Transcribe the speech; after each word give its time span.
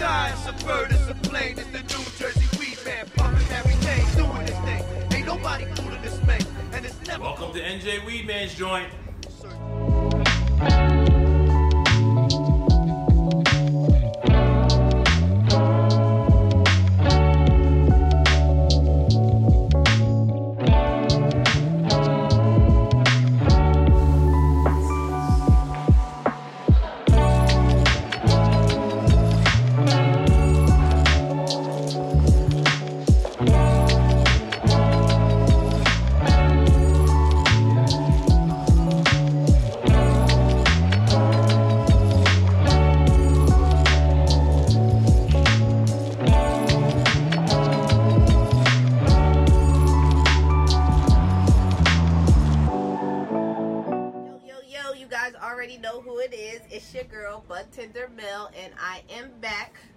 sky, 0.00 0.32
it's 0.32 0.46
a 0.46 0.64
bird, 0.64 0.90
a 1.10 1.14
plane, 1.28 1.58
it's 1.58 1.66
the 1.66 1.82
New 1.92 2.04
Jersey 2.16 2.58
weed 2.58 2.78
man, 2.86 3.06
pumping 3.16 3.46
everything, 3.52 4.02
doing 4.16 4.46
this 4.46 4.58
thing. 4.60 4.82
Ain't 5.12 5.26
nobody 5.26 5.66
cool 5.76 5.92
in 5.92 6.00
this 6.00 6.22
man, 6.22 6.40
and 6.72 6.86
it's 6.86 6.98
never. 7.06 7.22
Welcome 7.22 7.52
to 7.52 7.60
NJ 7.60 8.00
Weedman's 8.06 8.54
joint. 8.54 8.90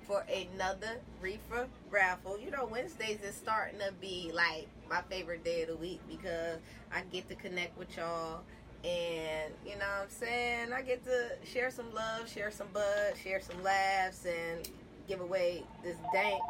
For 0.08 0.23
another 0.30 1.00
reefer 1.22 1.68
raffle. 1.90 2.39
You 2.39 2.52
know, 2.52 2.66
Wednesdays 2.66 3.22
is 3.22 3.36
starting 3.36 3.80
to 3.80 3.92
be 3.94 4.31
like 4.34 4.67
my 4.89 5.02
favorite 5.09 5.44
day 5.44 5.62
of 5.64 5.70
the 5.70 5.78
week 5.78 6.02
because 6.09 6.59
I 6.92 7.02
get 7.12 7.30
to 7.30 7.36
connect 7.36 7.78
with 7.78 7.95
y'all. 7.95 8.42
And, 8.84 9.54
you 9.66 9.72
know 9.72 9.86
what 9.86 10.04
I'm 10.04 10.09
saying? 10.09 10.73
I 10.73 10.81
get 10.81 11.06
to 11.06 11.30
share 11.45 11.72
some 11.72 11.94
love, 11.94 12.30
share 12.30 12.52
some 12.52 12.67
bud, 12.73 13.14
share 13.23 13.39
some 13.39 13.64
laughs, 13.64 14.26
and 14.26 14.70
give 15.08 15.22
away 15.22 15.64
this 15.84 15.95
dank. 16.14 16.42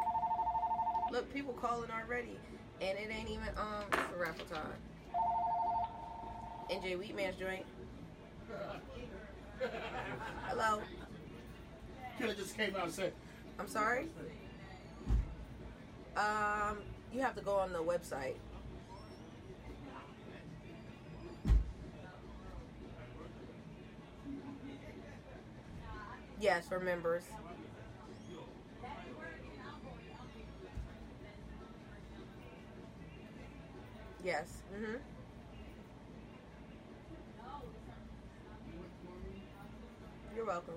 Look, 1.11 1.31
people 1.31 1.53
calling 1.53 1.91
already. 1.91 2.39
And 2.81 2.97
it 2.97 3.09
ain't 3.11 3.29
even 3.29 3.49
um 3.55 3.83
for 3.91 4.19
raffle 4.19 4.45
time. 4.45 4.61
NJ 6.71 6.97
Weedman's 6.97 7.37
joint. 7.37 7.65
Hello. 10.47 10.81
Killer 12.17 12.33
just 12.33 12.57
came 12.57 12.75
out 12.75 12.85
and 12.85 12.93
said, 12.93 13.13
I'm 13.59 13.67
sorry. 13.67 14.07
Um, 16.17 16.77
you 17.13 17.21
have 17.21 17.35
to 17.35 17.41
go 17.41 17.55
on 17.55 17.73
the 17.73 17.79
website. 17.83 18.35
Yes, 26.39 26.67
for 26.67 26.79
members. 26.79 27.23
Yes. 34.23 34.61
Mhm. 34.73 34.99
You're 40.35 40.45
welcome. 40.45 40.73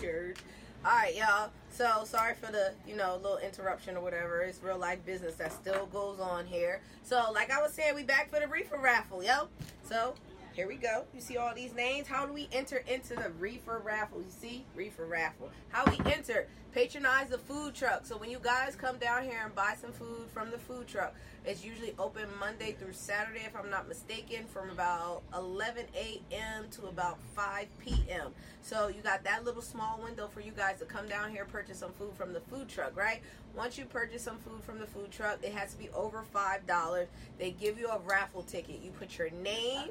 Weird. 0.00 0.38
All 0.86 0.92
right, 0.92 1.16
y'all. 1.16 1.50
So 1.68 2.04
sorry 2.04 2.34
for 2.34 2.52
the 2.52 2.72
you 2.86 2.94
know 2.94 3.18
little 3.20 3.38
interruption 3.38 3.96
or 3.96 4.02
whatever. 4.02 4.42
It's 4.42 4.62
real 4.62 4.78
life 4.78 5.04
business 5.04 5.34
that 5.34 5.52
still 5.52 5.86
goes 5.86 6.20
on 6.20 6.46
here. 6.46 6.80
So 7.02 7.32
like 7.34 7.50
I 7.50 7.60
was 7.60 7.72
saying, 7.72 7.96
we 7.96 8.04
back 8.04 8.30
for 8.30 8.38
the 8.38 8.46
reefer 8.46 8.78
raffle, 8.78 9.20
yo. 9.20 9.48
So 9.82 10.14
here 10.56 10.66
we 10.66 10.76
go. 10.76 11.04
You 11.14 11.20
see 11.20 11.36
all 11.36 11.54
these 11.54 11.74
names. 11.74 12.08
How 12.08 12.24
do 12.24 12.32
we 12.32 12.48
enter 12.50 12.82
into 12.88 13.14
the 13.14 13.28
reefer 13.38 13.82
raffle? 13.84 14.20
You 14.20 14.30
see 14.30 14.64
reefer 14.74 15.04
raffle. 15.04 15.50
How 15.68 15.84
we 15.84 15.98
enter? 16.10 16.48
Patronize 16.72 17.28
the 17.28 17.36
food 17.36 17.74
truck. 17.74 18.06
So 18.06 18.16
when 18.16 18.30
you 18.30 18.38
guys 18.42 18.74
come 18.74 18.96
down 18.96 19.24
here 19.24 19.42
and 19.44 19.54
buy 19.54 19.74
some 19.78 19.92
food 19.92 20.30
from 20.32 20.50
the 20.50 20.56
food 20.56 20.86
truck, 20.86 21.14
it's 21.44 21.62
usually 21.62 21.94
open 21.98 22.24
Monday 22.40 22.72
through 22.72 22.94
Saturday, 22.94 23.42
if 23.44 23.54
I'm 23.54 23.68
not 23.68 23.86
mistaken, 23.86 24.46
from 24.46 24.70
about 24.70 25.22
11 25.34 25.84
a.m. 25.94 26.64
to 26.72 26.86
about 26.86 27.18
5 27.34 27.66
p.m. 27.78 28.32
So 28.62 28.88
you 28.88 29.02
got 29.02 29.24
that 29.24 29.44
little 29.44 29.62
small 29.62 30.00
window 30.02 30.26
for 30.26 30.40
you 30.40 30.52
guys 30.52 30.78
to 30.78 30.86
come 30.86 31.06
down 31.06 31.30
here 31.30 31.44
purchase 31.44 31.78
some 31.78 31.92
food 31.92 32.14
from 32.16 32.32
the 32.32 32.40
food 32.40 32.68
truck, 32.68 32.96
right? 32.96 33.20
Once 33.54 33.76
you 33.76 33.84
purchase 33.84 34.22
some 34.22 34.38
food 34.38 34.62
from 34.64 34.78
the 34.78 34.86
food 34.86 35.10
truck, 35.10 35.38
it 35.42 35.52
has 35.52 35.72
to 35.72 35.78
be 35.78 35.90
over 35.90 36.22
five 36.32 36.66
dollars. 36.66 37.08
They 37.38 37.50
give 37.50 37.78
you 37.78 37.88
a 37.88 37.98
raffle 38.00 38.42
ticket. 38.42 38.80
You 38.82 38.90
put 38.90 39.18
your 39.18 39.30
name 39.30 39.90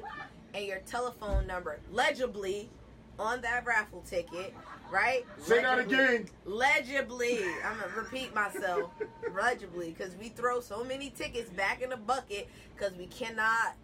your 0.66 0.78
telephone 0.80 1.46
number 1.46 1.78
legibly 1.92 2.68
on 3.18 3.40
that 3.40 3.64
raffle 3.64 4.02
ticket, 4.02 4.54
right? 4.90 5.24
Say 5.38 5.62
that 5.62 5.78
Legibly. 5.78 5.84
again. 5.86 6.28
Legibly. 6.46 7.44
I'm 7.64 7.78
gonna 7.78 7.92
repeat 7.96 8.34
myself. 8.34 8.90
Legibly, 9.32 9.96
because 9.96 10.14
we 10.16 10.28
throw 10.28 10.60
so 10.60 10.84
many 10.84 11.10
tickets 11.10 11.48
back 11.50 11.80
in 11.80 11.90
the 11.90 11.96
bucket 11.96 12.48
because 12.76 12.94
we 12.96 13.06
cannot 13.06 13.74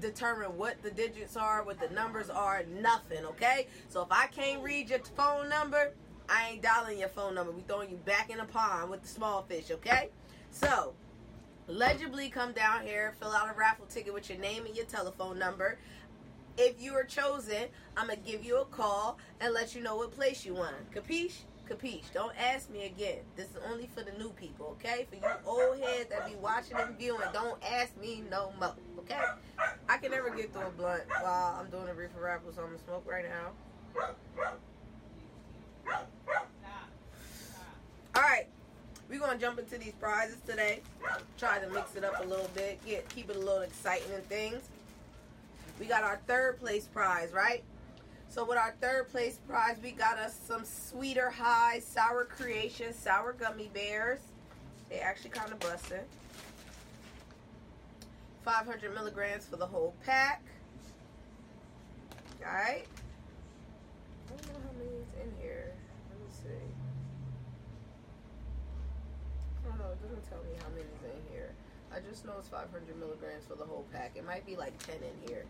determine 0.00 0.56
what 0.56 0.80
the 0.82 0.90
digits 0.90 1.36
are, 1.36 1.64
what 1.64 1.80
the 1.80 1.88
numbers 1.94 2.30
are, 2.30 2.62
nothing. 2.80 3.24
Okay. 3.26 3.66
So 3.88 4.02
if 4.02 4.08
I 4.10 4.26
can't 4.28 4.62
read 4.62 4.88
your 4.90 5.00
phone 5.16 5.48
number, 5.48 5.92
I 6.28 6.50
ain't 6.50 6.62
dialing 6.62 6.98
your 6.98 7.08
phone 7.08 7.34
number. 7.34 7.52
We 7.52 7.62
throwing 7.62 7.90
you 7.90 7.96
back 7.96 8.30
in 8.30 8.38
the 8.38 8.44
pond 8.44 8.90
with 8.90 9.02
the 9.02 9.08
small 9.08 9.42
fish. 9.42 9.70
Okay. 9.70 10.10
So 10.50 10.94
legibly 11.66 12.30
come 12.30 12.52
down 12.52 12.86
here, 12.86 13.14
fill 13.20 13.32
out 13.32 13.50
a 13.50 13.58
raffle 13.58 13.86
ticket 13.86 14.14
with 14.14 14.30
your 14.30 14.38
name 14.38 14.66
and 14.66 14.74
your 14.74 14.86
telephone 14.86 15.38
number. 15.38 15.78
If 16.60 16.82
you 16.82 16.92
are 16.94 17.04
chosen, 17.04 17.68
I'm 17.96 18.08
gonna 18.08 18.18
give 18.18 18.44
you 18.44 18.60
a 18.60 18.64
call 18.64 19.16
and 19.40 19.54
let 19.54 19.76
you 19.76 19.80
know 19.80 19.94
what 19.94 20.10
place 20.10 20.44
you 20.44 20.54
won. 20.54 20.74
Capiche? 20.92 21.42
Capiche. 21.70 22.12
Don't 22.12 22.32
ask 22.36 22.68
me 22.68 22.86
again. 22.86 23.18
This 23.36 23.46
is 23.46 23.58
only 23.70 23.88
for 23.94 24.02
the 24.02 24.10
new 24.18 24.30
people, 24.30 24.76
okay? 24.80 25.06
For 25.08 25.14
you 25.14 25.22
old 25.46 25.78
heads 25.78 26.10
that 26.10 26.28
be 26.28 26.34
watching 26.34 26.76
and 26.76 26.98
viewing, 26.98 27.28
don't 27.32 27.62
ask 27.62 27.96
me 27.96 28.24
no 28.28 28.52
more, 28.58 28.74
okay? 28.98 29.22
I 29.88 29.98
can 29.98 30.10
never 30.10 30.30
get 30.30 30.52
through 30.52 30.66
a 30.66 30.70
blunt 30.70 31.04
while 31.20 31.60
I'm 31.60 31.70
doing 31.70 31.88
a 31.88 31.94
reefer 31.94 32.20
raffle, 32.20 32.52
so 32.52 32.62
I'm 32.62 32.70
gonna 32.70 32.78
smoke 32.84 33.04
right 33.08 33.24
now. 33.24 33.52
All 38.16 38.22
right, 38.22 38.48
we're 39.08 39.20
gonna 39.20 39.38
jump 39.38 39.60
into 39.60 39.78
these 39.78 39.92
prizes 40.00 40.38
today. 40.44 40.80
Try 41.38 41.60
to 41.60 41.68
mix 41.70 41.94
it 41.94 42.02
up 42.02 42.18
a 42.20 42.26
little 42.26 42.50
bit, 42.52 42.84
get 42.84 43.08
keep 43.10 43.30
it 43.30 43.36
a 43.36 43.38
little 43.38 43.60
exciting 43.60 44.12
and 44.12 44.28
things. 44.28 44.68
We 45.78 45.86
got 45.86 46.02
our 46.02 46.18
third 46.26 46.58
place 46.58 46.86
prize, 46.86 47.32
right? 47.32 47.62
So 48.28 48.44
with 48.44 48.58
our 48.58 48.74
third 48.80 49.08
place 49.10 49.38
prize, 49.48 49.76
we 49.82 49.92
got 49.92 50.18
us 50.18 50.38
some 50.46 50.64
Sweeter 50.64 51.30
High 51.30 51.80
Sour 51.80 52.24
Creation 52.24 52.92
Sour 52.92 53.32
Gummy 53.32 53.70
Bears. 53.72 54.20
They 54.90 54.98
actually 54.98 55.30
kind 55.30 55.52
of 55.52 55.58
busted. 55.60 56.02
500 58.44 58.94
milligrams 58.94 59.46
for 59.46 59.56
the 59.56 59.66
whole 59.66 59.94
pack. 60.04 60.42
Alright. 62.44 62.86
I 62.86 64.30
don't 64.30 64.46
know 64.46 64.60
how 64.64 64.72
many 64.78 64.90
is 64.90 65.08
in 65.22 65.42
here. 65.42 65.72
Let 66.10 66.20
me 66.20 66.26
see. 66.42 66.48
I 69.64 69.68
don't 69.68 69.78
know. 69.78 69.92
It 69.92 70.02
doesn't 70.02 70.28
tell 70.28 70.38
me 70.38 70.56
how 70.62 70.68
many 70.70 70.82
is 70.82 71.04
in 71.04 71.34
here. 71.34 71.50
I 71.92 72.00
just 72.00 72.24
know 72.24 72.32
it's 72.38 72.48
500 72.48 72.98
milligrams 72.98 73.46
for 73.46 73.54
the 73.54 73.64
whole 73.64 73.84
pack. 73.92 74.12
It 74.16 74.24
might 74.26 74.46
be 74.46 74.56
like 74.56 74.78
10 74.86 74.96
in 74.96 75.28
here. 75.28 75.44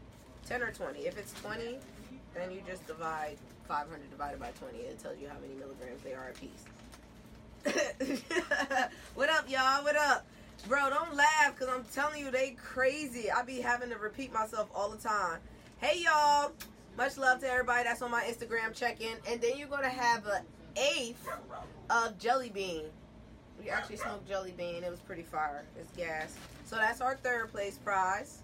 10 0.49 0.63
or 0.63 0.73
20. 0.73 1.01
If 1.01 1.19
it's 1.19 1.33
20, 1.43 1.79
then 2.35 2.51
you 2.51 2.63
just 2.67 2.87
divide 2.87 3.37
500 3.67 4.11
divided 4.11 4.41
by 4.41 4.51
20. 4.59 4.79
It 4.79 4.99
tells 4.99 5.19
you 5.21 5.29
how 5.29 5.37
many 5.41 5.55
milligrams 5.55 6.03
they 6.03 6.15
are 6.15 6.31
a 6.31 6.39
piece. 6.39 6.65
what 9.15 9.29
up, 9.29 9.49
y'all? 9.51 9.85
What 9.85 9.97
up? 9.97 10.25
Bro, 10.67 10.91
don't 10.91 11.15
laugh 11.15 11.55
because 11.55 11.69
I'm 11.69 11.85
telling 11.95 12.25
you, 12.25 12.31
they 12.31 12.57
crazy. 12.63 13.31
I 13.31 13.43
be 13.43 13.61
having 13.61 13.91
to 13.91 13.99
repeat 13.99 14.33
myself 14.33 14.71
all 14.75 14.89
the 14.89 14.97
time. 14.97 15.39
Hey, 15.81 16.03
y'all. 16.03 16.53
Much 16.97 17.19
love 17.19 17.41
to 17.41 17.49
everybody 17.49 17.85
that's 17.85 18.03
on 18.03 18.11
my 18.11 18.23
Instagram 18.25 18.75
check-in. 18.75 19.17
And 19.29 19.41
then 19.41 19.57
you're 19.57 19.69
going 19.69 19.83
to 19.83 19.89
have 19.89 20.27
an 20.27 20.43
eighth 20.77 21.29
of 21.91 22.19
Jelly 22.19 22.49
Bean. 22.49 22.85
We 23.61 23.69
actually 23.69 23.97
smoked 23.97 24.27
Jelly 24.27 24.55
Bean. 24.57 24.83
It 24.83 24.91
was 24.91 25.01
pretty 25.01 25.23
fire. 25.23 25.65
It's 25.79 25.93
gas. 25.93 26.35
So 26.65 26.77
that's 26.77 27.01
our 27.01 27.17
third 27.17 27.53
place 27.53 27.79
prize. 27.79 28.43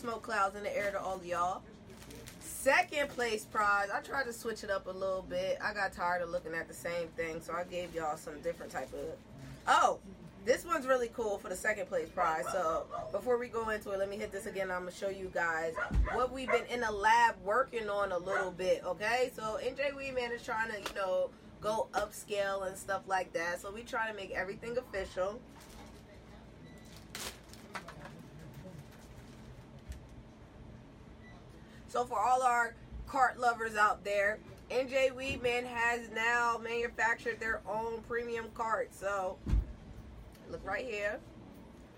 Smoke 0.00 0.22
clouds 0.22 0.56
in 0.56 0.62
the 0.62 0.74
air 0.74 0.90
to 0.92 0.98
all 0.98 1.20
y'all. 1.22 1.60
Second 2.40 3.10
place 3.10 3.44
prize. 3.44 3.88
I 3.92 4.00
tried 4.00 4.24
to 4.24 4.32
switch 4.32 4.64
it 4.64 4.70
up 4.70 4.86
a 4.86 4.90
little 4.90 5.26
bit. 5.28 5.58
I 5.62 5.74
got 5.74 5.92
tired 5.92 6.22
of 6.22 6.30
looking 6.30 6.54
at 6.54 6.68
the 6.68 6.74
same 6.74 7.08
thing, 7.18 7.42
so 7.42 7.52
I 7.52 7.64
gave 7.64 7.94
y'all 7.94 8.16
some 8.16 8.40
different 8.40 8.72
type 8.72 8.90
of. 8.94 9.18
Oh, 9.68 9.98
this 10.46 10.64
one's 10.64 10.86
really 10.86 11.08
cool 11.08 11.36
for 11.36 11.50
the 11.50 11.54
second 11.54 11.86
place 11.86 12.08
prize. 12.08 12.46
So 12.50 12.86
before 13.12 13.36
we 13.36 13.48
go 13.48 13.68
into 13.68 13.90
it, 13.90 13.98
let 13.98 14.08
me 14.08 14.16
hit 14.16 14.32
this 14.32 14.46
again. 14.46 14.70
I'm 14.70 14.80
gonna 14.80 14.92
show 14.92 15.10
you 15.10 15.30
guys 15.34 15.74
what 16.14 16.32
we've 16.32 16.50
been 16.50 16.64
in 16.70 16.80
the 16.80 16.90
lab 16.90 17.34
working 17.44 17.90
on 17.90 18.12
a 18.12 18.18
little 18.18 18.52
bit. 18.52 18.82
Okay, 18.86 19.30
so 19.36 19.58
NJ 19.62 19.92
Weedman 19.92 20.34
is 20.34 20.42
trying 20.42 20.70
to, 20.70 20.78
you 20.78 20.94
know, 20.96 21.28
go 21.60 21.88
upscale 21.92 22.66
and 22.66 22.74
stuff 22.74 23.02
like 23.06 23.34
that. 23.34 23.60
So 23.60 23.70
we 23.70 23.82
try 23.82 24.08
to 24.10 24.16
make 24.16 24.30
everything 24.30 24.78
official. 24.78 25.38
So 31.90 32.04
for 32.04 32.20
all 32.20 32.42
our 32.42 32.74
cart 33.08 33.40
lovers 33.40 33.74
out 33.74 34.04
there, 34.04 34.38
NJ 34.70 35.12
Weedman 35.12 35.66
has 35.66 36.08
now 36.14 36.56
manufactured 36.62 37.40
their 37.40 37.60
own 37.68 38.00
premium 38.06 38.46
cart. 38.54 38.94
So 38.94 39.36
look 40.48 40.64
right 40.64 40.86
here. 40.86 41.18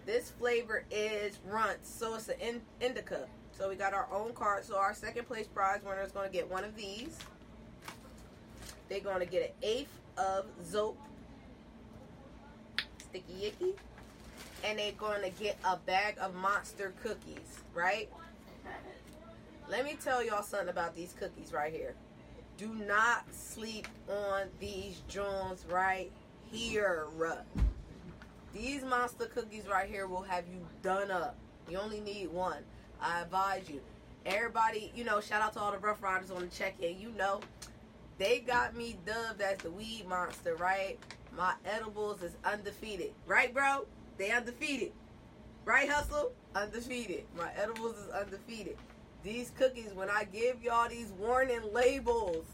This 0.06 0.30
flavor 0.30 0.84
is 0.90 1.38
runts, 1.46 1.90
so 1.90 2.14
it's 2.14 2.28
an 2.28 2.40
in- 2.40 2.62
indica. 2.80 3.26
So 3.52 3.68
we 3.68 3.74
got 3.74 3.92
our 3.92 4.08
own 4.10 4.32
cart. 4.32 4.64
So 4.64 4.78
our 4.78 4.94
second 4.94 5.28
place 5.28 5.46
prize 5.46 5.82
winner 5.84 6.02
is 6.02 6.10
going 6.10 6.26
to 6.26 6.32
get 6.32 6.50
one 6.50 6.64
of 6.64 6.74
these. 6.74 7.18
They're 8.88 9.00
going 9.00 9.20
to 9.20 9.26
get 9.26 9.42
an 9.42 9.54
eighth 9.62 9.92
of 10.16 10.46
Zoap 10.64 10.96
Sticky 12.98 13.44
Icky. 13.44 13.74
And 14.64 14.78
they're 14.78 14.92
going 14.92 15.22
to 15.22 15.30
get 15.30 15.58
a 15.64 15.76
bag 15.76 16.16
of 16.18 16.34
monster 16.34 16.94
cookies, 17.02 17.60
right? 17.74 18.08
Let 19.68 19.84
me 19.84 19.96
tell 20.02 20.24
y'all 20.24 20.42
something 20.42 20.68
about 20.68 20.94
these 20.94 21.14
cookies 21.18 21.52
right 21.52 21.72
here. 21.72 21.94
Do 22.58 22.74
not 22.74 23.24
sleep 23.32 23.88
on 24.08 24.48
these 24.60 25.02
Jones 25.08 25.64
right 25.70 26.10
here. 26.50 27.06
These 28.52 28.84
monster 28.84 29.26
cookies 29.26 29.66
right 29.66 29.88
here 29.88 30.06
will 30.06 30.22
have 30.22 30.44
you 30.52 30.66
done 30.82 31.10
up. 31.10 31.36
You 31.70 31.78
only 31.78 32.00
need 32.00 32.30
one. 32.30 32.58
I 33.00 33.22
advise 33.22 33.68
you. 33.68 33.80
Everybody, 34.26 34.92
you 34.94 35.04
know, 35.04 35.20
shout 35.20 35.42
out 35.42 35.54
to 35.54 35.60
all 35.60 35.72
the 35.72 35.78
Rough 35.78 36.02
Riders 36.02 36.30
on 36.30 36.42
the 36.42 36.48
check-in. 36.48 37.00
You 37.00 37.10
know, 37.16 37.40
they 38.18 38.40
got 38.40 38.76
me 38.76 38.96
dubbed 39.06 39.40
as 39.40 39.58
the 39.58 39.70
weed 39.70 40.06
monster, 40.06 40.54
right? 40.54 40.98
My 41.36 41.54
edibles 41.64 42.22
is 42.22 42.36
undefeated. 42.44 43.12
Right, 43.26 43.52
bro? 43.54 43.86
They 44.18 44.30
undefeated. 44.30 44.92
Right, 45.64 45.88
Hustle? 45.88 46.32
Undefeated. 46.54 47.24
My 47.36 47.50
edibles 47.56 47.96
is 47.96 48.10
undefeated. 48.10 48.76
These 49.22 49.52
cookies, 49.56 49.92
when 49.94 50.10
I 50.10 50.24
give 50.24 50.62
y'all 50.62 50.88
these 50.88 51.12
warning 51.18 51.60
labels, 51.72 52.44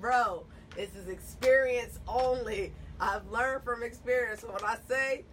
bro, 0.00 0.44
this 0.76 0.94
is 0.94 1.08
experience 1.08 1.98
only. 2.06 2.72
I've 3.00 3.28
learned 3.30 3.64
from 3.64 3.82
experience. 3.82 4.42
So 4.42 4.48
when 4.48 4.64
I 4.64 4.76
say 4.88 5.24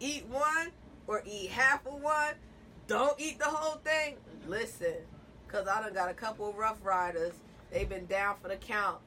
eat 0.00 0.26
one 0.26 0.72
or 1.06 1.22
eat 1.24 1.50
half 1.50 1.86
of 1.86 2.00
one, 2.00 2.34
don't 2.88 3.18
eat 3.20 3.38
the 3.38 3.44
whole 3.44 3.78
thing. 3.78 4.16
Listen, 4.48 4.94
because 5.46 5.68
I 5.68 5.82
done 5.82 5.94
got 5.94 6.10
a 6.10 6.14
couple 6.14 6.52
Rough 6.52 6.78
Riders. 6.82 7.34
They've 7.70 7.88
been 7.88 8.06
down 8.06 8.36
for 8.42 8.48
the 8.48 8.56
count. 8.56 8.98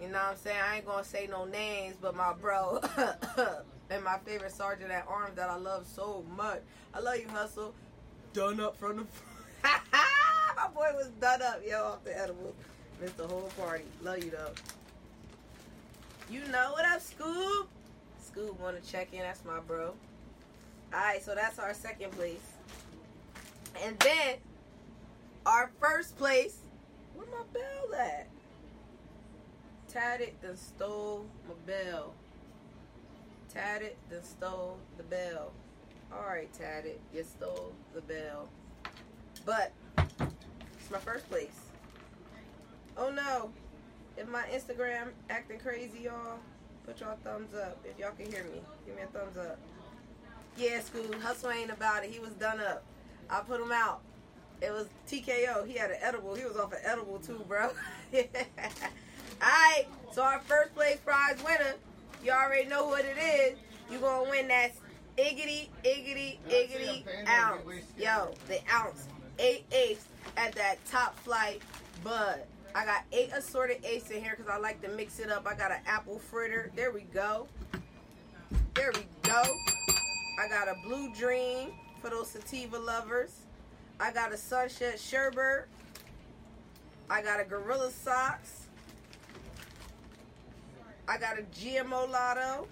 You 0.00 0.08
know 0.08 0.14
what 0.14 0.30
I'm 0.32 0.36
saying? 0.36 0.60
I 0.62 0.76
ain't 0.76 0.86
going 0.86 1.02
to 1.02 1.08
say 1.08 1.26
no 1.26 1.44
names, 1.44 1.96
but 2.00 2.14
my 2.14 2.32
bro 2.32 2.80
and 3.90 4.04
my 4.04 4.18
favorite 4.24 4.52
sergeant 4.52 4.90
at 4.90 5.06
arms 5.08 5.36
that 5.36 5.50
I 5.50 5.56
love 5.56 5.86
so 5.86 6.24
much. 6.36 6.60
I 6.94 7.00
love 7.00 7.16
you, 7.16 7.28
Hustle. 7.28 7.74
Done 8.32 8.60
up 8.60 8.76
from 8.76 8.98
the 8.98 9.06
my 10.66 10.68
boy 10.68 10.90
was 10.94 11.08
done 11.20 11.42
up, 11.42 11.60
yo, 11.66 11.84
off 11.84 12.04
the 12.04 12.18
edibles. 12.18 12.54
Missed 13.00 13.16
the 13.18 13.26
whole 13.26 13.50
party. 13.58 13.84
Love 14.02 14.24
you 14.24 14.30
though. 14.30 14.52
You 16.30 16.40
know 16.48 16.72
what 16.72 16.84
up, 16.84 17.00
Scoob? 17.00 17.66
Scoob 18.24 18.58
wanna 18.58 18.80
check 18.80 19.08
in, 19.12 19.20
that's 19.20 19.44
my 19.44 19.60
bro. 19.60 19.92
Alright, 20.92 21.22
so 21.22 21.34
that's 21.34 21.58
our 21.58 21.74
second 21.74 22.12
place. 22.12 22.40
And 23.84 23.98
then 23.98 24.36
our 25.44 25.70
first 25.80 26.16
place, 26.16 26.56
where 27.14 27.26
my 27.26 27.44
bell 27.52 28.00
at? 28.00 28.28
Tatted 29.88 30.32
then 30.42 30.56
stole 30.56 31.26
my 31.46 31.54
bell. 31.66 32.12
Tatted 33.52 33.96
then 34.10 34.22
stole 34.22 34.78
the 34.96 35.02
bell. 35.02 35.52
Alright, 36.12 36.52
Tatted, 36.54 36.98
you 37.14 37.24
stole 37.24 37.72
the 37.94 38.00
bell. 38.00 38.48
But 39.44 39.72
it's 40.86 40.92
my 40.92 41.12
first 41.12 41.28
place. 41.28 41.58
Oh 42.96 43.10
no. 43.10 43.50
If 44.16 44.28
my 44.28 44.44
Instagram 44.54 45.08
acting 45.28 45.58
crazy, 45.58 46.02
y'all, 46.04 46.38
put 46.86 47.00
y'all 47.00 47.18
thumbs 47.24 47.54
up. 47.54 47.76
If 47.84 47.98
y'all 47.98 48.12
can 48.16 48.30
hear 48.30 48.44
me, 48.44 48.60
give 48.86 48.94
me 48.94 49.02
a 49.02 49.06
thumbs 49.06 49.36
up. 49.36 49.58
Yeah, 50.56 50.80
school. 50.80 51.04
Hustle 51.20 51.50
ain't 51.50 51.72
about 51.72 52.04
it. 52.04 52.10
He 52.10 52.20
was 52.20 52.30
done 52.34 52.60
up. 52.60 52.84
I 53.28 53.40
put 53.40 53.60
him 53.60 53.72
out. 53.72 54.00
It 54.62 54.70
was 54.70 54.86
TKO. 55.08 55.66
He 55.66 55.74
had 55.74 55.90
an 55.90 55.98
edible. 56.00 56.36
He 56.36 56.44
was 56.44 56.56
off 56.56 56.72
an 56.72 56.78
edible 56.84 57.18
too, 57.18 57.44
bro. 57.48 57.70
Alright, 59.42 59.88
so 60.12 60.22
our 60.22 60.38
first 60.40 60.72
place 60.74 60.98
prize 61.04 61.36
winner, 61.44 61.74
you 62.24 62.30
already 62.30 62.68
know 62.68 62.86
what 62.86 63.04
it 63.04 63.18
is. 63.18 63.58
you 63.90 63.98
gonna 63.98 64.30
win 64.30 64.46
that 64.48 64.70
iggity, 65.18 65.68
iggity, 65.84 66.38
iggity 66.48 67.04
ounce. 67.28 67.62
Yo, 67.98 68.32
the 68.46 68.60
ounce. 68.72 69.08
Eight 69.38 69.66
eighths 69.70 70.06
at 70.36 70.54
that 70.54 70.84
top 70.86 71.18
flight 71.20 71.62
bud. 72.02 72.42
I 72.74 72.84
got 72.84 73.04
eight 73.12 73.30
assorted 73.32 73.78
eighths 73.84 74.10
in 74.10 74.22
here 74.22 74.34
because 74.36 74.52
I 74.52 74.58
like 74.58 74.82
to 74.82 74.88
mix 74.88 75.18
it 75.18 75.30
up. 75.30 75.46
I 75.46 75.54
got 75.54 75.70
an 75.70 75.80
apple 75.86 76.18
fritter. 76.18 76.70
There 76.76 76.90
we 76.92 77.02
go. 77.02 77.48
There 78.74 78.92
we 78.94 79.06
go. 79.22 79.42
I 80.38 80.48
got 80.48 80.68
a 80.68 80.74
blue 80.86 81.10
dream 81.14 81.70
for 82.02 82.10
those 82.10 82.30
sativa 82.30 82.78
lovers. 82.78 83.32
I 83.98 84.12
got 84.12 84.32
a 84.32 84.36
sunset 84.36 85.00
sherbet. 85.00 85.68
I 87.08 87.22
got 87.22 87.40
a 87.40 87.44
gorilla 87.44 87.90
socks. 87.90 88.66
I 91.08 91.18
got 91.18 91.38
a 91.38 91.42
GMO 91.42 92.10
lotto. 92.10 92.66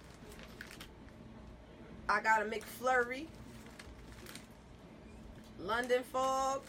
I 2.08 2.20
got 2.20 2.42
a 2.42 2.44
McFlurry. 2.44 3.26
London 5.58 6.02
fog. 6.12 6.60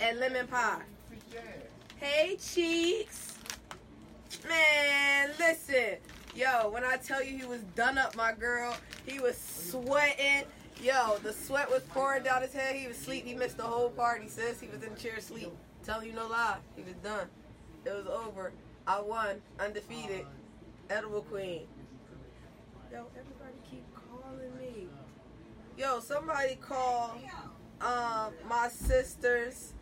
And 0.00 0.18
lemon 0.18 0.46
pie. 0.46 0.82
Hey, 1.96 2.36
cheeks. 2.36 3.34
Man, 4.48 5.30
listen. 5.38 5.96
Yo, 6.34 6.70
when 6.70 6.84
I 6.84 6.96
tell 6.96 7.22
you 7.22 7.36
he 7.36 7.44
was 7.44 7.60
done 7.74 7.98
up, 7.98 8.16
my 8.16 8.32
girl, 8.32 8.74
he 9.04 9.20
was 9.20 9.36
sweating. 9.36 10.44
Yo, 10.82 11.18
the 11.22 11.32
sweat 11.32 11.70
was 11.70 11.82
pouring 11.90 12.22
down 12.22 12.40
his 12.40 12.54
head. 12.54 12.74
He 12.74 12.86
was 12.86 12.96
asleep. 12.96 13.26
He 13.26 13.34
missed 13.34 13.58
the 13.58 13.64
whole 13.64 13.90
party, 13.90 14.28
sis. 14.28 14.60
He 14.60 14.68
was 14.68 14.82
in 14.82 14.94
chair 14.96 15.16
asleep. 15.16 15.50
Telling 15.84 16.06
you 16.08 16.14
no 16.14 16.26
lie. 16.26 16.56
He 16.76 16.82
was 16.82 16.94
done. 17.02 17.26
It 17.84 17.92
was 17.92 18.06
over. 18.06 18.52
I 18.86 19.00
won. 19.00 19.42
Undefeated. 19.58 20.24
Edible 20.88 21.22
Queen. 21.22 21.62
Yo, 22.90 23.06
everybody 23.16 23.58
keep 23.70 23.84
calling 23.94 24.56
me. 24.58 24.88
Yo, 25.76 26.00
somebody 26.00 26.56
call 26.56 27.18
um, 27.80 28.32
my 28.48 28.68
sisters 28.68 29.74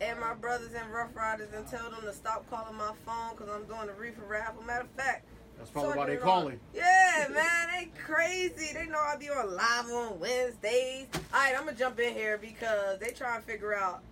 and 0.00 0.20
my 0.20 0.34
brothers 0.34 0.72
and 0.74 0.92
Rough 0.92 1.14
Riders 1.14 1.48
and 1.54 1.66
tell 1.66 1.90
them 1.90 2.02
to 2.02 2.12
stop 2.12 2.48
calling 2.50 2.76
my 2.76 2.92
phone 3.04 3.36
because 3.36 3.48
I'm 3.48 3.64
doing 3.64 3.86
the 3.86 3.94
reefer 3.94 4.22
raffle. 4.28 4.62
Matter 4.62 4.82
of 4.82 4.90
fact, 4.90 5.26
That's 5.56 5.70
probably 5.70 5.96
why 5.96 6.06
they 6.06 6.16
Talking 6.16 6.28
uh, 6.28 6.32
calling. 6.32 6.60
Yeah, 6.74 7.26
man, 7.32 7.68
they 7.74 7.90
crazy. 8.00 8.72
They 8.74 8.86
know 8.86 9.00
I 9.00 9.16
be 9.16 9.30
on 9.30 9.54
live 9.54 9.86
on 9.86 10.20
Wednesdays. 10.20 11.06
All 11.14 11.40
right, 11.40 11.54
I'm 11.56 11.64
gonna 11.64 11.76
jump 11.76 11.98
in 11.98 12.14
here 12.14 12.38
because 12.38 12.98
they 13.00 13.10
trying 13.10 13.40
to 13.40 13.46
figure 13.46 13.74
out 13.74 14.02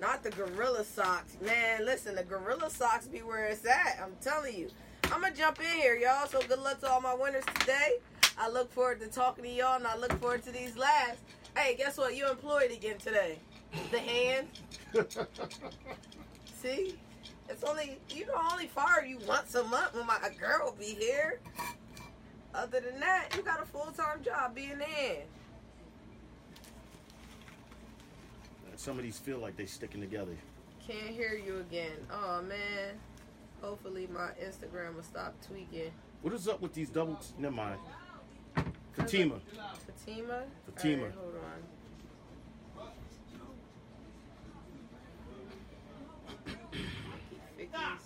not 0.00 0.22
the 0.22 0.30
gorilla 0.30 0.84
socks, 0.84 1.36
man. 1.40 1.84
Listen, 1.84 2.16
the 2.16 2.24
gorilla 2.24 2.68
socks 2.70 3.06
be 3.06 3.20
where 3.20 3.46
it's 3.46 3.64
at. 3.64 4.00
I'm 4.02 4.12
telling 4.20 4.56
you. 4.56 4.68
I'm 5.04 5.20
gonna 5.20 5.34
jump 5.34 5.60
in 5.60 5.80
here, 5.80 5.96
y'all. 5.96 6.26
So 6.26 6.40
good 6.48 6.58
luck 6.58 6.80
to 6.80 6.90
all 6.90 7.00
my 7.00 7.14
winners 7.14 7.44
today. 7.60 7.98
I 8.38 8.48
look 8.50 8.72
forward 8.72 9.00
to 9.00 9.06
talking 9.06 9.44
to 9.44 9.50
y'all, 9.50 9.76
and 9.76 9.86
I 9.86 9.96
look 9.96 10.12
forward 10.20 10.42
to 10.44 10.50
these 10.50 10.76
laughs. 10.76 11.18
Hey, 11.56 11.74
guess 11.76 11.96
what? 11.96 12.14
You 12.16 12.28
employed 12.28 12.70
again 12.70 12.98
today. 12.98 13.38
The 13.90 13.98
hand. 13.98 14.48
See? 16.62 16.96
It's 17.48 17.62
only 17.62 17.98
you 18.10 18.24
can 18.24 18.34
only 18.52 18.66
fire 18.66 19.04
you 19.04 19.18
once 19.26 19.54
a 19.54 19.62
month 19.64 19.94
when 19.94 20.06
my 20.06 20.18
girl 20.38 20.74
be 20.78 20.86
here. 20.86 21.40
Other 22.54 22.80
than 22.80 22.98
that, 23.00 23.34
you 23.36 23.42
got 23.42 23.62
a 23.62 23.66
full 23.66 23.92
time 23.92 24.22
job 24.24 24.54
being 24.54 24.80
in. 24.80 25.16
Some 28.76 28.98
of 28.98 29.04
these 29.04 29.18
feel 29.18 29.38
like 29.38 29.56
they 29.56 29.66
sticking 29.66 30.00
together. 30.00 30.36
Can't 30.86 31.08
hear 31.08 31.40
you 31.44 31.58
again. 31.60 31.96
Oh 32.10 32.42
man. 32.42 32.94
Hopefully 33.62 34.08
my 34.12 34.30
Instagram 34.42 34.94
will 34.94 35.02
stop 35.02 35.34
tweaking. 35.46 35.90
What 36.22 36.34
is 36.34 36.46
up 36.46 36.60
with 36.60 36.74
these 36.74 36.90
doubles? 36.90 37.32
Never 37.38 37.54
mind. 37.54 37.78
Fatima. 38.92 39.40
Fatima? 39.86 40.42
Fatima. 40.66 41.10
Hold 41.16 41.34
on. 41.36 41.62
Stop. 47.76 48.00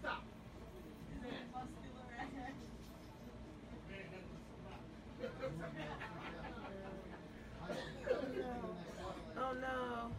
Stop. 0.00 0.24
oh 9.38 9.52
no. 9.60 10.10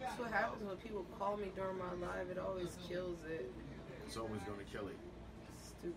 That's 0.00 0.18
what 0.18 0.30
happens 0.30 0.66
when 0.66 0.76
people 0.76 1.04
call 1.18 1.36
me 1.36 1.48
during 1.54 1.76
my 1.76 1.92
live. 2.00 2.30
It 2.30 2.38
always 2.38 2.78
kills 2.88 3.18
it. 3.30 3.52
It's 4.06 4.16
always 4.16 4.40
going 4.42 4.58
to 4.58 4.64
kill 4.72 4.88
it. 4.88 4.96
Stupid. 5.62 5.92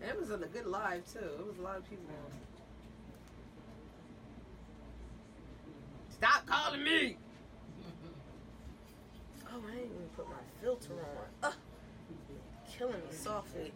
And 0.00 0.10
it 0.10 0.18
was 0.18 0.30
a 0.30 0.38
good 0.38 0.66
live 0.66 1.04
too. 1.12 1.18
It 1.18 1.46
was 1.46 1.58
a 1.58 1.62
lot 1.62 1.76
of 1.76 1.90
people. 1.90 2.06
Stop 6.08 6.46
calling 6.46 6.82
me. 6.82 7.18
Oh, 9.52 9.60
I 9.66 9.74
didn't 9.74 9.90
even 9.94 10.08
put 10.16 10.28
my 10.28 10.34
filter 10.62 10.92
on. 10.92 11.50
Ugh. 11.50 11.54
Killing 12.70 12.94
me 12.94 13.10
softly. 13.10 13.72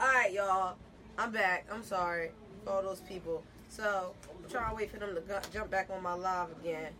Alright, 0.00 0.32
y'all. 0.32 0.76
I'm 1.18 1.32
back. 1.32 1.66
I'm 1.72 1.82
sorry 1.82 2.30
for 2.64 2.70
all 2.70 2.82
those 2.82 3.00
people. 3.00 3.42
So, 3.68 4.12
I'm 4.44 4.50
trying 4.50 4.70
to 4.70 4.76
wait 4.76 4.90
for 4.90 4.98
them 4.98 5.14
to 5.14 5.40
jump 5.52 5.70
back 5.70 5.88
on 5.90 6.02
my 6.02 6.14
live 6.14 6.48
again. 6.60 6.92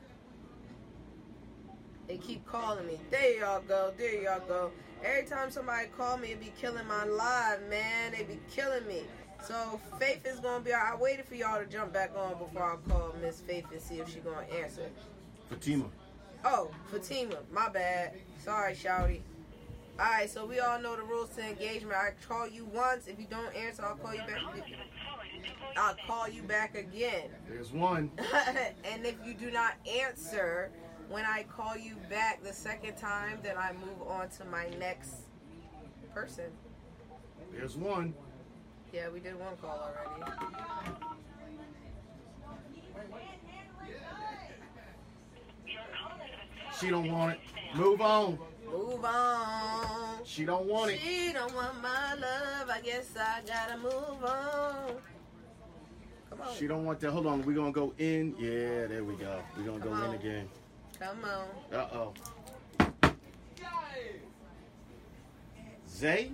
They 2.08 2.16
keep 2.16 2.46
calling 2.46 2.86
me. 2.86 2.98
There 3.10 3.38
y'all 3.38 3.60
go. 3.60 3.92
There 3.96 4.22
y'all 4.22 4.40
go. 4.46 4.70
Every 5.04 5.28
time 5.28 5.50
somebody 5.50 5.88
call 5.96 6.16
me, 6.16 6.28
it 6.28 6.40
be 6.40 6.52
killing 6.58 6.86
my 6.86 7.04
live, 7.04 7.60
man. 7.68 8.12
They 8.12 8.24
be 8.24 8.38
killing 8.50 8.86
me. 8.86 9.02
So 9.46 9.80
Faith 9.98 10.24
is 10.24 10.40
gonna 10.40 10.64
be. 10.64 10.72
I 10.72 10.96
waited 10.96 11.26
for 11.26 11.34
y'all 11.34 11.58
to 11.58 11.66
jump 11.66 11.92
back 11.92 12.12
on 12.16 12.38
before 12.38 12.62
I 12.62 12.90
call 12.90 13.14
Miss 13.20 13.40
Faith 13.40 13.66
and 13.72 13.80
see 13.80 13.96
if 13.96 14.08
she 14.12 14.20
gonna 14.20 14.46
answer. 14.60 14.88
Fatima. 15.48 15.84
Oh, 16.48 16.70
Fatima, 16.92 17.38
my 17.52 17.68
bad. 17.68 18.12
Sorry, 18.38 18.72
Shouty. 18.72 19.20
Alright, 19.98 20.30
so 20.30 20.46
we 20.46 20.60
all 20.60 20.80
know 20.80 20.94
the 20.94 21.02
rules 21.02 21.30
to 21.30 21.42
engagement. 21.42 21.96
I 21.96 22.10
call 22.28 22.46
you 22.46 22.66
once. 22.66 23.08
If 23.08 23.18
you 23.18 23.26
don't 23.28 23.52
answer, 23.56 23.84
I'll 23.84 23.96
call 23.96 24.14
you 24.14 24.20
back. 24.20 24.38
I'll 25.76 25.96
call 26.06 26.28
you 26.28 26.42
back 26.42 26.76
again. 26.76 27.30
There's 27.48 27.72
one. 27.72 28.12
and 28.84 29.04
if 29.04 29.16
you 29.24 29.34
do 29.34 29.50
not 29.50 29.74
answer 30.00 30.70
when 31.08 31.24
I 31.24 31.42
call 31.44 31.76
you 31.76 31.96
back 32.08 32.44
the 32.44 32.52
second 32.52 32.96
time, 32.96 33.40
then 33.42 33.56
I 33.56 33.72
move 33.72 34.06
on 34.06 34.28
to 34.38 34.44
my 34.44 34.68
next 34.78 35.14
person. 36.14 36.52
There's 37.50 37.76
one. 37.76 38.14
Yeah, 38.92 39.08
we 39.08 39.18
did 39.18 39.36
one 39.36 39.56
call 39.56 39.80
already. 39.80 40.36
She 46.80 46.90
don't 46.90 47.10
want 47.10 47.32
it. 47.32 47.40
Move 47.74 48.00
on. 48.02 48.38
Move 48.70 49.04
on. 49.04 50.18
She 50.24 50.44
don't 50.44 50.66
want 50.66 50.90
it. 50.90 51.00
She 51.00 51.32
don't 51.32 51.54
want 51.54 51.80
my 51.80 52.14
love. 52.14 52.68
I 52.70 52.80
guess 52.82 53.08
I 53.18 53.40
gotta 53.46 53.78
move 53.78 54.24
on. 54.24 54.96
Come 56.28 56.40
on. 56.42 56.54
She 56.58 56.66
don't 56.66 56.84
want 56.84 57.00
that. 57.00 57.10
Hold 57.12 57.26
on. 57.26 57.42
We're 57.46 57.54
gonna 57.54 57.72
go 57.72 57.94
in. 57.98 58.34
Yeah, 58.38 58.86
there 58.86 59.04
we 59.04 59.14
go. 59.14 59.40
We're 59.56 59.64
gonna 59.64 59.78
go 59.78 59.90
Come 59.90 60.04
in 60.04 60.14
again. 60.14 60.48
Come 60.98 61.24
on. 61.24 61.74
Uh 61.74 61.88
oh. 61.94 62.14
Zay? 65.88 66.30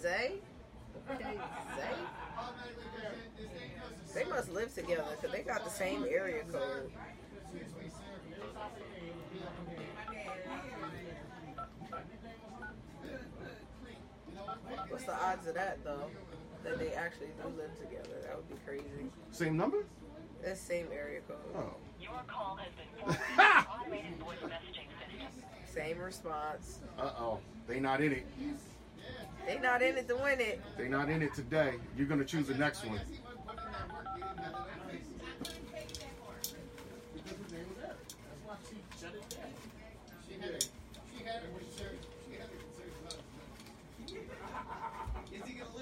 Zay? 0.00 0.32
Okay, 1.10 1.38
Zay? 1.76 1.94
They 4.14 4.24
must 4.24 4.50
live 4.52 4.74
together 4.74 5.04
because 5.20 5.36
they 5.36 5.42
got 5.42 5.64
the 5.64 5.70
same 5.70 6.04
area 6.04 6.44
code. 6.50 6.90
What's 15.04 15.18
the 15.18 15.26
odds 15.26 15.46
of 15.48 15.54
that 15.54 15.82
though? 15.82 16.08
That 16.62 16.78
they 16.78 16.92
actually 16.92 17.30
do 17.42 17.48
live 17.56 17.76
together? 17.76 18.20
That 18.22 18.36
would 18.36 18.48
be 18.48 18.54
crazy. 18.64 19.10
Same 19.32 19.56
number? 19.56 19.78
That 20.44 20.56
same 20.56 20.86
area 20.92 21.20
code. 21.26 21.38
Oh. 21.56 21.74
Your 22.00 22.22
call 22.28 22.56
has 22.56 22.68
been 22.74 23.16
forwarded 23.16 23.66
automated 23.80 24.16
voice 24.20 24.36
messaging 24.44 24.86
system. 25.00 25.44
Same 25.74 25.98
response. 25.98 26.78
Uh 26.96 27.10
oh. 27.18 27.40
They 27.66 27.80
not 27.80 28.00
in 28.00 28.12
it. 28.12 28.26
They 29.44 29.58
not 29.58 29.82
in 29.82 29.96
it 29.96 30.06
to 30.06 30.14
win 30.14 30.40
it. 30.40 30.60
They 30.78 30.86
not 30.86 31.08
in 31.08 31.20
it 31.20 31.34
today. 31.34 31.74
You're 31.96 32.06
gonna 32.06 32.24
choose 32.24 32.46
the 32.46 32.54
next 32.54 32.86
one. 32.86 33.00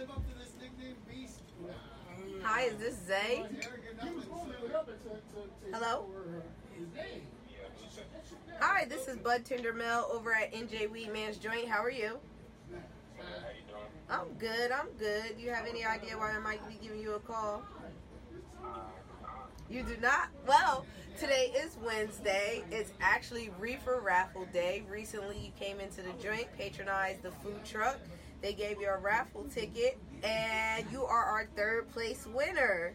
Live 0.01 0.11
up 0.13 0.27
to 0.27 0.39
this 0.39 0.55
nickname, 0.59 0.97
Beast? 1.07 1.43
Hi, 2.43 2.63
is 2.63 2.77
this 2.77 2.97
Zay? 3.07 3.45
Hello? 5.75 6.07
Hi, 8.61 8.87
this 8.87 9.09
is 9.09 9.19
Bud 9.19 9.45
Tender 9.45 9.75
Mel 9.75 10.09
over 10.11 10.33
at 10.33 10.55
NJ 10.55 10.91
Weed 10.91 11.13
Man's 11.13 11.37
Joint. 11.37 11.69
How 11.69 11.85
are 11.85 11.91
you? 11.91 12.19
I'm 14.09 14.33
good. 14.39 14.73
I'm 14.73 14.89
good. 14.99 15.35
You 15.39 15.51
have 15.51 15.67
any 15.67 15.85
idea 15.85 16.17
why 16.17 16.31
I 16.31 16.39
might 16.39 16.67
be 16.67 16.79
giving 16.81 17.03
you 17.03 17.17
a 17.17 17.21
call? 17.21 17.63
You 19.69 19.83
do 19.83 19.99
not? 20.01 20.31
Well, 20.47 20.87
today 21.19 21.53
is 21.55 21.77
Wednesday. 21.85 22.65
It's 22.71 22.93
actually 23.03 23.51
Reefer 23.59 24.01
Raffle 24.03 24.47
Day. 24.51 24.83
Recently, 24.89 25.37
you 25.37 25.53
came 25.61 25.79
into 25.79 26.01
the 26.01 26.13
joint, 26.23 26.47
patronized 26.57 27.23
the 27.23 27.33
food 27.33 27.63
truck. 27.67 27.99
They 28.43 28.53
gave 28.53 28.81
you 28.81 28.89
a 28.89 28.99
raffle 28.99 29.45
ticket, 29.53 29.99
and 30.23 30.85
you 30.91 31.05
are 31.05 31.25
our 31.25 31.49
third 31.57 31.91
place 31.91 32.27
winner. 32.27 32.95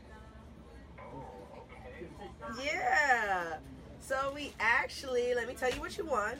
Yeah. 2.63 3.57
So 3.99 4.31
we 4.35 4.53
actually, 4.59 5.33
let 5.33 5.47
me 5.47 5.53
tell 5.53 5.69
you 5.71 5.79
what 5.79 5.97
you 5.97 6.05
won. 6.05 6.33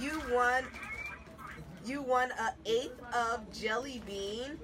You 0.00 0.22
won 0.32 0.64
you 1.86 2.02
won 2.02 2.32
a 2.32 2.52
eighth 2.68 3.00
of 3.14 3.50
jelly 3.52 4.02
bean 4.06 4.58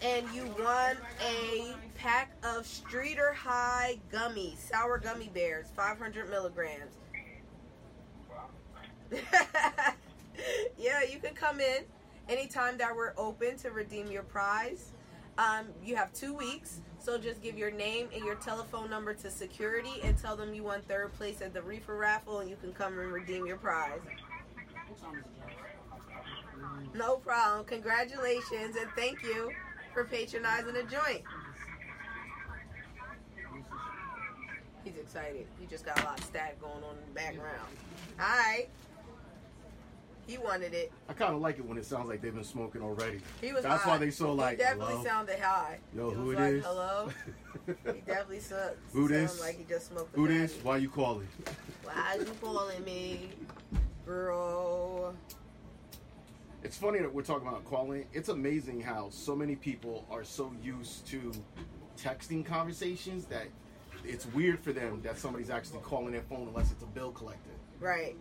and 0.00 0.24
you 0.32 0.44
won 0.60 0.96
a 1.20 1.74
pack 1.96 2.30
of 2.44 2.64
streeter 2.64 3.32
high 3.32 3.98
gummies 4.12 4.58
sour 4.58 4.98
gummy 4.98 5.28
bears 5.34 5.66
500 5.74 6.30
milligrams 6.30 6.94
yeah 10.78 11.02
you 11.02 11.18
can 11.18 11.34
come 11.34 11.58
in 11.60 11.82
anytime 12.28 12.76
that 12.78 12.94
we're 12.94 13.14
open 13.16 13.56
to 13.58 13.70
redeem 13.70 14.10
your 14.10 14.22
prize 14.22 14.92
um, 15.38 15.66
you 15.84 15.94
have 15.96 16.12
two 16.12 16.34
weeks 16.34 16.80
so 16.98 17.16
just 17.16 17.42
give 17.42 17.56
your 17.56 17.70
name 17.70 18.08
and 18.14 18.24
your 18.24 18.34
telephone 18.36 18.90
number 18.90 19.14
to 19.14 19.30
security 19.30 20.00
and 20.02 20.18
tell 20.18 20.36
them 20.36 20.52
you 20.52 20.62
won 20.62 20.80
third 20.82 21.12
place 21.14 21.40
at 21.40 21.54
the 21.54 21.62
reefer 21.62 21.96
raffle 21.96 22.40
and 22.40 22.50
you 22.50 22.56
can 22.56 22.72
come 22.72 22.98
and 22.98 23.12
redeem 23.12 23.46
your 23.46 23.56
prize 23.56 24.00
no 26.94 27.16
problem. 27.16 27.64
Congratulations 27.66 28.76
and 28.76 28.88
thank 28.96 29.22
you 29.22 29.50
for 29.92 30.04
patronizing 30.04 30.74
the 30.74 30.82
joint. 30.82 31.22
He's 34.84 34.96
excited. 34.96 35.46
He 35.60 35.66
just 35.66 35.84
got 35.84 36.00
a 36.00 36.04
lot 36.04 36.18
of 36.18 36.24
static 36.24 36.60
going 36.60 36.82
on 36.82 36.96
in 36.96 37.08
the 37.08 37.14
background. 37.14 37.68
Alright. 38.20 38.68
He 40.28 40.36
wanted 40.36 40.74
it. 40.74 40.92
I 41.08 41.14
kind 41.14 41.34
of 41.34 41.40
like 41.40 41.58
it 41.58 41.64
when 41.64 41.78
it 41.78 41.86
sounds 41.86 42.06
like 42.06 42.20
they've 42.20 42.34
been 42.34 42.44
smoking 42.44 42.82
already. 42.82 43.20
He 43.40 43.50
was 43.54 43.62
That's 43.62 43.82
high. 43.82 43.92
why 43.92 43.96
they 43.96 44.10
so 44.10 44.34
like. 44.34 44.58
He 44.58 44.62
definitely 44.62 44.92
hello? 44.96 45.04
sounded 45.04 45.38
high. 45.38 45.78
Yo, 45.96 46.10
who 46.10 46.32
it 46.32 46.38
like, 46.38 46.52
is? 46.52 46.64
Hello. 46.64 47.10
He 47.66 48.00
definitely 48.06 48.40
so, 48.40 48.72
Who 48.92 49.08
this? 49.08 49.40
like 49.42 49.58
he 49.58 49.64
just 49.64 49.88
smoked 49.88 50.14
Who 50.14 50.26
this? 50.26 50.54
Why 50.62 50.78
you 50.78 50.88
calling? 50.88 51.28
Why 51.82 52.14
are 52.14 52.18
you 52.18 52.32
calling 52.40 52.82
me, 52.82 53.28
bro? 54.06 55.14
It's 56.62 56.78
funny 56.78 57.00
that 57.00 57.12
we're 57.12 57.22
talking 57.22 57.46
about 57.46 57.66
calling. 57.66 58.06
It's 58.14 58.30
amazing 58.30 58.80
how 58.80 59.10
so 59.10 59.36
many 59.36 59.54
people 59.54 60.06
are 60.10 60.24
so 60.24 60.50
used 60.62 61.06
to 61.08 61.30
texting 62.02 62.42
conversations 62.44 63.26
that 63.26 63.48
it's 64.04 64.24
weird 64.26 64.60
for 64.60 64.72
them 64.72 65.02
that 65.02 65.18
somebody's 65.18 65.50
actually 65.50 65.80
calling 65.80 66.12
their 66.12 66.22
phone 66.22 66.48
unless 66.48 66.72
it's 66.72 66.82
a 66.82 66.86
bill 66.86 67.10
collector, 67.12 67.50
Right. 67.80 68.16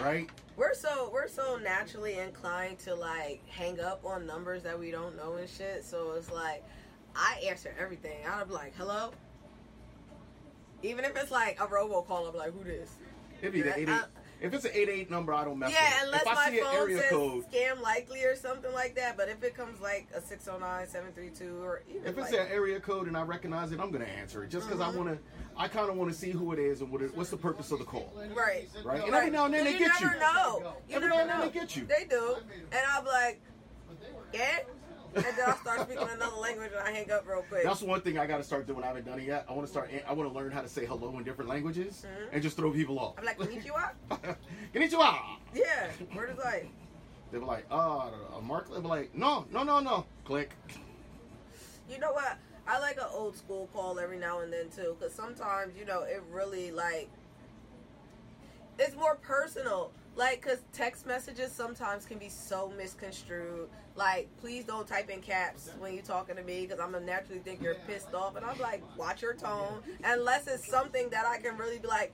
Right? 0.00 0.28
We're 0.56 0.74
so 0.74 1.10
we're 1.12 1.28
so 1.28 1.56
naturally 1.56 2.18
inclined 2.18 2.78
to 2.80 2.94
like 2.94 3.42
hang 3.48 3.80
up 3.80 4.04
on 4.04 4.26
numbers 4.26 4.62
that 4.64 4.78
we 4.78 4.90
don't 4.90 5.16
know 5.16 5.34
and 5.34 5.48
shit. 5.48 5.84
So 5.84 6.12
it's 6.12 6.30
like 6.30 6.62
I 7.16 7.42
answer 7.48 7.74
everything. 7.78 8.18
I'll 8.28 8.44
be 8.46 8.52
like, 8.52 8.74
"Hello," 8.76 9.12
even 10.82 11.04
if 11.04 11.16
it's 11.16 11.30
like 11.30 11.58
a 11.60 11.66
robocall. 11.66 12.28
I'm 12.28 12.36
like, 12.36 12.52
"Who 12.52 12.64
this?" 12.64 12.90
It'd 13.40 13.52
be 13.52 13.62
the 13.62 13.68
Yeah, 13.70 13.74
eight 13.76 13.88
I- 13.88 13.96
eight. 13.98 14.04
If 14.42 14.52
it's 14.54 14.64
an 14.64 14.72
eight 14.74 14.88
eight 14.88 15.10
number, 15.10 15.32
I 15.32 15.44
don't 15.44 15.58
mess 15.58 15.72
Yeah, 15.72 15.78
with 15.84 15.88
it. 15.88 15.94
Yeah, 16.00 16.04
unless 16.06 16.22
if 16.22 16.28
I 16.28 16.34
my 16.34 16.50
see 16.50 16.58
an 16.58 16.64
phone 16.64 16.74
area 16.74 16.98
says 17.00 17.10
code, 17.10 17.44
scam 17.52 17.80
likely 17.80 18.24
or 18.24 18.34
something 18.36 18.72
like 18.72 18.94
that. 18.96 19.16
But 19.16 19.28
if 19.28 19.42
it 19.44 19.54
comes 19.54 19.80
like 19.80 20.08
a 20.14 20.20
609, 20.20 20.88
732, 20.88 21.62
or 21.62 21.82
even 21.88 22.02
if 22.02 22.18
it's 22.18 22.32
like, 22.32 22.40
an 22.40 22.48
area 22.50 22.80
code 22.80 23.06
and 23.06 23.16
I 23.16 23.22
recognize 23.22 23.70
it, 23.70 23.78
I'm 23.80 23.90
gonna 23.92 24.04
answer 24.04 24.42
it 24.44 24.50
just 24.50 24.66
because 24.68 24.80
Mm-hmm. 24.82 24.94
I 24.94 25.00
want 25.00 25.08
to. 25.10 25.18
I 25.56 25.68
kind 25.68 25.90
of 25.90 25.96
want 25.96 26.10
to 26.10 26.16
see 26.18 26.30
who 26.30 26.52
it 26.52 26.58
is 26.58 26.80
and 26.80 26.90
what 26.90 27.02
it, 27.02 27.16
what's 27.16 27.30
the 27.30 27.36
purpose 27.36 27.70
of 27.72 27.78
the 27.78 27.84
call, 27.84 28.12
right, 28.34 28.66
right? 28.84 29.04
And 29.04 29.14
every 29.14 29.30
now 29.30 29.44
and 29.44 29.54
then 29.54 29.64
they 29.64 29.74
you 29.74 29.78
get 29.78 30.00
you. 30.00 30.06
never 30.06 30.18
know. 30.18 30.74
You 30.88 30.96
Every 30.96 31.08
now 31.08 31.20
and 31.20 31.30
then 31.30 31.40
they 31.42 31.50
get 31.50 31.76
you. 31.76 31.84
They 31.84 32.04
do, 32.08 32.36
and 32.72 32.80
I'll 32.90 33.02
be 33.02 33.08
like, 33.08 33.40
"Yeah, 34.32 34.58
and 35.14 35.24
then 35.24 35.48
I 35.48 35.54
start 35.56 35.80
speaking 35.82 36.08
another 36.08 36.36
language 36.36 36.70
and 36.76 36.80
I 36.86 36.90
hang 36.92 37.10
up 37.10 37.26
real 37.28 37.42
quick. 37.48 37.64
That's 37.64 37.82
one 37.82 38.00
thing 38.00 38.18
I 38.18 38.26
got 38.26 38.38
to 38.38 38.44
start 38.44 38.66
doing. 38.66 38.82
I 38.82 38.88
haven't 38.88 39.06
done 39.06 39.20
it 39.20 39.26
yet. 39.26 39.46
I 39.48 39.52
want 39.52 39.66
to 39.66 39.70
start. 39.70 39.90
I 40.08 40.12
want 40.12 40.30
to 40.32 40.34
learn 40.38 40.50
how 40.50 40.60
to 40.62 40.68
say 40.68 40.84
hello 40.86 41.16
in 41.18 41.24
different 41.24 41.48
languages 41.50 42.04
Mhm. 42.06 42.28
and 42.32 42.42
just 42.42 42.56
throw 42.56 42.70
people 42.72 42.98
off. 42.98 43.14
I'm 43.18 43.24
like, 43.24 43.38
konnichiwa? 43.38 43.90
Konnichiwa. 44.74 45.18
Yeah. 45.54 45.90
Word 46.14 46.30
is 46.30 46.38
like, 46.38 46.68
They 47.30 47.38
were 47.38 47.46
like, 47.46 47.66
uh, 47.70 48.10
Mark. 48.42 48.70
They 48.72 48.78
were 48.80 48.88
like, 48.88 49.14
no, 49.14 49.46
no, 49.52 49.62
no, 49.62 49.80
no. 49.80 50.04
Click. 50.24 50.54
you 51.90 51.98
know 51.98 52.12
what? 52.12 52.38
I 52.66 52.78
like 52.78 52.96
an 52.96 53.06
old 53.12 53.36
school 53.36 53.68
call 53.74 53.98
every 53.98 54.18
now 54.18 54.40
and 54.40 54.52
then 54.52 54.68
too, 54.70 54.96
because 54.98 55.12
sometimes 55.14 55.74
you 55.76 55.84
know 55.84 56.02
it 56.02 56.22
really 56.30 56.70
like 56.70 57.08
it's 58.78 58.94
more 58.96 59.16
personal. 59.16 59.90
Like, 60.14 60.42
cause 60.42 60.58
text 60.72 61.06
messages 61.06 61.50
sometimes 61.52 62.04
can 62.04 62.18
be 62.18 62.28
so 62.28 62.70
misconstrued. 62.76 63.68
Like, 63.96 64.28
please 64.40 64.64
don't 64.64 64.86
type 64.86 65.08
in 65.10 65.20
caps 65.20 65.70
when 65.78 65.94
you're 65.94 66.02
talking 66.02 66.36
to 66.36 66.42
me, 66.42 66.62
because 66.66 66.80
I'm 66.80 66.92
gonna 66.92 67.04
naturally 67.04 67.40
think 67.40 67.62
you're 67.62 67.76
pissed 67.86 68.12
off. 68.14 68.36
And 68.36 68.44
I'm 68.44 68.58
like, 68.58 68.82
watch 68.98 69.22
your 69.22 69.34
tone, 69.34 69.82
unless 70.04 70.46
it's 70.46 70.68
something 70.68 71.08
that 71.10 71.24
I 71.26 71.38
can 71.38 71.56
really 71.56 71.78
be 71.78 71.88
like. 71.88 72.12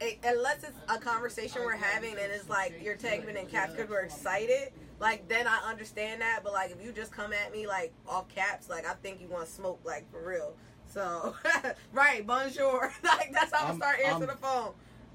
eh, 0.00 0.14
Unless 0.24 0.64
it's 0.64 0.76
a 0.88 0.98
conversation 0.98 1.62
we're 1.64 1.76
having 1.76 2.10
and 2.12 2.30
it's 2.32 2.48
like 2.48 2.74
you're 2.82 2.96
tagging 2.96 3.36
in 3.36 3.46
caps 3.46 3.72
because 3.72 3.88
we're 3.88 4.00
excited, 4.00 4.72
like 5.00 5.26
then 5.28 5.46
I 5.46 5.58
understand 5.70 6.20
that. 6.20 6.40
But 6.44 6.52
like 6.52 6.72
if 6.72 6.84
you 6.84 6.92
just 6.92 7.10
come 7.12 7.32
at 7.32 7.52
me 7.52 7.66
like 7.66 7.92
all 8.06 8.26
caps, 8.34 8.68
like 8.68 8.86
I 8.86 8.94
think 9.02 9.20
you 9.20 9.28
want 9.28 9.46
to 9.46 9.50
smoke 9.50 9.80
like 9.84 10.10
for 10.10 10.20
real. 10.26 10.54
So 10.92 11.34
right, 11.92 12.26
bonjour. 12.26 12.92
like 13.04 13.32
that's 13.32 13.54
how 13.54 13.72
I 13.72 13.76
start 13.76 13.96
answering 14.04 14.28
I'm- 14.30 14.38
the 14.40 14.46
phone. 14.46 14.72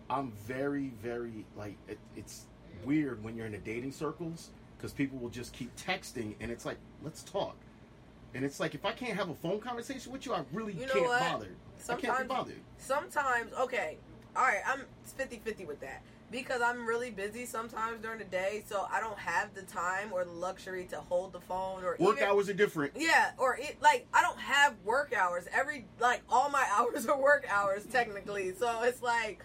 I'm 0.10 0.32
very, 0.48 0.92
very 1.02 1.46
like 1.56 1.78
it, 1.88 2.00
it's 2.16 2.46
weird 2.86 3.24
when 3.24 3.36
you're 3.36 3.46
in 3.46 3.52
the 3.52 3.58
dating 3.60 3.92
circles 3.92 4.50
because 4.78 4.92
people 4.94 5.18
will 5.20 5.30
just 5.30 5.54
keep 5.54 5.76
texting 5.76 6.36
and 6.40 6.50
it's 6.52 6.66
like 6.66 6.78
let's 7.04 7.24
talk, 7.24 7.56
and 8.34 8.44
it's 8.44 8.60
like 8.60 8.74
if 8.76 8.86
I 8.86 8.92
can't 8.94 9.16
have 9.16 9.30
a 9.30 9.36
phone 9.36 9.60
conversation 9.60 10.12
with 10.12 10.26
you, 10.26 10.34
I 10.34 10.44
really 10.52 10.74
You 10.74 10.88
know 10.88 10.94
can't 10.94 11.06
what? 11.06 11.20
bother. 11.20 11.48
I 11.88 11.94
can't 11.96 12.02
be 12.02 12.08
Sometimes, 12.08 12.28
bothered. 12.28 12.56
sometimes, 12.78 13.54
okay, 13.62 13.98
all 14.36 14.44
right, 14.44 14.62
I'm 14.68 14.82
50 15.06 15.38
50 15.44 15.66
with 15.66 15.80
that 15.82 16.02
because 16.32 16.62
I'm 16.62 16.86
really 16.86 17.10
busy 17.10 17.46
sometimes 17.46 18.02
during 18.02 18.20
the 18.20 18.26
day, 18.26 18.64
so 18.68 18.86
I 18.92 19.00
don't 19.00 19.18
have 19.18 19.54
the 19.56 19.62
time 19.64 20.12
or 20.12 20.26
the 20.26 20.32
luxury 20.32 20.86
to 20.92 20.98
hold 20.98 21.34
the 21.34 21.40
phone 21.40 21.84
or 21.84 21.96
Work 22.00 22.18
even, 22.18 22.30
hours 22.30 22.50
are 22.50 22.54
different. 22.54 22.94
Yeah, 22.98 23.32
or 23.38 23.58
it 23.58 23.78
like 23.82 24.08
I 24.14 24.22
don't 24.22 24.40
have 24.40 24.76
work 24.84 25.14
hours. 25.16 25.46
Every 25.54 25.86
like 26.00 26.22
all 26.30 26.50
my 26.50 26.68
hours 26.78 27.06
are 27.08 27.20
work 27.20 27.46
hours 27.50 27.86
technically. 27.86 28.54
So 28.54 28.82
it's 28.84 29.02
like 29.02 29.44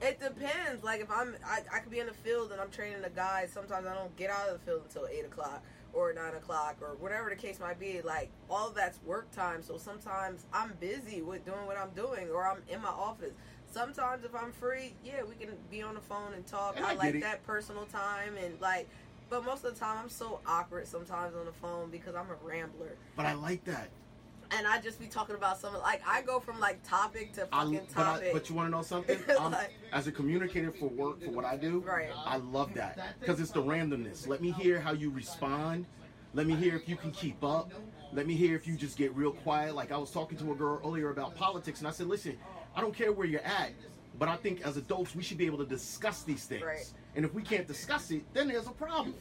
it 0.00 0.20
depends. 0.20 0.82
Like 0.82 1.00
if 1.00 1.10
I'm 1.10 1.34
I, 1.46 1.60
I 1.72 1.78
could 1.80 1.90
be 1.90 2.00
in 2.00 2.06
the 2.06 2.14
field 2.14 2.52
and 2.52 2.60
I'm 2.60 2.70
training 2.70 3.04
a 3.04 3.10
guy, 3.10 3.46
sometimes 3.52 3.86
I 3.86 3.94
don't 3.94 4.14
get 4.16 4.30
out 4.30 4.48
of 4.48 4.58
the 4.58 4.64
field 4.64 4.82
until 4.84 5.06
eight 5.06 5.24
o'clock 5.24 5.62
or 5.92 6.12
nine 6.12 6.34
o'clock 6.34 6.76
or 6.80 6.96
whatever 6.98 7.30
the 7.30 7.36
case 7.36 7.60
might 7.60 7.78
be. 7.78 8.00
Like 8.02 8.30
all 8.50 8.68
of 8.68 8.74
that's 8.74 9.00
work 9.02 9.30
time. 9.30 9.62
So 9.62 9.78
sometimes 9.78 10.46
I'm 10.52 10.72
busy 10.80 11.22
with 11.22 11.44
doing 11.44 11.66
what 11.66 11.76
I'm 11.76 11.90
doing 11.90 12.28
or 12.30 12.46
I'm 12.46 12.62
in 12.68 12.82
my 12.82 12.88
office. 12.88 13.32
Sometimes 13.70 14.24
if 14.24 14.34
I'm 14.34 14.52
free, 14.52 14.94
yeah, 15.04 15.22
we 15.28 15.34
can 15.34 15.54
be 15.70 15.82
on 15.82 15.94
the 15.94 16.00
phone 16.00 16.32
and 16.34 16.46
talk. 16.46 16.76
And 16.76 16.84
I, 16.84 16.92
I 16.92 16.94
like 16.94 17.14
it. 17.16 17.20
that 17.22 17.44
personal 17.44 17.86
time 17.86 18.36
and 18.42 18.60
like 18.60 18.88
but 19.30 19.44
most 19.44 19.64
of 19.64 19.74
the 19.74 19.80
time 19.80 19.98
I'm 20.02 20.10
so 20.10 20.40
awkward 20.46 20.86
sometimes 20.86 21.34
on 21.34 21.46
the 21.46 21.52
phone 21.52 21.90
because 21.90 22.14
I'm 22.14 22.30
a 22.30 22.36
rambler. 22.46 22.96
But 23.16 23.26
I 23.26 23.32
like 23.32 23.64
that. 23.64 23.88
And 24.56 24.66
I 24.66 24.80
just 24.80 25.00
be 25.00 25.06
talking 25.06 25.34
about 25.34 25.58
something 25.58 25.80
like 25.80 26.02
I 26.06 26.22
go 26.22 26.38
from 26.40 26.60
like 26.60 26.82
topic 26.88 27.32
to 27.34 27.48
I, 27.52 27.64
fucking 27.64 27.80
but, 27.94 28.00
I, 28.06 28.12
topic. 28.14 28.32
but 28.32 28.48
you 28.48 28.54
want 28.54 28.66
to 28.68 28.70
know 28.70 28.82
something? 28.82 29.18
Like- 29.28 29.72
as 29.92 30.06
a 30.06 30.12
communicator 30.12 30.70
for 30.72 30.88
work, 30.88 31.22
for 31.24 31.30
what 31.30 31.44
I 31.44 31.56
do, 31.56 31.80
Right. 31.80 32.10
I 32.24 32.36
love 32.38 32.74
that 32.74 32.98
because 33.20 33.40
it's 33.40 33.50
the 33.50 33.62
randomness. 33.62 34.26
Let 34.28 34.40
me 34.40 34.50
hear 34.52 34.80
how 34.80 34.92
you 34.92 35.10
respond. 35.10 35.86
Let 36.34 36.46
me 36.46 36.54
hear 36.54 36.74
if 36.76 36.88
you 36.88 36.96
can 36.96 37.10
keep 37.12 37.42
up. 37.44 37.70
Let 38.12 38.26
me 38.26 38.34
hear 38.34 38.54
if 38.56 38.66
you 38.66 38.76
just 38.76 38.96
get 38.96 39.14
real 39.14 39.32
quiet. 39.32 39.74
Like 39.74 39.92
I 39.92 39.96
was 39.96 40.10
talking 40.10 40.38
to 40.38 40.52
a 40.52 40.54
girl 40.54 40.80
earlier 40.84 41.10
about 41.10 41.34
politics, 41.36 41.80
and 41.80 41.88
I 41.88 41.90
said, 41.90 42.06
"Listen, 42.06 42.36
I 42.74 42.80
don't 42.80 42.94
care 42.94 43.12
where 43.12 43.26
you're 43.26 43.40
at, 43.42 43.70
but 44.18 44.28
I 44.28 44.36
think 44.36 44.62
as 44.62 44.76
adults 44.76 45.14
we 45.14 45.22
should 45.22 45.38
be 45.38 45.46
able 45.46 45.58
to 45.58 45.66
discuss 45.66 46.22
these 46.22 46.44
things. 46.44 46.62
Right. 46.62 46.90
And 47.16 47.24
if 47.24 47.32
we 47.32 47.42
can't 47.42 47.66
discuss 47.66 48.10
it, 48.10 48.22
then 48.34 48.48
there's 48.48 48.66
a 48.66 48.72
problem. 48.72 49.14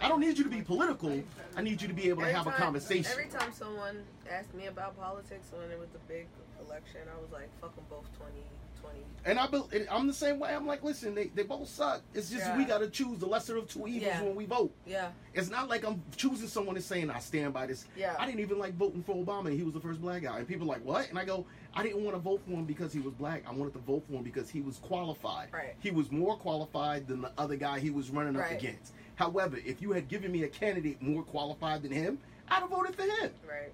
I 0.00 0.08
don't 0.08 0.20
need 0.20 0.38
you 0.38 0.44
to 0.44 0.50
be 0.50 0.62
political. 0.62 1.22
I 1.56 1.62
need 1.62 1.80
you 1.82 1.88
to 1.88 1.94
be 1.94 2.08
able 2.08 2.22
to 2.22 2.28
Every 2.28 2.34
have 2.36 2.46
a 2.46 2.52
conversation. 2.52 3.10
Every 3.12 3.28
time 3.28 3.52
someone 3.52 4.02
asked 4.30 4.54
me 4.54 4.66
about 4.66 4.98
politics 4.98 5.48
when 5.52 5.70
it 5.70 5.78
was 5.78 5.88
the 5.90 5.98
big 6.08 6.26
election, 6.66 7.00
I 7.14 7.20
was 7.20 7.30
like, 7.32 7.48
fuck 7.60 7.74
them 7.76 7.84
both 7.90 8.04
2020. 8.18 9.00
And 9.24 9.38
I, 9.38 9.46
bel- 9.48 9.68
and 9.72 9.88
I'm 9.90 10.06
the 10.06 10.12
same 10.12 10.38
way. 10.38 10.54
I'm 10.54 10.66
like, 10.66 10.84
listen, 10.84 11.14
they, 11.14 11.26
they 11.26 11.42
both 11.42 11.68
suck. 11.68 12.02
It's 12.14 12.30
just 12.30 12.46
Yeah. 12.46 12.56
we 12.56 12.64
got 12.64 12.78
to 12.78 12.88
choose 12.88 13.18
the 13.18 13.26
lesser 13.26 13.56
of 13.56 13.68
two 13.68 13.88
evils 13.88 14.02
Yeah. 14.04 14.22
when 14.22 14.36
we 14.36 14.44
vote. 14.46 14.72
Yeah. 14.86 15.08
It's 15.34 15.50
not 15.50 15.68
like 15.68 15.84
I'm 15.84 16.00
choosing 16.16 16.46
someone 16.48 16.76
and 16.76 16.84
saying 16.84 17.10
I 17.10 17.18
stand 17.18 17.52
by 17.52 17.66
this. 17.66 17.86
Yeah. 17.96 18.14
I 18.18 18.26
didn't 18.26 18.40
even 18.40 18.58
like 18.58 18.74
voting 18.74 19.02
for 19.02 19.16
Obama. 19.16 19.46
and 19.46 19.56
He 19.56 19.64
was 19.64 19.74
the 19.74 19.80
first 19.80 20.00
black 20.00 20.22
guy, 20.22 20.38
and 20.38 20.46
people 20.46 20.66
are 20.66 20.74
like, 20.74 20.84
what? 20.84 21.10
And 21.10 21.18
I 21.18 21.24
go, 21.24 21.44
I 21.76 21.82
didn't 21.82 22.02
want 22.04 22.16
to 22.16 22.20
vote 22.20 22.40
for 22.46 22.52
him 22.52 22.64
because 22.64 22.90
he 22.94 23.00
was 23.00 23.12
black. 23.12 23.42
I 23.46 23.52
wanted 23.52 23.74
to 23.74 23.80
vote 23.80 24.02
for 24.08 24.14
him 24.14 24.22
because 24.22 24.48
he 24.48 24.62
was 24.62 24.78
qualified. 24.78 25.48
Right. 25.52 25.74
He 25.78 25.90
was 25.90 26.10
more 26.10 26.34
qualified 26.36 27.06
than 27.06 27.20
the 27.20 27.30
other 27.36 27.56
guy 27.56 27.78
he 27.80 27.90
was 27.90 28.08
running 28.08 28.34
up 28.34 28.42
Right. 28.42 28.58
against. 28.58 28.94
However, 29.16 29.58
if 29.64 29.82
you 29.82 29.92
had 29.92 30.08
given 30.08 30.32
me 30.32 30.44
a 30.44 30.48
candidate 30.48 31.02
more 31.02 31.22
qualified 31.22 31.82
than 31.82 31.92
him, 31.92 32.18
I'd 32.48 32.60
have 32.60 32.70
voted 32.70 32.94
for 32.94 33.02
him. 33.02 33.30
Right. 33.46 33.72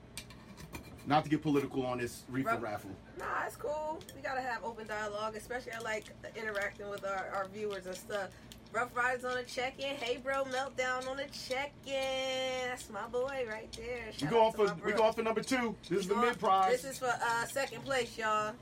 Not 1.07 1.23
to 1.25 1.31
get 1.31 1.43
political 1.43 1.87
on 1.87 1.99
this 1.99 2.25
reefer 2.29 2.51
Right. 2.51 2.61
raffle. 2.63 2.91
Nah, 3.19 3.45
it's 3.47 3.55
cool. 3.57 4.01
We 4.17 4.21
gotta 4.21 4.41
have 4.41 4.65
open 4.65 4.89
dialogue, 4.89 5.37
especially 5.37 5.73
I 5.73 5.79
like 5.81 6.05
interacting 6.35 6.89
with 6.91 7.05
our, 7.05 7.29
our 7.35 7.47
viewers 7.49 7.87
and 7.87 7.95
stuff. 7.97 8.31
Rough 8.73 8.97
Riders 8.97 9.25
on 9.25 9.37
a 9.37 9.43
check-in. 9.43 9.97
Hey, 9.97 10.17
bro, 10.17 10.45
meltdown 10.45 11.07
on 11.07 11.19
a 11.19 11.27
check-in. 11.27 12.69
That's 12.69 12.89
my 12.89 13.07
boy 13.09 13.45
right 13.49 13.71
there. 13.77 14.07
We 14.21 14.27
go 14.29 14.41
off 14.41 14.57
for 14.57 14.75
we 14.85 14.93
go 14.93 15.05
on 15.05 15.13
for 15.13 15.23
number 15.23 15.43
two. 15.43 15.77
This 15.91 16.01
is 16.01 16.09
the 16.09 16.17
mid 16.17 16.39
prize. 16.39 16.81
This 16.81 16.93
is 16.93 16.99
for 16.99 17.09
uh, 17.09 17.45
second 17.47 17.85
place, 17.85 18.17
y'all. 18.17 18.55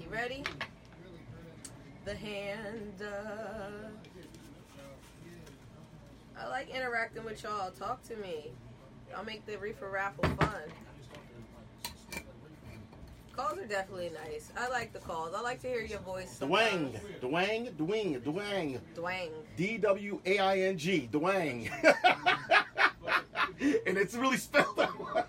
You 0.00 0.06
ready? 0.10 0.44
The 2.06 2.14
hand. 2.14 3.02
Uh, 3.02 3.88
I 6.40 6.48
like 6.48 6.70
interacting 6.70 7.24
with 7.24 7.42
y'all. 7.42 7.70
Talk 7.72 8.02
to 8.04 8.16
me. 8.16 8.50
I'll 9.14 9.24
make 9.24 9.44
the 9.44 9.58
reefer 9.58 9.90
raffle 9.90 10.24
fun. 10.40 10.62
Calls 13.38 13.56
are 13.56 13.66
definitely 13.66 14.10
nice. 14.26 14.50
I 14.58 14.68
like 14.68 14.92
the 14.92 14.98
calls. 14.98 15.32
I 15.32 15.40
like 15.40 15.62
to 15.62 15.68
hear 15.68 15.82
your 15.82 16.00
voice. 16.00 16.38
Dwang. 16.40 16.98
Dwang, 17.20 17.70
Dwang, 17.76 18.20
Dwang. 18.20 18.80
Dwang. 18.96 19.30
D 19.56 19.78
W 19.78 20.20
A 20.26 20.38
I 20.40 20.58
N 20.58 20.76
G, 20.76 21.08
Dwang. 21.12 21.70
and 23.86 23.96
it's 23.96 24.16
really 24.16 24.38
spelled 24.38 24.76
that 24.76 24.90
way. 24.98 25.22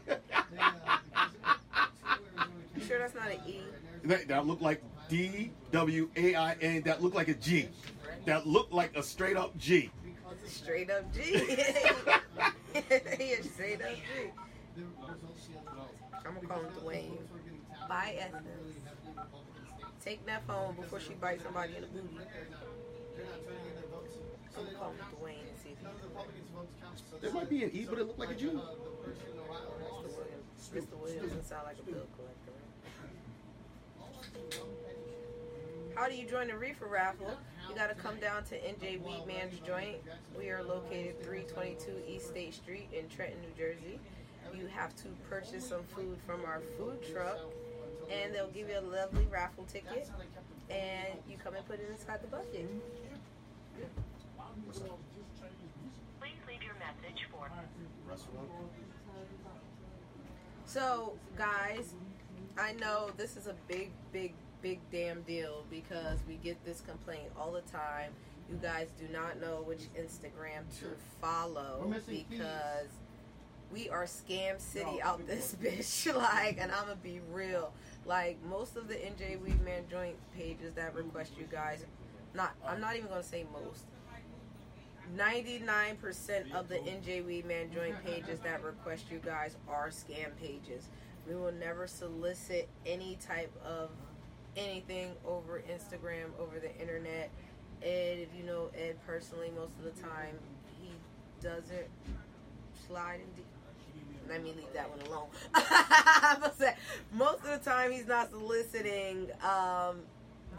You 2.75 2.81
sure 2.81 2.97
that's 2.97 3.13
not 3.13 3.29
an 3.29 3.37
E? 3.45 3.59
That, 4.05 4.27
that 4.27 4.47
looked 4.47 4.63
like 4.63 4.81
D 5.07 5.51
W 5.71 6.09
A 6.15 6.33
I 6.33 6.53
N. 6.61 6.81
That 6.81 7.03
looked 7.03 7.15
like 7.15 7.27
a 7.27 7.35
G. 7.35 7.69
That 8.25 8.47
looked 8.47 8.73
like 8.73 8.97
a 8.97 9.03
straight 9.03 9.37
up 9.37 9.55
G. 9.59 9.91
Straight 10.47 10.89
up 10.89 11.13
G. 11.13 11.21
straight 13.43 13.83
up 13.83 13.93
G. 13.93 14.31
I'm 16.25 16.33
gonna 16.33 16.47
call 16.47 16.59
him 16.59 16.71
Dwayne. 16.83 17.28
Bye, 17.89 18.15
Essence. 18.19 18.45
Take 20.05 20.23
that 20.27 20.45
phone 20.45 20.75
before 20.75 20.99
she 20.99 21.15
bites 21.15 21.41
somebody 21.43 21.75
in 21.75 21.81
the 21.81 21.87
booty. 21.87 22.19
I'm 24.55 24.65
gonna 24.65 24.77
call 24.77 24.93
Dwayne 25.19 25.49
and 25.49 25.57
see 25.63 25.71
if 25.71 25.79
he 25.79 25.85
There 27.19 27.33
might 27.33 27.49
be 27.49 27.63
an 27.63 27.71
E, 27.73 27.87
but 27.89 27.97
it 27.97 28.05
looked 28.05 28.19
like 28.19 28.29
a 28.29 28.35
G. 28.35 28.45
Mr. 28.45 28.53
Williams. 28.53 28.77
Mr. 30.71 30.99
Williams 31.01 31.23
doesn't 31.23 31.47
sound 31.47 31.63
like 31.65 31.79
a 31.79 31.83
bill 31.83 32.05
collector. 32.15 32.51
How 35.95 36.07
do 36.07 36.13
you 36.15 36.27
join 36.27 36.47
the 36.47 36.57
reefer 36.57 36.85
raffle? 36.85 37.35
You 37.67 37.73
gotta 37.75 37.95
come 37.95 38.19
down 38.19 38.43
to 38.45 38.55
NJ 38.55 38.99
Weed 39.03 39.25
Man's 39.25 39.59
joint. 39.61 39.97
We 40.37 40.49
are 40.49 40.61
located 40.63 41.23
322 41.23 42.03
East 42.07 42.27
State 42.27 42.53
Street 42.53 42.89
in 42.93 43.09
Trenton, 43.09 43.41
New 43.41 43.51
Jersey. 43.57 43.99
You 44.55 44.67
have 44.67 44.95
to 44.97 45.07
purchase 45.29 45.67
some 45.67 45.83
food 45.83 46.17
from 46.25 46.45
our 46.45 46.61
food 46.77 46.99
truck, 47.11 47.39
and 48.11 48.33
they'll 48.33 48.47
give 48.49 48.69
you 48.69 48.79
a 48.79 48.81
lovely 48.81 49.27
raffle 49.31 49.65
ticket, 49.71 50.09
and 50.69 51.13
you 51.29 51.37
come 51.43 51.55
and 51.55 51.65
put 51.67 51.79
it 51.79 51.87
inside 51.91 52.21
the 52.21 52.27
bucket. 52.27 52.67
Please 56.19 56.33
leave 56.47 56.63
your 56.63 56.75
message 56.75 57.27
for 57.31 57.47
So, 60.65 61.13
guys, 61.37 61.93
I 62.57 62.73
know 62.73 63.09
this 63.17 63.37
is 63.37 63.47
a 63.47 63.55
big, 63.67 63.91
big, 64.11 64.33
big 64.61 64.79
damn 64.91 65.21
deal 65.23 65.63
because 65.71 66.19
we 66.27 66.35
get 66.35 66.63
this 66.65 66.81
complaint 66.81 67.29
all 67.39 67.51
the 67.51 67.61
time. 67.61 68.11
You 68.49 68.57
guys 68.61 68.89
do 68.99 69.07
not 69.11 69.39
know 69.39 69.63
which 69.65 69.81
Instagram 69.97 70.63
to 70.79 70.85
follow 71.21 71.81
because 72.29 72.87
we 73.71 73.89
are 73.89 74.05
scam 74.05 74.59
city 74.59 75.01
out 75.03 75.25
this 75.27 75.55
bitch. 75.63 76.13
like, 76.15 76.57
and 76.59 76.71
I'm 76.71 76.83
gonna 76.85 76.95
be 77.01 77.19
real. 77.31 77.71
Like, 78.09 78.43
most 78.43 78.75
of 78.75 78.87
the 78.87 78.95
NJ 78.95 79.39
Weed 79.39 79.63
Man 79.63 79.83
joint 79.87 80.15
pages 80.35 80.73
that 80.73 80.95
request 80.95 81.33
you 81.37 81.45
guys, 81.45 81.85
not, 82.33 82.55
I'm 82.65 82.81
not 82.81 82.95
even 82.95 83.07
gonna 83.07 83.21
say 83.21 83.45
most. 83.53 83.85
99% 85.15 86.51
of 86.53 86.69
the 86.69 86.77
NJ 86.77 87.23
Weed 87.23 87.45
Man 87.45 87.71
joint 87.71 88.03
pages 88.03 88.39
that 88.39 88.63
request 88.63 89.05
you 89.11 89.19
guys 89.23 89.57
are 89.67 89.89
scam 89.89 90.35
pages. 90.41 90.89
We 91.27 91.35
will 91.35 91.51
never 91.51 91.85
solicit 91.85 92.67
any 92.83 93.19
type 93.21 93.53
of 93.63 93.91
anything 94.57 95.11
over 95.23 95.61
Instagram, 95.69 96.31
over 96.39 96.59
the 96.59 96.75
internet. 96.81 97.29
Ed, 97.83 98.17
if 98.17 98.29
you 98.35 98.43
know 98.43 98.71
Ed 98.75 98.95
personally, 99.05 99.51
most 99.55 99.73
of 99.77 99.83
the 99.83 100.01
time 100.01 100.33
he 100.81 100.89
doesn't 101.41 101.87
slide 102.87 103.19
in 103.19 103.35
deep. 103.35 103.45
Let 104.29 104.43
me 104.43 104.53
leave 104.55 104.71
that 104.73 104.89
one 104.89 104.99
alone. 105.07 105.27
I 105.53 106.37
was 106.41 106.51
say, 106.57 106.75
most 107.11 107.43
of 107.43 107.63
the 107.63 107.69
time 107.69 107.91
he's 107.91 108.07
not 108.07 108.29
soliciting 108.29 109.29
um, 109.43 110.01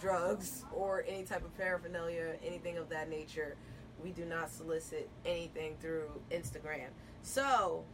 drugs 0.01 0.65
or 0.73 1.05
any 1.07 1.23
type 1.23 1.45
of 1.45 1.57
paraphernalia, 1.57 2.35
anything 2.45 2.79
of 2.79 2.89
that 2.89 3.09
nature. 3.09 3.57
We 4.03 4.11
do 4.11 4.25
not 4.25 4.51
solicit 4.51 5.09
anything 5.25 5.77
through 5.81 6.11
Instagram. 6.31 6.89
So 7.23 7.85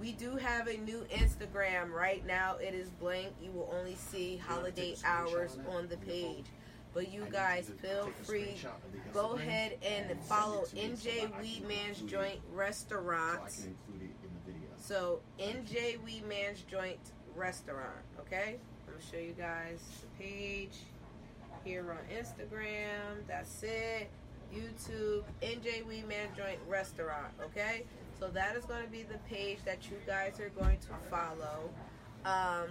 we 0.00 0.12
do 0.12 0.36
have 0.36 0.68
a 0.68 0.76
new 0.78 1.04
Instagram 1.12 1.90
right 1.90 2.24
now. 2.26 2.56
It 2.56 2.74
is 2.74 2.88
blank. 2.90 3.32
You 3.42 3.50
will 3.50 3.72
only 3.76 3.96
see 3.96 4.36
holiday 4.36 4.94
hours 5.04 5.58
on 5.68 5.88
the 5.88 5.96
page. 5.98 6.46
But 6.94 7.12
you 7.12 7.26
guys 7.30 7.70
feel 7.82 8.10
free. 8.24 8.56
Go 9.12 9.32
ahead 9.34 9.78
and 9.82 10.18
follow 10.22 10.64
NJ 10.74 11.30
Weedman's 11.40 12.00
Joint 12.02 12.40
Restaurant. 12.52 13.40
So 14.88 15.20
NJ 15.38 15.98
Weedman's 15.98 16.62
Joint 16.62 17.12
Restaurant. 17.36 18.00
Okay, 18.20 18.56
I'm 18.86 18.94
gonna 18.94 19.04
show 19.12 19.18
you 19.18 19.34
guys 19.38 19.80
the 20.00 20.24
page 20.24 20.78
here 21.62 21.84
on 21.90 21.98
Instagram. 22.16 23.26
That's 23.26 23.62
it. 23.62 24.08
YouTube 24.50 25.24
NJ 25.42 25.84
Weedman 25.84 26.34
Joint 26.34 26.58
Restaurant. 26.66 27.34
Okay, 27.44 27.84
so 28.18 28.28
that 28.28 28.56
is 28.56 28.64
going 28.64 28.82
to 28.82 28.90
be 28.90 29.02
the 29.02 29.18
page 29.28 29.58
that 29.66 29.90
you 29.90 29.98
guys 30.06 30.40
are 30.40 30.48
going 30.58 30.78
to 30.78 30.88
follow. 31.10 31.68
Um, 32.24 32.70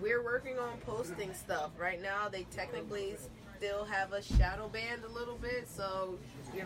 we're 0.00 0.22
working 0.22 0.60
on 0.60 0.78
posting 0.86 1.34
stuff 1.34 1.72
right 1.76 2.00
now. 2.00 2.28
They 2.28 2.44
technically 2.52 3.16
still 3.56 3.84
have 3.84 4.12
a 4.12 4.22
shadow 4.22 4.68
banned 4.68 5.04
a 5.04 5.12
little 5.12 5.36
bit, 5.36 5.68
so 5.68 6.18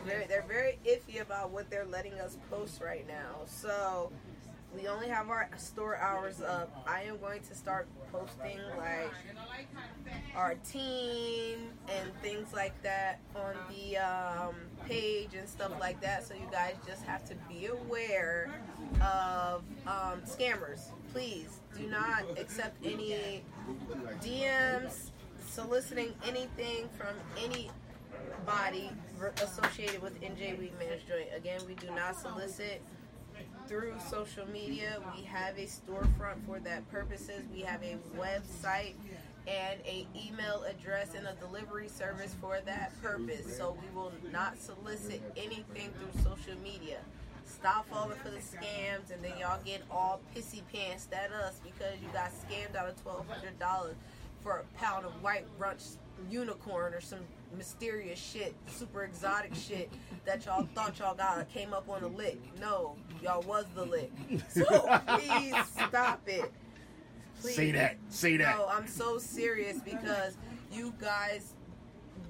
very 0.04 0.26
they're 0.26 0.44
very 0.46 0.78
iffy 0.86 1.20
about 1.20 1.50
what 1.50 1.70
they're 1.70 1.86
letting 1.86 2.14
us 2.14 2.36
post 2.50 2.80
right 2.80 3.06
now. 3.06 3.44
So 3.46 4.10
we 4.76 4.86
only 4.86 5.08
have 5.08 5.28
our 5.30 5.48
store 5.56 5.96
hours 5.96 6.42
up. 6.42 6.84
I 6.86 7.02
am 7.02 7.18
going 7.18 7.40
to 7.42 7.54
start 7.54 7.88
posting 8.12 8.58
like 8.76 9.12
our 10.34 10.54
team 10.56 11.70
and 11.88 12.10
things 12.22 12.52
like 12.52 12.80
that 12.82 13.20
on 13.34 13.54
the 13.70 13.98
um, 13.98 14.54
page 14.86 15.34
and 15.38 15.48
stuff 15.48 15.72
like 15.80 16.00
that. 16.02 16.26
So 16.26 16.34
you 16.34 16.48
guys 16.50 16.74
just 16.86 17.02
have 17.04 17.26
to 17.28 17.34
be 17.48 17.66
aware 17.66 18.60
of 19.00 19.62
um, 19.86 20.22
scammers. 20.26 20.90
Please 21.12 21.60
do 21.76 21.86
not 21.86 22.24
accept 22.38 22.76
any 22.84 23.42
DMs 24.22 25.10
soliciting 25.48 26.14
anything 26.26 26.88
from 26.96 27.14
anybody 27.42 28.90
associated 29.42 30.02
with 30.02 30.20
NJ 30.20 30.58
Weed 30.58 30.72
Man's 30.78 31.02
Joint. 31.08 31.28
Again, 31.34 31.60
we 31.66 31.74
do 31.74 31.88
not 31.94 32.16
solicit 32.16 32.82
through 33.66 33.94
social 34.10 34.46
media. 34.48 34.98
We 35.16 35.22
have 35.24 35.56
a 35.58 35.66
storefront 35.66 36.44
for 36.46 36.58
that 36.60 36.88
purposes. 36.90 37.42
We 37.52 37.60
have 37.62 37.82
a 37.82 37.96
website 38.16 38.94
and 39.46 39.80
a 39.86 40.06
email 40.14 40.64
address 40.64 41.14
and 41.14 41.26
a 41.26 41.34
delivery 41.34 41.88
service 41.88 42.34
for 42.40 42.58
that 42.66 42.92
purpose. 43.02 43.56
So 43.56 43.76
we 43.80 43.94
will 43.98 44.12
not 44.32 44.58
solicit 44.60 45.22
anything 45.36 45.90
through 45.98 46.22
social 46.22 46.58
media. 46.62 46.98
Stop 47.46 47.88
falling 47.88 48.18
for 48.22 48.28
the 48.30 48.38
scams 48.38 49.10
and 49.12 49.22
then 49.24 49.32
y'all 49.40 49.58
get 49.64 49.82
all 49.90 50.20
pissy 50.36 50.60
pants 50.72 51.08
at 51.12 51.32
us 51.32 51.60
because 51.64 51.94
you 52.02 52.08
got 52.12 52.30
scammed 52.30 52.76
out 52.76 52.88
of 52.90 53.02
twelve 53.02 53.26
hundred 53.26 53.58
dollars 53.58 53.94
for 54.42 54.58
a 54.58 54.78
pound 54.78 55.04
of 55.04 55.22
white 55.22 55.44
brunch 55.58 55.96
unicorn 56.30 56.94
or 56.94 57.00
some 57.00 57.20
mysterious 57.56 58.18
shit, 58.18 58.54
super 58.66 59.04
exotic 59.04 59.54
shit 59.68 59.90
that 60.24 60.44
y'all 60.46 60.68
thought 60.74 60.98
y'all 60.98 61.14
got 61.14 61.48
came 61.52 61.72
up 61.72 61.88
on 61.88 62.02
the 62.02 62.08
lick. 62.08 62.38
No, 62.60 62.96
y'all 63.22 63.42
was 63.42 63.64
the 63.74 63.84
lick. 63.84 64.10
So 64.48 64.64
please 65.08 65.54
stop 65.66 66.20
it. 66.26 66.50
Please. 67.40 67.54
Say 67.54 67.70
that. 67.72 67.96
Say 68.08 68.36
that. 68.38 68.56
No, 68.56 68.66
I'm 68.66 68.88
so 68.88 69.18
serious 69.18 69.78
because 69.80 70.36
you 70.72 70.92
guys 71.00 71.54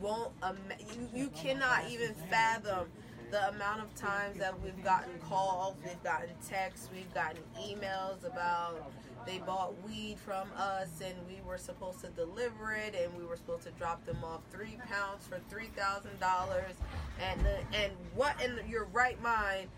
won't. 0.00 0.32
Ima- 0.42 0.78
you 0.94 1.08
you 1.22 1.28
cannot 1.30 1.88
even 1.90 2.14
fathom 2.30 2.88
the 3.30 3.48
amount 3.48 3.82
of 3.82 3.94
times 3.94 4.38
that 4.38 4.58
we've 4.62 4.82
gotten 4.82 5.12
calls, 5.28 5.74
we've 5.84 6.02
gotten 6.02 6.30
texts, 6.48 6.88
we've 6.94 7.12
gotten 7.12 7.42
emails 7.60 8.24
about 8.24 8.90
they 9.28 9.38
bought 9.38 9.74
weed 9.86 10.16
from 10.18 10.48
us 10.56 10.88
and 11.04 11.14
we 11.28 11.38
were 11.46 11.58
supposed 11.58 12.00
to 12.00 12.08
deliver 12.08 12.72
it 12.72 12.94
and 12.94 13.14
we 13.14 13.24
were 13.26 13.36
supposed 13.36 13.64
to 13.64 13.70
drop 13.72 14.02
them 14.06 14.16
off 14.24 14.40
three 14.50 14.78
pounds 14.88 15.26
for 15.28 15.38
three 15.50 15.68
thousand 15.76 16.18
dollars 16.18 16.74
and 17.20 17.38
the, 17.44 17.58
and 17.78 17.92
what 18.14 18.34
in 18.42 18.58
your 18.66 18.86
right 18.86 19.22
mind 19.22 19.68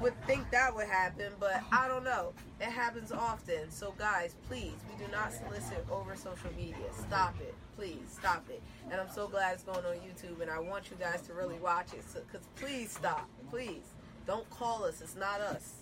would 0.00 0.14
think 0.26 0.48
that 0.50 0.74
would 0.74 0.86
happen, 0.86 1.32
but 1.40 1.60
I 1.72 1.88
don't 1.88 2.04
know. 2.04 2.32
It 2.60 2.68
happens 2.70 3.12
often. 3.12 3.70
So, 3.70 3.94
guys, 3.98 4.36
please, 4.48 4.74
we 4.88 5.04
do 5.04 5.10
not 5.10 5.32
solicit 5.32 5.84
over 5.90 6.14
social 6.14 6.50
media. 6.56 6.76
Stop 6.96 7.34
it. 7.40 7.54
Please, 7.76 8.04
stop 8.08 8.44
it. 8.48 8.62
And 8.90 9.00
I'm 9.00 9.10
so 9.10 9.26
glad 9.28 9.54
it's 9.54 9.64
going 9.64 9.84
on 9.84 9.96
YouTube, 9.96 10.40
and 10.40 10.50
I 10.50 10.58
want 10.60 10.90
you 10.90 10.96
guys 10.98 11.22
to 11.22 11.34
really 11.34 11.58
watch 11.58 11.92
it. 11.92 12.04
Because 12.14 12.46
please 12.56 12.90
stop. 12.90 13.28
Please. 13.50 13.82
Don't 14.26 14.48
call 14.50 14.84
us. 14.84 15.00
It's 15.00 15.16
not 15.16 15.40
us. 15.40 15.74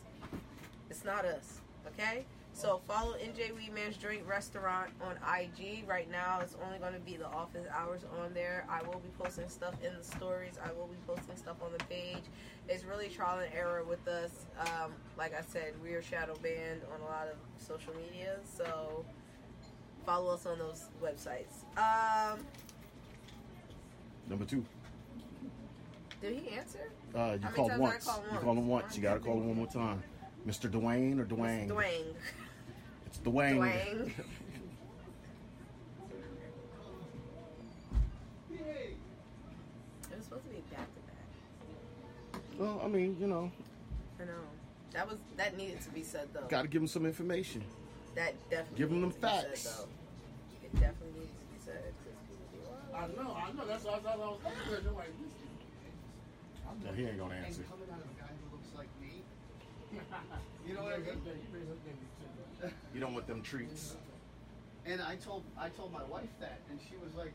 It's 0.90 1.04
not 1.04 1.24
us. 1.24 1.60
Okay? 1.88 2.24
So 2.54 2.80
follow 2.86 3.14
NJ 3.14 3.50
Weedman's 3.52 3.96
Drink 3.96 4.22
Restaurant 4.28 4.90
on 5.02 5.16
IG. 5.16 5.86
Right 5.88 6.08
now, 6.08 6.38
it's 6.40 6.56
only 6.64 6.78
going 6.78 6.94
to 6.94 7.00
be 7.00 7.16
the 7.16 7.26
office 7.26 7.66
hours 7.74 8.02
on 8.22 8.32
there. 8.32 8.64
I 8.70 8.80
will 8.82 9.00
be 9.00 9.10
posting 9.18 9.48
stuff 9.48 9.74
in 9.84 9.92
the 9.98 10.04
stories. 10.04 10.52
I 10.64 10.68
will 10.72 10.86
be 10.86 10.96
posting 11.04 11.36
stuff 11.36 11.56
on 11.60 11.72
the 11.76 11.84
page. 11.86 12.22
It's 12.68 12.84
really 12.84 13.08
trial 13.08 13.40
and 13.40 13.52
error 13.52 13.82
with 13.82 14.06
us. 14.06 14.46
Um, 14.60 14.92
like 15.18 15.34
I 15.34 15.42
said, 15.42 15.74
we 15.82 15.94
are 15.94 16.02
shadow 16.02 16.36
banned 16.44 16.82
on 16.94 17.00
a 17.00 17.04
lot 17.04 17.26
of 17.26 17.36
social 17.58 17.92
media. 17.92 18.36
So 18.56 19.04
follow 20.06 20.32
us 20.32 20.46
on 20.46 20.58
those 20.58 20.84
websites. 21.02 21.64
Um, 21.76 22.38
Number 24.28 24.44
two. 24.44 24.64
did 26.22 26.36
he 26.36 26.56
answer? 26.56 26.88
Uh, 27.12 27.36
you 27.42 27.48
called 27.48 27.72
I 27.72 27.78
once. 27.78 28.06
You 28.06 28.12
once? 28.30 28.44
called 28.44 28.58
him 28.58 28.68
once. 28.68 28.96
You 28.96 29.02
gotta 29.02 29.18
call 29.18 29.34
him 29.34 29.48
one 29.48 29.56
more 29.56 29.66
time. 29.66 30.04
Mr. 30.46 30.70
Dwayne 30.70 31.18
or 31.18 31.24
Dwayne? 31.24 31.68
Dwayne. 31.68 32.14
It's 33.14 33.22
Dwayne. 33.22 33.58
Dwayne. 33.58 34.10
It 38.50 40.16
was 40.16 40.24
supposed 40.24 40.44
to 40.44 40.50
be 40.50 40.62
back 40.70 40.86
to 40.94 41.00
back. 41.06 42.42
Well, 42.58 42.80
I 42.84 42.88
mean, 42.88 43.16
you 43.20 43.26
know, 43.26 43.50
I 44.20 44.24
know. 44.24 44.32
That 44.92 45.08
was 45.08 45.18
that 45.36 45.56
needed 45.56 45.80
to 45.82 45.90
be 45.90 46.02
said 46.02 46.28
though. 46.32 46.46
gotta 46.48 46.68
give 46.68 46.82
him 46.82 46.88
some 46.88 47.06
information. 47.06 47.62
That 48.14 48.34
definitely 48.50 48.78
Give 48.78 48.90
them 48.90 49.02
needed 49.02 49.14
to 49.14 49.20
be 49.20 49.26
said, 49.28 49.44
facts. 49.48 49.64
though. 49.64 49.88
It 50.62 50.72
definitely 50.74 51.20
needs 51.20 51.34
to 51.34 51.44
be 51.50 51.58
said 51.58 51.82
because 52.02 52.18
people 52.30 52.46
be 52.50 52.94
I 52.94 53.06
know, 53.14 53.34
I 53.34 53.52
know. 53.52 53.66
That's 53.66 53.84
what 53.84 54.06
I 54.06 54.16
was 54.16 54.38
thinking. 54.42 54.86
I'm 54.86 54.94
like, 54.94 55.10
No, 56.84 56.92
he 56.94 57.04
ain't 57.06 57.18
gonna 57.18 57.34
answer. 57.34 57.62
and 57.62 57.70
coming 57.70 57.90
out 57.90 57.98
of 58.02 58.10
a 58.10 58.14
guy 58.18 58.30
who 58.34 58.56
looks 58.56 58.70
like 58.76 58.90
me. 59.02 59.22
You 60.66 60.72
know 60.72 60.82
what 60.84 60.94
I 60.94 60.98
mean? 60.98 61.20
You 62.94 63.00
don't 63.00 63.14
want 63.14 63.26
them 63.26 63.42
treats. 63.42 63.96
And 64.86 65.00
I 65.00 65.16
told 65.16 65.44
I 65.58 65.68
told 65.70 65.92
my 65.92 66.02
wife 66.04 66.28
that, 66.40 66.60
and 66.70 66.78
she 66.88 66.96
was 67.04 67.14
like, 67.14 67.32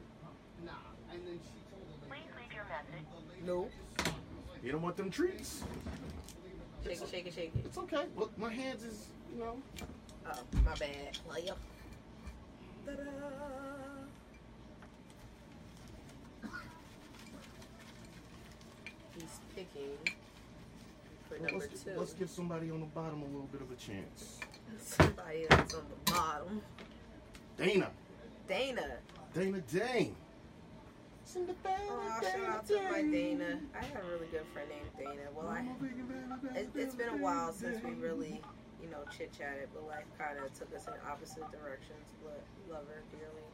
"Nah." 0.66 0.72
And 1.12 1.26
then 1.26 1.40
she 1.44 1.60
told 1.72 1.84
the 2.04 2.14
lady. 2.14 2.24
Please 2.24 2.36
leave 2.40 2.54
your 2.54 2.66
message. 2.66 3.46
No. 3.46 3.68
just 3.98 4.06
saw 4.06 4.12
me, 4.12 4.18
was 4.38 4.54
like, 4.56 4.64
You 4.64 4.72
don't 4.72 4.82
want 4.82 4.98
them 4.98 5.10
treats. 5.10 5.64
shake 6.84 7.02
it, 7.02 7.10
shake 7.10 7.26
it, 7.28 7.34
shake 7.34 7.52
it. 7.56 7.66
It's 7.66 7.78
okay. 7.80 8.06
Look, 8.16 8.38
my 8.38 8.52
hands 8.54 8.84
is, 8.84 9.08
you 9.34 9.44
know. 9.44 9.58
Oh, 10.28 10.40
my 10.64 10.76
bad. 10.76 11.18
Like, 11.28 11.48
yo. 11.48 11.54
Ta-da. 12.86 13.04
He's 19.16 19.40
picking 19.56 19.98
for 21.28 21.38
number 21.40 21.60
Let's, 21.68 21.84
two. 21.84 21.92
let's 21.98 22.14
give 22.14 22.30
somebody 22.30 22.72
on 22.72 22.80
the 22.80 22.86
bottom 22.88 23.22
a 23.22 23.26
little 23.26 23.50
bit 23.52 23.62
of 23.62 23.72
a 23.72 23.76
chance. 23.76 24.40
Somebody 24.78 25.46
else 25.50 25.74
on 25.74 25.84
the 25.90 26.12
bottom. 26.12 26.62
Dana. 27.58 27.90
Dana. 28.48 28.98
Dana 29.34 29.62
Dane. 29.62 30.16
Oh, 31.36 32.20
shout 32.22 32.50
out 32.50 32.68
to 32.68 32.82
my 32.92 33.02
Dana. 33.04 33.60
I 33.76 33.86
have 33.86 34.04
a 34.04 34.08
really 34.10 34.28
good 34.32 34.46
friend 34.54 34.68
named 34.70 34.90
Dana. 34.98 35.30
Well, 35.36 35.48
I 35.48 35.66
it, 36.58 36.70
it's 36.74 36.96
been 36.96 37.10
a 37.10 37.18
while 37.18 37.54
since 37.54 37.84
we 37.84 37.92
really, 37.92 38.42
you 38.82 38.90
know, 38.90 38.98
chit 39.16 39.32
chatted, 39.38 39.70
but 39.74 39.88
life 39.88 40.06
kind 40.18 40.40
of 40.44 40.52
took 40.58 40.74
us 40.76 40.88
in 40.88 40.94
opposite 41.08 41.46
directions. 41.52 42.10
But 42.24 42.42
love 42.72 42.86
her 42.88 43.04
dearly. 43.12 43.46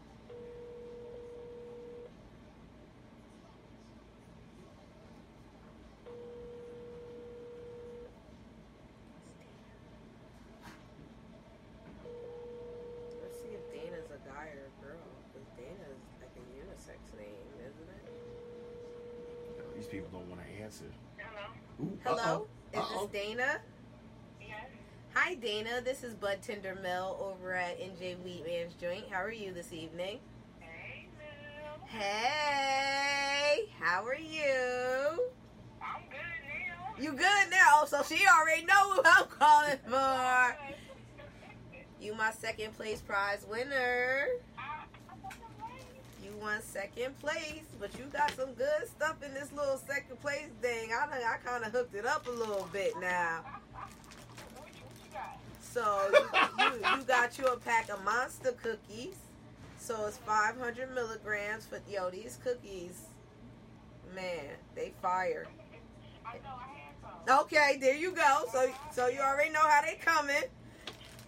people 19.96 20.10
don't 20.12 20.30
want 20.30 20.42
to 20.42 20.64
answer. 20.64 20.86
Hello? 21.18 21.48
Ooh, 21.82 21.98
Hello, 22.04 22.18
uh-oh, 22.18 22.48
is 22.74 22.80
uh-oh. 22.80 23.02
this 23.05 23.05
Dana? 23.16 23.62
Yes? 24.42 24.68
Hi, 25.14 25.36
Dana. 25.36 25.80
This 25.80 26.04
is 26.04 26.14
Bud 26.14 26.40
Tender 26.42 26.78
Mel 26.84 27.18
over 27.22 27.54
at 27.54 27.80
NJ 27.80 28.18
Weedman's 28.18 28.74
Joint. 28.74 29.06
How 29.10 29.24
are 29.24 29.32
you 29.32 29.54
this 29.54 29.72
evening? 29.72 30.20
Hey. 30.60 31.08
Hey, 31.86 33.70
how 33.80 34.06
are 34.06 34.18
you? 34.18 35.30
I'm 35.82 36.02
good 36.10 36.42
now. 36.44 37.02
You 37.02 37.12
good 37.12 37.50
now? 37.50 37.84
Oh, 37.84 37.86
so 37.88 38.04
she 38.04 38.22
already 38.28 38.66
know 38.66 38.92
who 38.92 39.02
I'm 39.06 39.28
calling 39.28 39.78
for. 39.88 40.58
You 42.02 42.14
my 42.14 42.32
second 42.32 42.76
place 42.76 43.02
prize 43.02 43.48
winner. 43.50 44.28
Won 46.46 46.62
second 46.62 47.18
place, 47.18 47.64
but 47.80 47.98
you 47.98 48.06
got 48.14 48.30
some 48.36 48.54
good 48.54 48.88
stuff 48.88 49.16
in 49.24 49.34
this 49.34 49.52
little 49.52 49.82
second 49.88 50.22
place 50.22 50.46
thing. 50.62 50.92
I 50.94 51.08
I 51.08 51.38
kind 51.44 51.64
of 51.64 51.72
hooked 51.72 51.96
it 51.96 52.06
up 52.06 52.28
a 52.28 52.30
little 52.30 52.70
bit 52.72 52.94
now. 53.02 53.44
So 55.60 56.08
you, 56.14 56.66
you, 56.66 56.98
you 56.98 57.04
got 57.08 57.40
you 57.40 57.48
a 57.48 57.58
pack 57.58 57.90
of 57.90 58.04
monster 58.04 58.52
cookies. 58.52 59.16
So 59.80 60.06
it's 60.06 60.18
500 60.18 60.94
milligrams 60.94 61.66
for 61.66 61.80
yo 61.90 62.12
these 62.12 62.38
cookies. 62.44 63.02
Man, 64.14 64.54
they 64.76 64.94
fire. 65.02 65.48
Okay, 67.28 67.80
there 67.82 67.96
you 67.96 68.12
go. 68.12 68.44
So 68.52 68.70
so 68.92 69.08
you 69.08 69.20
already 69.20 69.50
know 69.50 69.68
how 69.68 69.82
they 69.82 69.96
coming. 69.96 70.44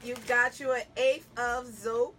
You 0.04 0.14
got 0.28 0.60
you 0.60 0.74
an 0.74 0.84
eighth 0.96 1.28
of 1.40 1.66
Zoop. 1.74 2.14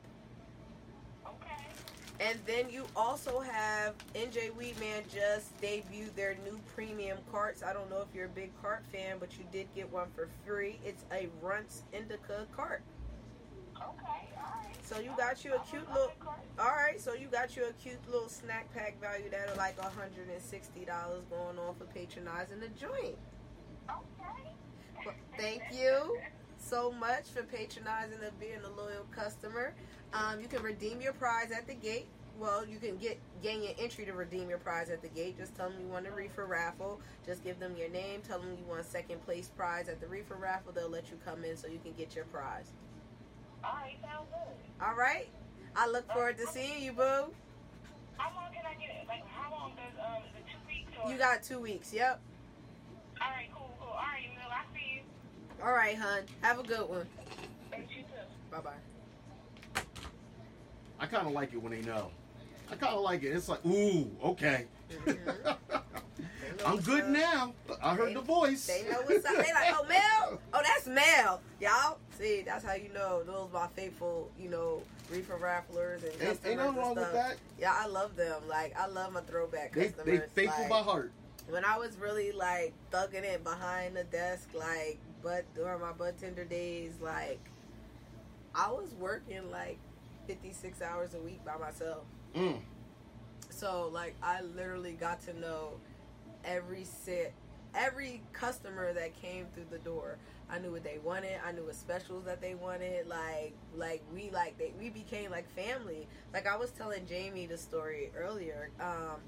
And 2.20 2.38
then 2.46 2.68
you 2.68 2.84
also 2.96 3.40
have 3.40 3.94
NJ 4.14 4.50
Weedman 4.52 5.02
just 5.12 5.56
debuted 5.60 6.14
their 6.16 6.36
new 6.44 6.58
premium 6.74 7.18
carts. 7.30 7.62
I 7.62 7.72
don't 7.72 7.88
know 7.88 8.00
if 8.00 8.12
you're 8.14 8.26
a 8.26 8.30
big 8.30 8.50
cart 8.60 8.82
fan, 8.92 9.18
but 9.20 9.38
you 9.38 9.44
did 9.52 9.68
get 9.74 9.92
one 9.92 10.08
for 10.16 10.28
free. 10.44 10.80
It's 10.84 11.04
a 11.12 11.28
Runts 11.40 11.84
Indica 11.92 12.46
cart. 12.56 12.82
Okay. 13.76 14.28
So 14.82 14.98
you 14.98 15.12
got 15.16 15.44
you 15.44 15.54
a 15.54 15.60
cute 15.60 15.86
little. 15.92 16.12
All 16.58 16.66
right, 16.66 16.98
so 16.98 17.12
you 17.12 17.28
got 17.28 17.56
you 17.56 17.66
a 17.66 17.72
cute 17.74 17.98
little 18.10 18.28
snack 18.28 18.72
pack 18.74 18.98
valued 19.00 19.34
at 19.34 19.54
like 19.56 19.78
hundred 19.78 20.28
and 20.32 20.42
sixty 20.42 20.86
dollars 20.86 21.22
going 21.30 21.58
on 21.58 21.74
for 21.74 21.84
patronizing 21.84 22.58
the 22.58 22.68
joint. 22.68 23.18
Well, 25.04 25.14
thank 25.36 25.62
you 25.72 26.18
so 26.56 26.90
much 26.90 27.28
for 27.28 27.42
patronizing 27.42 28.18
and 28.24 28.40
being 28.40 28.60
a 28.64 28.80
loyal 28.80 29.04
customer. 29.10 29.74
Um, 30.12 30.40
you 30.40 30.48
can 30.48 30.62
redeem 30.62 31.00
your 31.00 31.12
prize 31.12 31.50
at 31.50 31.66
the 31.66 31.74
gate. 31.74 32.06
Well, 32.38 32.64
you 32.64 32.78
can 32.78 32.96
get 32.98 33.18
gain 33.42 33.62
your 33.62 33.72
entry 33.78 34.04
to 34.04 34.12
redeem 34.12 34.48
your 34.48 34.58
prize 34.58 34.90
at 34.90 35.02
the 35.02 35.08
gate. 35.08 35.36
Just 35.36 35.56
tell 35.56 35.70
them 35.70 35.80
you 35.80 35.88
want 35.88 36.06
a 36.06 36.12
reefer 36.12 36.46
raffle. 36.46 37.00
Just 37.26 37.42
give 37.42 37.58
them 37.58 37.76
your 37.76 37.88
name. 37.88 38.20
Tell 38.26 38.38
them 38.38 38.50
you 38.50 38.64
want 38.68 38.84
second 38.86 39.24
place 39.24 39.48
prize 39.48 39.88
at 39.88 40.00
the 40.00 40.06
reefer 40.06 40.36
raffle. 40.36 40.72
They'll 40.72 40.88
let 40.88 41.10
you 41.10 41.18
come 41.24 41.44
in 41.44 41.56
so 41.56 41.66
you 41.66 41.80
can 41.82 41.92
get 41.94 42.14
your 42.14 42.26
prize. 42.26 42.70
Alright, 43.64 43.98
sounds 44.00 44.28
good. 44.30 44.86
All 44.86 44.94
right. 44.94 45.26
I 45.74 45.88
look 45.88 46.10
forward 46.12 46.38
to 46.38 46.46
seeing 46.46 46.82
you, 46.82 46.92
boo. 46.92 47.02
How 48.16 48.34
long 48.34 48.52
can 48.52 48.64
I 48.64 48.74
get 48.80 48.90
it? 49.02 49.08
Like, 49.08 49.26
how 49.26 49.50
long 49.50 49.72
does, 49.72 49.98
um, 49.98 50.22
is 50.22 50.30
it 50.36 50.44
two 50.46 50.58
weeks 50.68 50.92
or? 51.04 51.10
You 51.10 51.18
got 51.18 51.42
two 51.42 51.58
weeks. 51.60 51.92
Yep. 51.92 52.20
Alright, 53.20 53.48
cool, 53.52 53.70
cool. 53.80 53.88
Alright, 53.88 54.30
Lil, 54.36 54.50
I 54.50 54.62
see 54.72 54.96
you. 54.96 55.02
All 55.64 55.72
right, 55.72 55.96
hun. 55.96 56.22
Have 56.42 56.60
a 56.60 56.62
good 56.62 56.88
one. 56.88 57.06
You 57.72 58.02
too. 58.02 58.04
Bye 58.50 58.60
bye. 58.60 58.97
I 61.00 61.06
kind 61.06 61.26
of 61.26 61.32
like 61.32 61.52
it 61.52 61.62
when 61.62 61.72
they 61.72 61.82
know. 61.82 62.10
I 62.70 62.76
kind 62.76 62.94
of 62.94 63.02
like 63.02 63.22
it. 63.22 63.28
It's 63.28 63.48
like, 63.48 63.64
ooh, 63.64 64.10
okay. 64.22 64.66
Mm-hmm. 65.06 65.76
I'm 66.66 66.80
good 66.80 67.08
now. 67.08 67.52
I 67.82 67.94
heard 67.94 68.14
the 68.14 68.20
voice. 68.20 68.66
They 68.66 68.82
know 68.90 68.98
what's 69.04 69.24
up. 69.24 69.32
They 69.36 69.52
like, 69.52 69.74
oh 69.78 69.86
Mel, 69.88 70.40
oh 70.52 70.60
that's 70.62 70.86
Mel. 70.88 71.40
Y'all 71.60 71.98
see, 72.18 72.42
that's 72.44 72.64
how 72.64 72.74
you 72.74 72.88
know 72.92 73.22
those 73.22 73.48
my 73.52 73.68
faithful, 73.76 74.30
you 74.38 74.50
know, 74.50 74.82
reefer 75.10 75.38
rafflers 75.38 76.02
and 76.02 76.12
Ain't, 76.20 76.40
ain't 76.44 76.56
nothing 76.56 76.76
wrong 76.76 76.94
with 76.96 77.04
stuff. 77.04 77.12
that. 77.12 77.36
Yeah, 77.60 77.72
I 77.74 77.86
love 77.86 78.16
them. 78.16 78.42
Like 78.48 78.74
I 78.78 78.86
love 78.88 79.12
my 79.12 79.20
throwback 79.20 79.72
They, 79.72 79.86
customers. 79.90 80.20
they 80.34 80.42
faithful 80.46 80.62
like, 80.62 80.70
by 80.70 80.80
heart. 80.82 81.12
when 81.48 81.64
I 81.64 81.78
was 81.78 81.96
really 81.96 82.32
like 82.32 82.72
thugging 82.92 83.22
it 83.24 83.44
behind 83.44 83.96
the 83.96 84.04
desk, 84.04 84.48
like 84.54 84.98
but 85.22 85.44
during 85.54 85.80
my 85.80 85.92
butt 85.92 86.18
tender 86.18 86.44
days, 86.44 86.92
like 87.00 87.38
I 88.54 88.70
was 88.70 88.92
working 88.98 89.48
like 89.50 89.78
fifty 90.28 90.52
six 90.52 90.82
hours 90.82 91.14
a 91.14 91.18
week 91.18 91.42
by 91.44 91.56
myself. 91.56 92.04
Mm. 92.36 92.58
So 93.48 93.90
like 93.92 94.14
I 94.22 94.42
literally 94.42 94.92
got 94.92 95.22
to 95.22 95.40
know 95.40 95.80
every 96.44 96.84
sit 96.84 97.32
every 97.74 98.22
customer 98.32 98.92
that 98.92 99.20
came 99.20 99.46
through 99.54 99.66
the 99.70 99.78
door. 99.78 100.18
I 100.50 100.58
knew 100.58 100.70
what 100.70 100.84
they 100.84 100.98
wanted. 101.02 101.38
I 101.46 101.52
knew 101.52 101.64
what 101.64 101.74
specials 101.74 102.24
that 102.24 102.40
they 102.42 102.54
wanted. 102.54 103.08
Like 103.08 103.54
like 103.74 104.02
we 104.14 104.30
like 104.30 104.58
they 104.58 104.74
we 104.78 104.90
became 104.90 105.30
like 105.30 105.48
family. 105.54 106.06
Like 106.32 106.46
I 106.46 106.56
was 106.56 106.70
telling 106.70 107.06
Jamie 107.06 107.46
the 107.46 107.58
story 107.58 108.10
earlier. 108.14 108.70
Um 108.80 109.20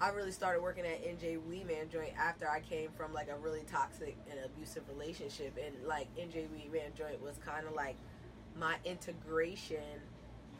I 0.00 0.08
really 0.08 0.32
started 0.32 0.62
working 0.62 0.84
at 0.84 1.04
NJ 1.04 1.38
Weedman 1.48 1.90
joint 1.92 2.14
after 2.18 2.48
I 2.48 2.60
came 2.60 2.88
from 2.96 3.12
like 3.12 3.28
a 3.28 3.36
really 3.36 3.62
toxic 3.70 4.16
and 4.30 4.40
abusive 4.44 4.82
relationship 4.88 5.56
and 5.62 5.86
like 5.86 6.08
NJ 6.16 6.48
Weedman 6.48 6.94
joint 6.96 7.22
was 7.22 7.36
kind 7.44 7.66
of 7.66 7.74
like 7.74 7.96
my 8.58 8.76
integration 8.84 10.00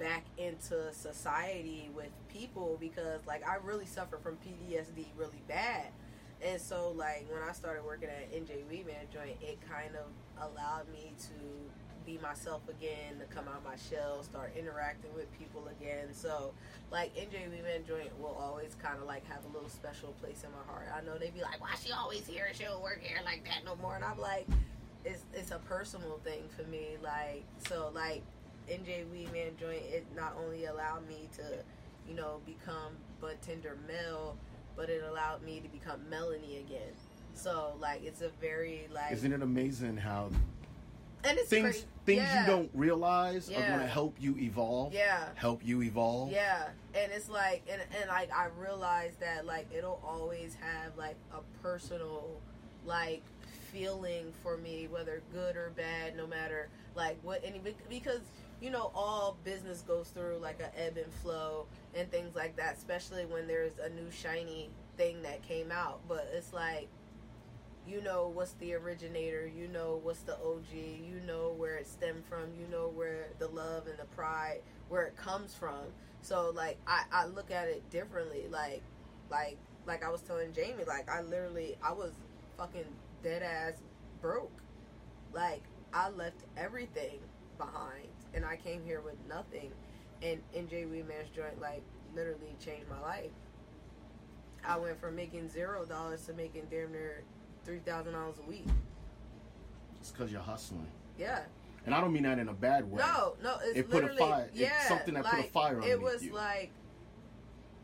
back 0.00 0.24
into 0.38 0.92
society 0.92 1.90
with 1.94 2.10
people 2.32 2.78
because 2.80 3.20
like 3.26 3.46
I 3.46 3.56
really 3.62 3.86
suffer 3.86 4.18
from 4.18 4.36
PTSD 4.36 5.04
really 5.16 5.42
bad. 5.46 5.88
And 6.42 6.60
so 6.60 6.92
like 6.96 7.26
when 7.30 7.42
I 7.46 7.52
started 7.52 7.84
working 7.84 8.08
at 8.08 8.32
NJ 8.32 8.64
Weedman 8.70 9.12
joint, 9.12 9.36
it 9.42 9.58
kind 9.70 9.94
of 9.94 10.50
allowed 10.50 10.90
me 10.90 11.12
to 11.28 11.34
be 12.06 12.18
myself 12.22 12.62
again, 12.70 13.20
to 13.20 13.26
come 13.26 13.44
out 13.46 13.62
my 13.62 13.76
shell, 13.76 14.22
start 14.22 14.54
interacting 14.58 15.12
with 15.14 15.26
people 15.38 15.68
again. 15.78 16.08
So 16.12 16.52
like 16.90 17.14
NJ 17.14 17.50
Weedman 17.50 17.86
joint 17.86 18.18
will 18.18 18.36
always 18.40 18.74
kind 18.82 18.98
of 18.98 19.06
like 19.06 19.28
have 19.28 19.44
a 19.44 19.52
little 19.52 19.68
special 19.68 20.14
place 20.20 20.42
in 20.44 20.50
my 20.50 20.72
heart. 20.72 20.88
I 20.96 21.04
know 21.04 21.18
they'd 21.18 21.34
be 21.34 21.42
like, 21.42 21.60
why 21.60 21.74
she 21.84 21.92
always 21.92 22.26
here? 22.26 22.48
She 22.54 22.64
don't 22.64 22.82
work 22.82 23.00
here 23.02 23.18
like 23.24 23.44
that 23.44 23.66
no 23.66 23.76
more. 23.76 23.96
And 23.96 24.04
I'm 24.04 24.18
like, 24.18 24.46
it's 25.04 25.24
it's 25.34 25.50
a 25.50 25.58
personal 25.58 26.20
thing 26.24 26.44
for 26.56 26.62
me. 26.70 26.96
Like 27.02 27.44
so 27.68 27.90
like 27.94 28.22
NJ 28.70 29.06
Weedman 29.12 29.58
joint, 29.58 29.82
it 29.90 30.06
not 30.14 30.36
only 30.42 30.66
allowed 30.66 31.06
me 31.08 31.28
to, 31.36 31.42
you 32.08 32.14
know, 32.14 32.40
become 32.46 32.94
but 33.20 33.40
tender 33.42 33.76
Mel, 33.86 34.36
but 34.76 34.88
it 34.88 35.02
allowed 35.08 35.42
me 35.42 35.60
to 35.60 35.68
become 35.68 36.00
Melanie 36.08 36.64
again. 36.66 36.92
So 37.34 37.74
like 37.80 38.02
it's 38.04 38.22
a 38.22 38.30
very 38.40 38.88
like 38.92 39.12
Isn't 39.12 39.32
it 39.32 39.42
amazing 39.42 39.96
how 39.96 40.30
and 41.22 41.38
it's 41.38 41.48
things 41.48 41.86
things 42.06 42.22
yeah. 42.22 42.40
you 42.40 42.46
don't 42.46 42.70
realize 42.74 43.50
are 43.50 43.54
going 43.54 43.80
to 43.80 43.86
help 43.86 44.16
you 44.18 44.36
evolve? 44.38 44.92
Yeah. 44.92 45.28
Help 45.34 45.60
you 45.64 45.82
evolve. 45.82 46.32
Yeah, 46.32 46.68
and 46.94 47.12
it's 47.12 47.28
like, 47.28 47.62
and, 47.70 47.80
and 47.98 48.08
like 48.08 48.32
I 48.32 48.48
realized 48.58 49.20
that 49.20 49.46
like 49.46 49.66
it'll 49.72 50.00
always 50.04 50.56
have 50.60 50.96
like 50.96 51.16
a 51.32 51.40
personal 51.62 52.40
like 52.86 53.22
feeling 53.72 54.32
for 54.42 54.56
me, 54.56 54.88
whether 54.90 55.22
good 55.32 55.56
or 55.56 55.72
bad, 55.76 56.16
no 56.16 56.26
matter 56.26 56.68
like 56.94 57.18
what 57.22 57.40
any 57.44 57.60
because 57.88 58.20
you 58.60 58.70
know 58.70 58.90
all 58.94 59.36
business 59.44 59.82
goes 59.82 60.08
through 60.08 60.38
like 60.40 60.60
a 60.60 60.80
ebb 60.80 60.96
and 60.96 61.12
flow 61.14 61.66
and 61.94 62.10
things 62.10 62.34
like 62.34 62.56
that, 62.56 62.76
especially 62.76 63.26
when 63.26 63.46
there's 63.46 63.72
a 63.82 63.88
new 63.90 64.10
shiny 64.10 64.70
thing 64.96 65.22
that 65.22 65.42
came 65.42 65.72
out. 65.72 66.00
But 66.08 66.30
it's 66.34 66.52
like 66.52 66.88
you 67.86 68.02
know 68.02 68.30
what's 68.32 68.52
the 68.54 68.74
originator, 68.74 69.46
you 69.46 69.66
know 69.68 70.00
what's 70.02 70.20
the 70.20 70.34
OG, 70.34 70.72
you 70.72 71.20
know 71.26 71.54
where 71.56 71.76
it 71.76 71.86
stemmed 71.86 72.24
from, 72.26 72.50
you 72.58 72.66
know 72.70 72.88
where 72.94 73.28
the 73.38 73.48
love 73.48 73.86
and 73.86 73.98
the 73.98 74.04
pride 74.16 74.60
where 74.88 75.04
it 75.04 75.16
comes 75.16 75.54
from. 75.54 75.80
So 76.22 76.52
like 76.54 76.78
I, 76.86 77.04
I 77.12 77.26
look 77.26 77.50
at 77.50 77.68
it 77.68 77.88
differently. 77.90 78.46
Like 78.50 78.82
like 79.30 79.56
like 79.86 80.04
I 80.04 80.10
was 80.10 80.20
telling 80.20 80.52
Jamie, 80.52 80.84
like 80.86 81.08
I 81.08 81.22
literally 81.22 81.76
I 81.82 81.92
was 81.92 82.12
fucking 82.58 82.84
dead 83.22 83.42
ass 83.42 83.74
broke. 84.20 84.62
Like 85.32 85.62
I 85.92 86.10
left 86.10 86.42
everything 86.56 87.18
behind 87.58 88.08
and 88.34 88.44
I 88.44 88.56
came 88.56 88.84
here 88.84 89.00
with 89.00 89.16
nothing 89.28 89.72
and 90.22 90.40
NJ 90.54 90.88
Weedman's 90.88 91.30
joint 91.34 91.60
like 91.60 91.82
literally 92.14 92.54
changed 92.64 92.88
my 92.88 93.00
life. 93.00 93.30
I 94.66 94.76
went 94.76 95.00
from 95.00 95.16
making 95.16 95.48
zero 95.48 95.84
dollars 95.86 96.26
to 96.26 96.32
making 96.34 96.66
damn 96.70 96.92
near 96.92 97.22
three 97.64 97.78
thousand 97.78 98.12
dollars 98.12 98.36
a 98.44 98.48
week. 98.48 98.66
It's 100.00 100.10
because 100.10 100.30
you're 100.30 100.40
hustling. 100.40 100.86
Yeah. 101.18 101.40
And 101.86 101.94
I 101.94 102.00
don't 102.00 102.12
mean 102.12 102.24
that 102.24 102.38
in 102.38 102.48
a 102.48 102.52
bad 102.54 102.90
way. 102.90 102.98
No, 102.98 103.36
no, 103.42 103.56
it's 103.64 103.78
It 103.78 103.90
put 103.90 104.04
a 104.04 104.08
fire- 104.14 104.50
yeah, 104.52 104.86
something 104.86 105.14
that 105.14 105.24
put 105.24 105.32
a 105.34 105.36
like, 105.42 105.52
fire 105.52 105.80
It 105.82 106.00
was 106.00 106.22
you. 106.22 106.34
like 106.34 106.72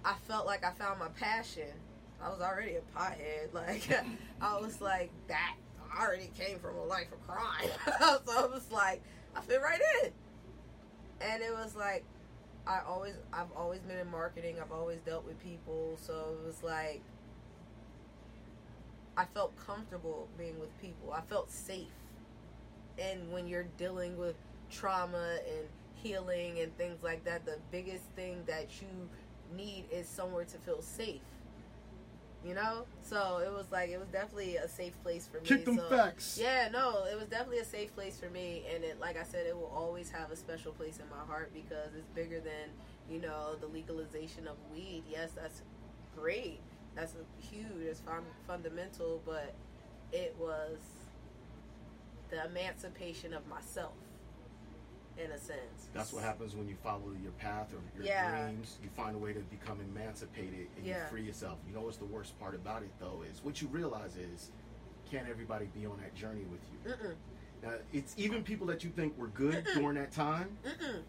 I 0.04 0.14
felt 0.28 0.46
like 0.46 0.64
I 0.64 0.72
found 0.72 0.98
my 1.00 1.08
passion. 1.08 1.68
I 2.22 2.28
was 2.28 2.40
already 2.40 2.76
a 2.76 2.98
pothead. 2.98 3.52
Like 3.52 3.88
I 4.40 4.58
was 4.60 4.80
like 4.80 5.10
that. 5.28 5.56
I 5.98 6.04
already 6.04 6.30
came 6.38 6.58
from 6.58 6.76
a 6.76 6.84
life 6.84 7.08
of 7.10 7.26
crime, 7.26 7.70
so 7.98 8.20
I 8.28 8.46
was 8.46 8.70
like 8.70 9.02
I 9.34 9.40
fit 9.40 9.60
right 9.62 9.80
in. 10.04 10.10
And 11.20 11.42
it 11.42 11.52
was 11.52 11.74
like 11.74 12.04
I 12.66 12.80
always, 12.86 13.14
I've 13.32 13.52
always 13.56 13.80
been 13.80 13.98
in 13.98 14.10
marketing. 14.10 14.56
I've 14.60 14.72
always 14.72 14.98
dealt 15.00 15.24
with 15.24 15.38
people, 15.40 15.96
so 16.00 16.36
it 16.40 16.46
was 16.46 16.62
like 16.62 17.02
I 19.16 19.24
felt 19.24 19.56
comfortable 19.56 20.28
being 20.36 20.58
with 20.58 20.76
people. 20.80 21.12
I 21.12 21.22
felt 21.22 21.50
safe. 21.50 21.86
And 22.98 23.32
when 23.32 23.46
you're 23.46 23.66
dealing 23.76 24.18
with 24.18 24.36
trauma 24.70 25.38
and 25.46 25.66
healing 25.94 26.60
and 26.60 26.76
things 26.76 27.02
like 27.02 27.24
that, 27.24 27.46
the 27.46 27.58
biggest 27.70 28.04
thing 28.14 28.42
that 28.46 28.68
you 28.80 28.88
need 29.56 29.84
is 29.90 30.08
somewhere 30.08 30.44
to 30.44 30.58
feel 30.58 30.82
safe. 30.82 31.20
You 32.46 32.54
know? 32.54 32.84
So 33.02 33.42
it 33.44 33.52
was 33.52 33.66
like 33.72 33.90
it 33.90 33.98
was 33.98 34.08
definitely 34.08 34.56
a 34.56 34.68
safe 34.68 34.92
place 35.02 35.28
for 35.30 35.38
me. 35.40 35.46
Kick 35.46 35.64
them 35.64 35.76
so, 35.76 35.88
facts. 35.88 36.38
Yeah, 36.40 36.68
no, 36.72 37.04
it 37.10 37.18
was 37.18 37.28
definitely 37.28 37.58
a 37.58 37.64
safe 37.64 37.94
place 37.94 38.18
for 38.18 38.30
me 38.30 38.62
and 38.72 38.84
it 38.84 39.00
like 39.00 39.18
I 39.18 39.24
said, 39.24 39.46
it 39.46 39.56
will 39.56 39.72
always 39.74 40.10
have 40.10 40.30
a 40.30 40.36
special 40.36 40.72
place 40.72 40.98
in 40.98 41.08
my 41.10 41.24
heart 41.26 41.50
because 41.52 41.94
it's 41.96 42.08
bigger 42.14 42.40
than, 42.40 42.70
you 43.10 43.20
know, 43.20 43.56
the 43.60 43.66
legalization 43.66 44.46
of 44.46 44.56
weed. 44.72 45.02
Yes, 45.10 45.30
that's 45.34 45.62
great. 46.16 46.60
That's 46.94 47.14
huge, 47.40 47.66
it's 47.82 48.00
fun, 48.00 48.22
fundamental, 48.46 49.20
but 49.26 49.54
it 50.12 50.34
was 50.38 50.78
the 52.30 52.44
emancipation 52.46 53.34
of 53.34 53.46
myself 53.48 53.92
in 55.22 55.30
a 55.30 55.38
sense. 55.38 55.88
That's 55.94 56.12
what 56.12 56.22
happens 56.22 56.54
when 56.54 56.68
you 56.68 56.76
follow 56.82 57.10
your 57.22 57.32
path 57.32 57.72
or 57.72 57.80
your 57.96 58.06
Yeah. 58.06 58.44
dreams. 58.46 58.78
You 58.82 58.88
find 58.90 59.14
a 59.14 59.18
way 59.18 59.32
to 59.32 59.40
become 59.40 59.80
emancipated 59.80 60.68
and 60.76 60.86
Yeah. 60.86 61.04
you 61.04 61.10
free 61.10 61.22
yourself. 61.22 61.58
You 61.66 61.74
know 61.74 61.80
what's 61.82 61.96
the 61.96 62.04
worst 62.04 62.38
part 62.38 62.54
about 62.54 62.82
it 62.82 62.90
though 62.98 63.22
is 63.30 63.42
what 63.42 63.60
you 63.62 63.68
realize 63.68 64.16
is 64.16 64.50
can't 65.10 65.28
everybody 65.28 65.66
be 65.66 65.86
on 65.86 65.98
that 66.00 66.14
journey 66.14 66.44
with 66.44 66.60
you. 66.72 66.92
Mm-mm. 66.92 67.14
Now, 67.62 67.74
it's 67.92 68.14
even 68.18 68.42
people 68.42 68.66
that 68.66 68.84
you 68.84 68.90
think 68.90 69.16
were 69.16 69.28
good 69.28 69.64
during 69.74 69.94
that 69.94 70.12
time. 70.12 70.56
Mm-mm. 70.64 71.02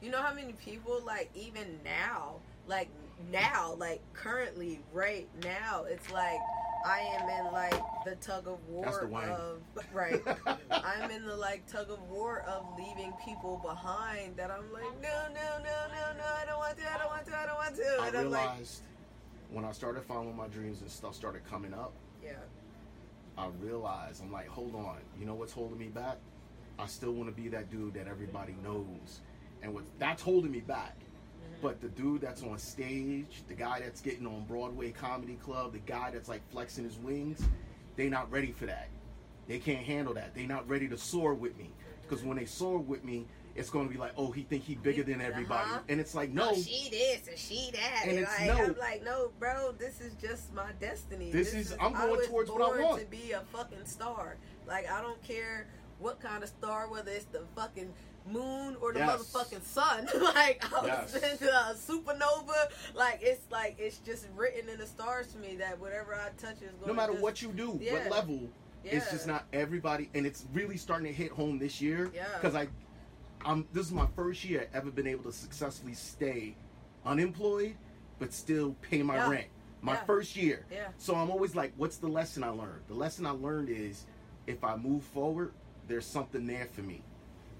You 0.00 0.10
know 0.10 0.22
how 0.22 0.32
many 0.34 0.52
people 0.54 1.00
like 1.04 1.30
even 1.34 1.80
now, 1.84 2.36
like 2.66 2.88
now, 3.30 3.74
like 3.74 4.00
currently, 4.12 4.80
right 4.92 5.28
now, 5.42 5.84
it's 5.84 6.10
like 6.10 6.38
I 6.84 7.00
am 7.00 7.28
in 7.46 7.52
like 7.52 7.82
the 8.04 8.14
tug 8.16 8.46
of 8.46 8.58
war 8.68 8.84
That's 8.84 8.98
the 8.98 9.06
wine. 9.06 9.28
of 9.30 9.58
right. 9.92 10.22
I'm 10.70 11.10
in 11.10 11.24
the 11.26 11.34
like 11.34 11.66
tug 11.66 11.90
of 11.90 12.00
war 12.10 12.44
of 12.46 12.66
leaving 12.76 13.12
people 13.24 13.60
behind 13.64 14.36
that 14.36 14.50
I'm 14.50 14.70
like, 14.72 15.00
no, 15.02 15.28
no, 15.32 15.58
no, 15.58 15.86
no, 15.88 16.18
no, 16.18 16.24
I 16.24 16.44
don't 16.46 16.58
want 16.58 16.76
to, 16.76 16.94
I 16.94 16.98
don't 16.98 17.10
want 17.10 17.26
to, 17.26 17.36
I 17.36 17.46
don't 17.46 17.56
want 17.56 17.76
to. 17.76 18.02
I 18.02 18.08
And 18.08 18.16
I'm 18.18 18.30
like, 18.30 18.42
realized 18.42 18.82
when 19.50 19.64
I 19.64 19.72
started 19.72 20.04
following 20.04 20.36
my 20.36 20.48
dreams 20.48 20.82
and 20.82 20.90
stuff 20.90 21.14
started 21.14 21.42
coming 21.48 21.72
up, 21.72 21.92
yeah, 22.22 22.32
I 23.38 23.48
realized 23.60 24.22
I'm 24.22 24.30
like, 24.32 24.48
hold 24.48 24.74
on, 24.74 24.98
you 25.18 25.24
know 25.24 25.34
what's 25.34 25.52
holding 25.52 25.78
me 25.78 25.88
back? 25.88 26.18
I 26.78 26.86
still 26.86 27.12
want 27.12 27.34
to 27.34 27.42
be 27.42 27.48
that 27.48 27.70
dude 27.70 27.94
that 27.94 28.08
everybody 28.08 28.56
knows, 28.62 29.20
and 29.62 29.72
what 29.72 29.84
that's 29.98 30.22
holding 30.22 30.50
me 30.50 30.60
back. 30.60 30.96
But 31.64 31.80
the 31.80 31.88
dude 31.88 32.20
that's 32.20 32.42
on 32.42 32.58
stage, 32.58 33.42
the 33.48 33.54
guy 33.54 33.80
that's 33.80 34.02
getting 34.02 34.26
on 34.26 34.44
Broadway 34.46 34.90
Comedy 34.90 35.36
Club, 35.42 35.72
the 35.72 35.78
guy 35.78 36.10
that's 36.10 36.28
like 36.28 36.42
flexing 36.50 36.84
his 36.84 36.98
wings, 36.98 37.40
they 37.96 38.10
not 38.10 38.30
ready 38.30 38.52
for 38.52 38.66
that. 38.66 38.90
They 39.48 39.58
can't 39.58 39.82
handle 39.82 40.12
that. 40.12 40.34
They 40.34 40.44
not 40.44 40.68
ready 40.68 40.88
to 40.88 40.98
soar 40.98 41.32
with 41.32 41.56
me. 41.56 41.70
Because 42.02 42.22
when 42.22 42.36
they 42.36 42.44
soar 42.44 42.76
with 42.76 43.02
me, 43.02 43.24
it's 43.54 43.70
going 43.70 43.88
to 43.88 43.90
be 43.94 43.98
like, 43.98 44.12
oh, 44.18 44.30
he 44.30 44.42
think 44.42 44.62
he 44.62 44.74
bigger 44.74 45.04
than 45.04 45.22
everybody, 45.22 45.70
Uh-huh. 45.70 45.78
and 45.88 45.98
it's 46.00 46.14
like, 46.14 46.28
no, 46.32 46.50
oh, 46.50 46.54
she 46.54 46.90
this 46.90 47.28
and 47.28 47.38
she 47.38 47.70
that, 47.72 48.00
And 48.02 48.10
and, 48.10 48.20
it's 48.20 48.38
like, 48.40 48.46
no. 48.46 48.64
I'm 48.64 48.76
like, 48.78 49.02
no, 49.02 49.30
bro, 49.38 49.72
this 49.78 50.02
is 50.02 50.12
just 50.16 50.52
my 50.52 50.70
destiny. 50.80 51.30
This 51.30 51.54
is- 51.54 51.74
I'm 51.80 51.94
going 51.94 52.10
was 52.10 52.26
towards 52.26 52.50
what 52.50 52.60
I 52.60 52.82
want. 52.82 53.00
to 53.00 53.06
be 53.06 53.32
a 53.32 53.40
fucking 53.54 53.86
star. 53.86 54.36
Like 54.66 54.90
I 54.90 55.00
don't 55.00 55.22
care 55.22 55.66
what 55.98 56.20
kind 56.20 56.42
of 56.42 56.50
star, 56.50 56.90
whether 56.90 57.10
it's 57.10 57.24
the 57.26 57.44
fucking 57.56 57.94
moon 58.26 58.76
or 58.80 58.92
the 58.92 59.00
Yes. 59.00 59.20
motherfucking 59.32 59.62
sun. 59.64 60.08
like 60.34 60.64
I 60.72 60.86
Yes. 60.86 61.12
was 61.14 61.22
into 61.22 61.50
a 61.50 61.56
uh, 61.56 61.74
supernova. 61.74 62.70
Like 62.94 63.18
it's 63.22 63.50
like 63.50 63.76
it's 63.78 63.98
just 63.98 64.26
written 64.36 64.68
in 64.68 64.78
the 64.78 64.86
stars 64.86 65.28
to 65.32 65.38
me 65.38 65.56
that 65.56 65.78
whatever 65.78 66.14
I 66.14 66.28
touch 66.40 66.56
is 66.62 66.70
going. 66.72 66.80
To 66.82 66.86
no 66.88 66.94
matter 66.94 67.12
what 67.12 67.42
you 67.42 67.52
do, 67.52 67.78
Yeah. 67.82 67.94
what 67.94 68.10
level, 68.10 68.48
it's 68.84 69.10
just 69.10 69.26
not 69.26 69.44
everybody, 69.52 70.10
and 70.14 70.26
it's 70.26 70.46
really 70.52 70.76
starting 70.76 71.06
to 71.06 71.12
hit 71.12 71.30
home 71.32 71.58
this 71.58 71.80
year. 71.80 72.10
Yeah. 72.14 72.26
Because 72.40 72.54
I, 72.54 72.68
I'm 73.44 73.66
this 73.72 73.86
is 73.86 73.92
my 73.92 74.06
first 74.16 74.44
year 74.44 74.68
ever 74.72 74.90
been 74.90 75.06
able 75.06 75.24
to 75.24 75.32
successfully 75.32 75.94
stay 75.94 76.54
unemployed, 77.04 77.76
but 78.18 78.32
still 78.32 78.74
pay 78.80 79.02
my 79.02 79.16
Yeah. 79.16 79.30
rent. 79.30 79.46
My 79.82 79.94
Yeah. 79.94 80.04
first 80.04 80.34
year. 80.36 80.64
Yeah. 80.70 80.88
So 80.96 81.14
I'm 81.14 81.30
always 81.30 81.54
like, 81.54 81.72
what's 81.76 81.98
the 81.98 82.08
lesson 82.08 82.42
I 82.42 82.48
learned? 82.48 82.82
The 82.88 82.94
lesson 82.94 83.26
I 83.26 83.30
learned 83.32 83.68
is, 83.68 84.06
if 84.46 84.64
I 84.64 84.76
move 84.76 85.02
forward, 85.02 85.52
there's 85.88 86.06
something 86.06 86.46
there 86.46 86.66
for 86.72 86.80
me, 86.80 87.02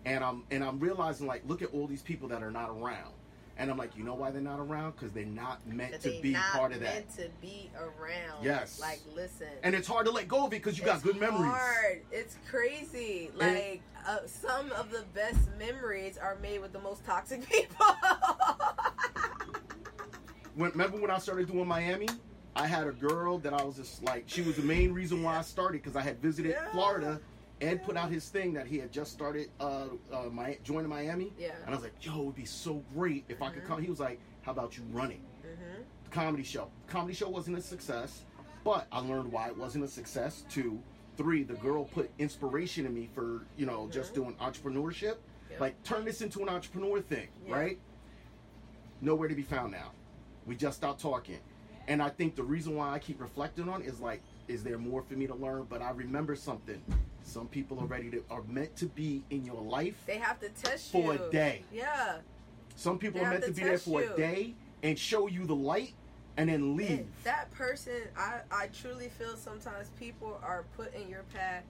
and 0.04 0.22
I'm 0.24 0.44
and 0.50 0.62
I'm 0.64 0.78
realizing 0.78 1.26
like, 1.26 1.42
look 1.46 1.62
at 1.62 1.72
all 1.72 1.86
these 1.86 2.02
people 2.02 2.28
that 2.28 2.42
are 2.42 2.50
not 2.50 2.70
around. 2.70 3.12
And 3.56 3.70
I'm 3.70 3.76
like, 3.76 3.96
you 3.96 4.02
know 4.02 4.14
why 4.14 4.32
they're 4.32 4.40
not 4.42 4.58
around? 4.58 4.92
Because 4.96 5.12
they're 5.12 5.24
not 5.24 5.64
meant 5.64 6.00
to 6.02 6.10
be 6.20 6.34
part 6.34 6.72
of 6.72 6.80
that. 6.80 6.94
meant 6.94 7.16
to 7.16 7.28
be 7.40 7.70
around. 7.78 8.42
Yes. 8.42 8.80
Like 8.80 9.00
listen. 9.14 9.46
And 9.62 9.76
it's 9.76 9.86
hard 9.86 10.06
to 10.06 10.12
let 10.12 10.26
go 10.26 10.38
of 10.46 10.52
it 10.52 10.56
because 10.62 10.76
you 10.76 10.84
got 10.84 11.02
good 11.02 11.20
memories. 11.20 11.52
Hard. 11.52 12.02
It's 12.10 12.36
crazy. 12.50 13.30
Like 13.36 13.80
uh, 14.06 14.18
some 14.26 14.72
of 14.72 14.90
the 14.90 15.04
best 15.14 15.38
memories 15.56 16.18
are 16.18 16.36
made 16.42 16.60
with 16.62 16.72
the 16.72 16.80
most 16.80 17.04
toxic 17.06 17.48
people. 17.50 17.86
When, 20.56 20.70
remember 20.72 20.98
when 20.98 21.10
I 21.10 21.18
started 21.18 21.48
doing 21.50 21.66
Miami? 21.66 22.08
I 22.56 22.66
had 22.68 22.86
a 22.86 22.92
girl 22.92 23.38
that 23.38 23.52
I 23.52 23.62
was 23.64 23.76
just 23.76 24.02
like, 24.04 24.24
she 24.26 24.42
was 24.42 24.56
the 24.56 24.62
main 24.62 24.92
reason 24.92 25.22
why 25.22 25.36
I 25.38 25.42
started 25.42 25.82
because 25.82 25.96
I 25.96 26.02
had 26.02 26.20
visited 26.20 26.52
Yeah. 26.52 26.70
Florida. 26.70 27.20
Ed 27.64 27.82
put 27.82 27.96
out 27.96 28.10
his 28.10 28.28
thing 28.28 28.52
that 28.54 28.66
he 28.66 28.78
had 28.78 28.92
just 28.92 29.12
started 29.12 29.48
uh, 29.58 29.86
uh, 30.12 30.24
my, 30.30 30.58
joining 30.62 30.88
Miami. 30.90 31.32
Yeah. 31.38 31.52
And 31.64 31.70
I 31.70 31.74
was 31.74 31.82
like, 31.82 31.94
yo, 32.04 32.20
it 32.20 32.24
would 32.26 32.34
be 32.34 32.44
so 32.44 32.82
great 32.94 33.24
if 33.28 33.40
I 33.42 33.50
could 33.50 33.62
Mhm. 33.64 33.66
come. 33.66 33.82
He 33.82 33.88
was 33.90 34.00
like, 34.00 34.20
how 34.42 34.52
about 34.52 34.76
you 34.76 34.84
run 34.92 35.10
it? 35.10 35.20
hmm 35.42 35.82
The 36.04 36.10
comedy 36.10 36.42
show. 36.42 36.70
comedy 36.86 37.14
show 37.14 37.28
wasn't 37.30 37.56
a 37.56 37.62
success, 37.62 38.24
but 38.64 38.86
I 38.92 38.98
learned 39.00 39.32
why 39.32 39.48
it 39.48 39.56
wasn't 39.56 39.84
a 39.84 39.88
success. 39.88 40.44
Two, 40.50 40.78
three, 41.16 41.42
the 41.42 41.54
girl 41.54 41.84
put 41.84 42.10
inspiration 42.18 42.84
in 42.84 42.92
me 42.94 43.08
for, 43.14 43.46
you 43.56 43.64
know, 43.66 43.88
just 43.90 44.12
Mhm. 44.12 44.16
doing 44.16 44.34
entrepreneurship. 44.36 45.16
Yep. 45.50 45.60
Like, 45.60 45.82
turn 45.84 46.04
this 46.04 46.20
into 46.20 46.42
an 46.42 46.48
entrepreneur 46.50 47.00
thing, 47.00 47.28
Yeah. 47.46 47.54
right? 47.54 47.78
Nowhere 49.00 49.28
to 49.28 49.34
be 49.34 49.42
found 49.42 49.72
now. 49.72 49.92
We 50.46 50.54
just 50.56 50.76
stopped 50.76 51.00
talking. 51.00 51.38
And 51.86 52.02
I 52.02 52.08
think 52.10 52.34
the 52.34 52.42
reason 52.42 52.74
why 52.76 52.90
I 52.90 52.98
keep 52.98 53.20
reflecting 53.20 53.68
on 53.68 53.82
it 53.82 53.86
is 53.86 54.00
like, 54.00 54.22
is 54.48 54.62
there 54.64 54.78
more 54.78 55.02
for 55.02 55.14
me 55.14 55.26
to 55.26 55.34
learn? 55.34 55.64
But 55.64 55.80
I 55.82 55.90
remember 55.90 56.34
something. 56.34 56.82
Some 57.24 57.48
people 57.48 57.80
are 57.80 57.86
ready 57.86 58.10
to 58.10 58.22
are 58.30 58.42
meant 58.48 58.76
to 58.76 58.86
be 58.86 59.24
in 59.30 59.44
your 59.44 59.60
life. 59.60 59.94
They 60.06 60.18
have 60.18 60.38
to 60.40 60.48
test 60.50 60.92
For 60.92 61.14
you 61.14 61.22
a 61.22 61.30
day. 61.30 61.64
Yeah. 61.72 62.18
Some 62.76 62.98
people 62.98 63.20
They 63.20 63.26
are 63.26 63.30
meant 63.30 63.44
to 63.44 63.48
to 63.50 63.54
be 63.54 63.62
there 63.64 63.78
for 63.78 64.02
you. 64.02 64.12
a 64.12 64.16
day 64.16 64.54
and 64.82 64.98
show 64.98 65.26
you 65.26 65.46
the 65.46 65.54
light 65.54 65.94
and 66.36 66.48
then 66.48 66.76
leave. 66.76 66.90
And 66.90 67.06
that 67.24 67.50
person, 67.52 67.94
I, 68.16 68.40
I 68.50 68.66
truly 68.68 69.08
feel 69.08 69.36
sometimes 69.36 69.88
people 69.98 70.38
are 70.42 70.64
put 70.76 70.94
in 70.94 71.08
your 71.08 71.22
path 71.34 71.62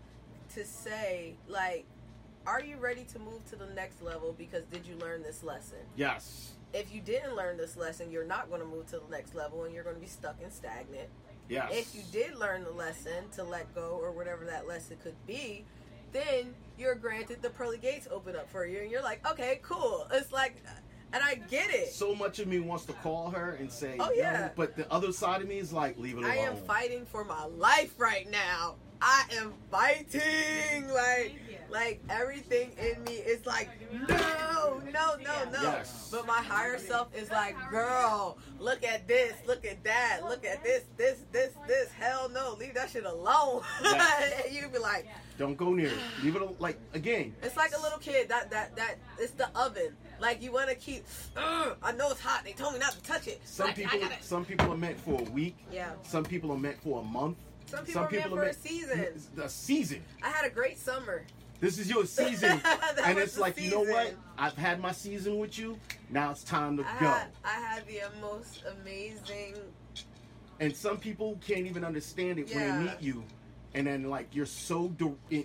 to 0.55 0.64
say, 0.64 1.35
like, 1.49 1.85
are 2.47 2.62
you 2.62 2.77
ready 2.77 3.05
to 3.12 3.19
move 3.19 3.49
to 3.51 3.57
the 3.57 3.67
next 3.75 4.03
level 4.03 4.35
because 4.37 4.64
did 4.67 4.87
you 4.87 4.97
learn 4.97 5.23
this 5.23 5.43
lesson? 5.43 5.79
Yes. 5.97 6.53
If 6.73 6.93
you 6.93 7.01
didn't 7.01 7.37
learn 7.37 7.57
this 7.57 7.77
lesson, 7.77 8.11
you're 8.11 8.27
not 8.27 8.49
going 8.49 8.61
to 8.61 8.67
move 8.67 8.87
to 8.88 8.99
the 8.99 9.11
next 9.11 9.35
level 9.35 9.64
and 9.64 9.73
you're 9.73 9.85
going 9.85 9.97
to 9.97 10.03
be 10.03 10.09
stuck 10.09 10.37
and 10.43 10.53
stagnant. 10.53 11.09
Yes. 11.49 11.71
If 11.73 11.95
you 11.95 12.03
did 12.13 12.37
learn 12.37 12.65
the 12.65 12.71
lesson 12.71 13.29
to 13.35 13.45
let 13.45 13.75
go 13.75 13.99
or 14.01 14.13
whatever 14.13 14.45
that 14.47 14.67
lesson 14.67 14.97
could 15.03 15.15
be, 15.27 15.65
then 16.13 16.55
you're 16.79 16.95
granted 16.95 17.43
the 17.43 17.51
pearly 17.51 17.79
gates 17.79 18.09
open 18.11 18.37
up 18.37 18.49
for 18.51 18.67
you 18.67 18.79
and 18.81 18.91
you're 18.91 19.03
like, 19.03 19.27
okay, 19.31 19.61
cool. 19.63 20.07
It's 20.13 20.33
like, 20.33 20.63
and 21.13 21.23
I 21.23 21.37
get 21.37 21.71
it. 21.71 21.93
So 21.93 22.15
much 22.15 22.39
of 22.39 22.49
me 22.49 22.59
wants 22.61 22.85
to 22.87 22.93
call 22.95 23.31
her 23.31 23.53
and 23.61 23.71
say, 23.71 23.97
Oh, 24.01 24.11
yeah. 24.13 24.51
but 24.57 24.75
the 24.77 24.91
other 24.93 25.13
side 25.13 25.43
of 25.43 25.49
me 25.49 25.59
is 25.59 25.73
like, 25.73 25.99
leave 25.99 26.17
it 26.17 26.25
alone. 26.25 26.31
I 26.31 26.37
am 26.39 26.57
fighting 26.57 27.05
for 27.05 27.25
my 27.25 27.45
life 27.45 27.95
right 27.99 28.29
now. 28.31 28.77
I 29.01 29.25
am 29.39 29.53
fighting 29.71 30.89
like 30.93 31.37
like 31.71 32.01
everything 32.09 32.71
in 32.79 33.03
me 33.05 33.15
is 33.15 33.45
like 33.47 33.69
no, 33.92 34.81
no, 34.92 35.17
no, 35.17 35.51
no. 35.53 35.63
Yes. 35.63 36.09
But 36.13 36.27
my 36.27 36.35
higher 36.40 36.79
self 36.79 37.15
is 37.17 37.31
like, 37.31 37.57
girl, 37.71 38.38
look 38.61 38.85
at 38.85 39.09
this, 39.09 39.33
look 39.47 39.65
at 39.65 39.83
that, 39.85 40.21
look 40.29 40.45
at 40.45 40.63
this, 40.63 40.85
this, 40.97 41.19
this, 41.33 41.53
this. 41.67 41.90
Hell 41.92 42.29
no, 42.29 42.55
leave 42.59 42.75
that 42.75 42.90
shit 42.90 43.05
alone. 43.05 43.63
Yes. 43.83 44.45
and 44.47 44.55
you'd 44.55 44.73
be 44.73 44.79
like, 44.79 45.07
Don't 45.38 45.57
go 45.57 45.73
near 45.75 45.88
it. 45.88 45.99
Leave 46.23 46.37
it 46.37 46.42
al- 46.42 46.55
like 46.61 46.79
again. 46.92 47.35
it's 47.42 47.57
like 47.57 47.77
a 47.77 47.81
little 47.81 47.99
kid 47.99 48.29
that 48.29 48.51
that 48.51 48.77
that 48.77 48.97
it's 49.19 49.33
the 49.33 49.49
oven. 49.59 49.97
Like 50.21 50.40
you 50.42 50.53
want 50.53 50.69
to 50.71 50.77
keep. 50.77 51.05
"Ugh, 51.37 51.77
I 51.83 51.92
know 51.92 52.11
it's 52.11 52.21
hot. 52.21 52.45
They 52.45 52.53
told 52.53 52.75
me 52.75 52.79
not 52.79 52.92
to 52.92 53.03
touch 53.03 53.27
it. 53.27 53.40
Some 53.45 53.73
people, 53.75 53.99
some 54.21 54.45
people 54.45 54.73
are 54.73 54.77
meant 54.77 54.99
for 55.01 55.21
a 55.21 55.25
week. 55.31 55.57
Yeah. 55.73 55.90
Some 56.05 56.25
people 56.25 56.53
are 56.53 56.59
meant 56.59 56.81
for 56.83 57.01
a 57.01 57.05
month. 57.05 57.37
Some 57.67 57.85
people 57.85 58.02
are 58.02 58.10
meant 58.10 58.31
for 58.31 58.42
a 58.44 58.52
season. 58.54 59.06
A 59.42 59.48
season. 59.48 60.02
I 60.23 60.29
had 60.31 60.44
a 60.44 60.50
great 60.50 60.79
summer. 60.79 61.25
This 61.60 61.79
is 61.79 61.88
your 61.88 62.04
season, 62.06 62.60
and 63.04 63.19
it's 63.19 63.35
the 63.35 63.40
like 63.40 63.60
you 63.60 63.71
know 63.71 63.83
what? 63.83 64.15
I've 64.37 64.56
had 64.56 64.81
my 64.81 64.92
season 64.92 65.38
with 65.38 65.58
you. 65.58 65.79
Now 66.10 66.31
it's 66.33 66.44
time 66.44 66.77
to 66.77 66.83
I 66.85 67.00
go. 67.00 67.06
had, 67.06 67.29
I 67.44 67.48
had 67.60 67.87
the 67.87 68.00
most 68.21 68.62
amazing. 68.83 69.54
and 70.60 70.75
some 70.77 70.98
people 70.98 71.38
can't 71.46 71.67
even 71.67 71.85
understand 71.85 72.38
it 72.38 72.48
when 72.48 72.58
Yeah. 72.58 72.79
they 72.79 72.85
meet 72.85 73.00
you 73.00 73.25
and 73.75 73.87
then 73.88 74.04
like 74.08 74.29
you're 74.33 74.46
so 74.46 74.94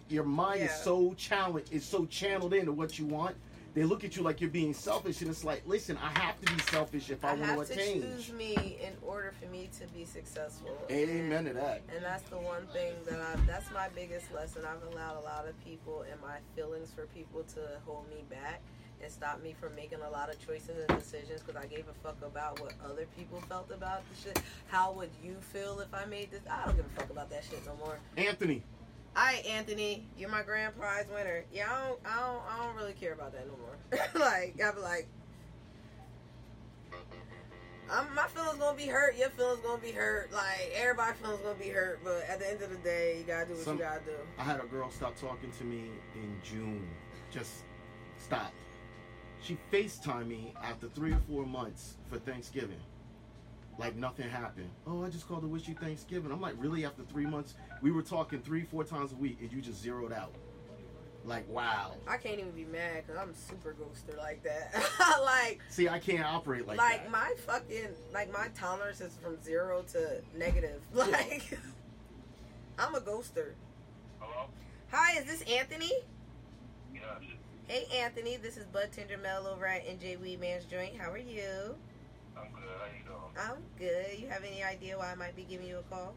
your 0.08 0.24
mind 0.24 0.62
is 0.62 0.72
so 0.72 1.14
challenged 1.16 1.74
is 1.74 1.84
so 1.84 2.06
channeled 2.06 2.54
into 2.54 2.72
what 2.72 3.00
you 3.00 3.06
want 3.06 3.36
they 3.80 3.86
look 3.86 4.04
at 4.04 4.18
you 4.18 4.24
like 4.24 4.42
you're 4.42 4.50
being 4.50 4.74
selfish, 4.74 5.22
and 5.22 5.30
it's 5.30 5.46
like, 5.46 5.64
listen, 5.66 5.98
I 6.04 6.10
have 6.20 6.38
to 6.42 6.54
be 6.54 6.62
selfish 6.64 7.10
if 7.10 7.24
I, 7.24 7.30
I 7.30 7.34
want 7.36 7.46
have 7.46 7.68
to 7.68 7.74
attain. 7.74 8.02
choose 8.02 8.34
me 8.34 8.78
in 8.84 8.92
order 9.02 9.32
for 9.42 9.50
me 9.50 9.70
to 9.80 9.88
be 9.94 10.04
successful. 10.04 10.78
Amen 10.92 11.46
to 11.46 11.54
that. 11.54 11.84
And 11.96 12.04
that's 12.04 12.24
the 12.24 12.40
one 12.40 12.68
thing 12.74 12.92
that 13.06 13.22
I, 13.22 13.38
that's 13.48 13.72
my 13.72 13.88
biggest 13.96 14.34
lesson. 14.34 14.64
I've 14.66 14.84
allowed 14.92 15.20
a 15.20 15.24
lot 15.24 15.48
of 15.48 15.58
people 15.64 16.04
and 16.12 16.20
my 16.22 16.40
feelings 16.58 16.92
for 16.94 17.06
people 17.16 17.44
to 17.54 17.62
hold 17.86 18.10
me 18.10 18.26
back 18.30 18.60
and 19.02 19.10
stop 19.10 19.42
me 19.42 19.56
from 19.58 19.74
making 19.76 20.02
a 20.02 20.10
lot 20.10 20.30
of 20.30 20.46
choices 20.46 20.76
and 20.86 21.00
decisions 21.00 21.42
because 21.42 21.56
I 21.56 21.66
gave 21.66 21.86
a 21.88 21.94
fuck 22.04 22.18
about 22.22 22.60
what 22.60 22.74
other 22.84 23.08
people 23.18 23.40
felt 23.48 23.72
about 23.72 24.02
the 24.12 24.22
shit. 24.22 24.42
How 24.68 24.92
would 24.92 25.12
you 25.24 25.38
feel 25.54 25.80
if 25.80 25.94
I 25.94 26.04
made 26.04 26.32
this? 26.32 26.42
I 26.52 26.66
don't 26.66 26.76
give 26.76 26.86
a 26.86 27.00
fuck 27.00 27.10
about 27.12 27.30
that 27.30 27.46
shit 27.50 27.66
no 27.66 27.78
more. 27.78 27.98
Anthony, 28.18 28.62
All 29.20 29.26
right, 29.26 29.46
Anthony, 29.46 30.06
you're 30.18 30.30
my 30.30 30.44
grand 30.44 30.78
prize 30.80 31.04
winner. 31.14 31.44
Yeah, 31.52 31.68
I 31.70 31.88
don't, 31.90 32.00
I 32.06 32.20
don't, 32.22 32.42
I 32.50 32.66
don't 32.66 32.76
really 32.78 32.94
care 32.94 33.12
about 33.12 33.34
that 33.34 33.48
no 33.48 33.54
more. 33.58 34.08
like, 34.22 34.58
I'm 34.66 34.82
like, 34.82 35.10
I'm, 37.92 38.16
my 38.16 38.28
feelings 38.28 38.60
gonna 38.60 38.78
be 38.78 38.86
hurt. 38.86 39.18
Your 39.18 39.30
feelings 39.32 39.60
gonna 39.60 39.82
be 39.82 39.92
hurt. 39.92 40.32
Like, 40.32 40.72
everybody 40.74 41.18
feelings 41.18 41.42
gonna 41.42 41.60
be 41.60 41.68
hurt. 41.68 42.00
But 42.02 42.24
at 42.30 42.40
the 42.40 42.50
end 42.50 42.62
of 42.62 42.70
the 42.70 42.78
day, 42.78 43.18
you 43.18 43.26
gotta 43.26 43.48
do 43.48 43.56
what 43.56 43.64
Some- 43.66 43.78
you 43.78 43.84
gotta 43.84 44.06
do. 44.06 44.12
I 44.38 44.44
had 44.44 44.62
a 44.62 44.68
girl 44.68 44.90
stop 44.90 45.20
talking 45.20 45.52
to 45.52 45.64
me 45.66 45.90
in 46.16 46.40
June. 46.42 46.88
Just 47.30 47.64
stop. 48.20 48.54
She 49.42 49.58
FaceTimed 49.70 50.28
me 50.28 50.54
after 50.64 50.88
three 50.88 51.12
or 51.12 51.20
four 51.30 51.46
months 51.46 51.96
for 52.10 52.20
Thanksgiving. 52.20 52.80
Like 53.80 53.96
nothing 53.96 54.30
happened. 54.30 54.70
Oh, 54.86 55.06
I 55.06 55.10
just 55.10 55.26
called 55.26 55.42
to 55.44 55.48
wish 55.48 55.68
you 55.70 55.74
Thanksgiving. 55.74 56.34
I'm 56.34 56.42
like, 56.42 56.56
really? 56.58 56.86
After 56.86 57.02
three 57.04 57.26
months, 57.26 57.56
we 57.82 57.92
were 57.92 58.02
talking 58.02 58.42
three, 58.42 58.64
four 58.64 58.84
times 58.84 59.14
a 59.14 59.16
week, 59.16 59.38
and 59.40 59.50
you 59.52 59.62
just 59.62 59.82
zeroed 59.82 60.12
out. 60.12 60.34
Like, 61.24 61.48
wow. 61.50 61.94
I 62.06 62.18
can't 62.18 62.40
even 62.40 62.52
be 62.52 62.66
mad 62.66 63.04
because 63.08 63.22
I'm 63.22 63.34
super 63.34 63.74
ghoster 63.80 64.18
like 64.18 64.44
that. 64.44 64.74
like, 65.24 65.62
See, 65.70 65.88
I 65.88 65.98
can't 65.98 66.26
operate 66.26 66.68
like, 66.68 66.78
like, 66.78 67.04
that. 67.04 67.12
my 67.12 67.34
fucking, 67.46 67.88
like 68.14 68.34
my 68.34 68.48
tolerance 68.54 69.00
is 69.00 69.16
from 69.24 69.42
zero 69.42 69.84
to 69.94 70.22
negative. 70.38 70.82
Like, 70.94 71.58
I'm 72.78 72.96
a 72.96 73.00
ghoster. 73.00 73.54
Hello? 74.20 74.48
Hi, 74.92 75.20
is 75.20 75.26
this 75.26 75.42
Anthony? 75.44 75.92
Yes. 76.94 77.04
Hey 77.68 77.86
Anthony, 78.00 78.36
this 78.38 78.58
is 78.58 78.66
Bud 78.66 78.90
Tender 78.92 79.18
Mel 79.18 79.46
over 79.46 79.68
at 79.68 79.86
NJ 79.86 80.18
Weedman's 80.18 80.66
Joint. 80.66 80.98
How 80.98 81.12
are 81.12 81.18
you? 81.20 81.76
I'm 82.40 82.52
good. 82.52 82.78
How 82.80 82.88
you 82.88 83.04
doing? 83.06 83.36
I'm 83.38 83.64
good. 83.78 84.20
You 84.20 84.28
have 84.30 84.44
any 84.44 84.64
idea 84.64 84.98
why 84.98 85.12
I 85.12 85.16
might 85.16 85.36
be 85.36 85.44
giving 85.44 85.68
you 85.68 85.80
a 85.80 85.84
call? 85.84 86.14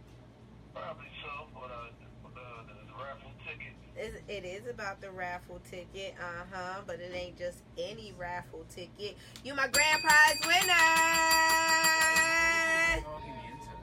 Probably 0.74 1.06
so, 1.22 1.46
but 1.54 1.70
uh, 1.70 1.90
uh 2.24 2.62
the, 2.66 2.74
the 2.86 2.94
raffle 2.94 3.32
ticket. 3.46 3.74
It, 3.94 4.22
it 4.28 4.46
is 4.46 4.66
about 4.70 5.00
the 5.00 5.10
raffle 5.10 5.60
ticket, 5.70 6.14
uh 6.18 6.44
huh, 6.50 6.80
but 6.86 7.00
it 7.00 7.12
ain't 7.14 7.36
just 7.36 7.58
any 7.78 8.14
raffle 8.16 8.64
ticket. 8.70 9.16
You 9.44 9.54
my 9.54 9.68
grand 9.68 10.02
prize 10.02 10.40
winner. 10.46 10.74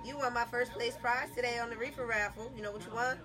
You 0.06 0.18
won 0.18 0.34
my 0.34 0.46
first 0.46 0.72
place 0.72 0.96
prize 1.00 1.30
today 1.36 1.60
on 1.60 1.70
the 1.70 1.78
reefer 1.78 2.06
raffle. 2.06 2.52
You 2.56 2.64
know 2.64 2.72
what 2.72 2.84
you 2.84 2.92
won? 2.94 3.18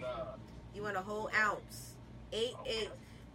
Nah. 0.00 0.36
You 0.74 0.82
want 0.82 0.96
a 0.96 1.00
whole 1.00 1.30
ounce, 1.36 1.96
eight 2.32 2.54
eight 2.66 2.90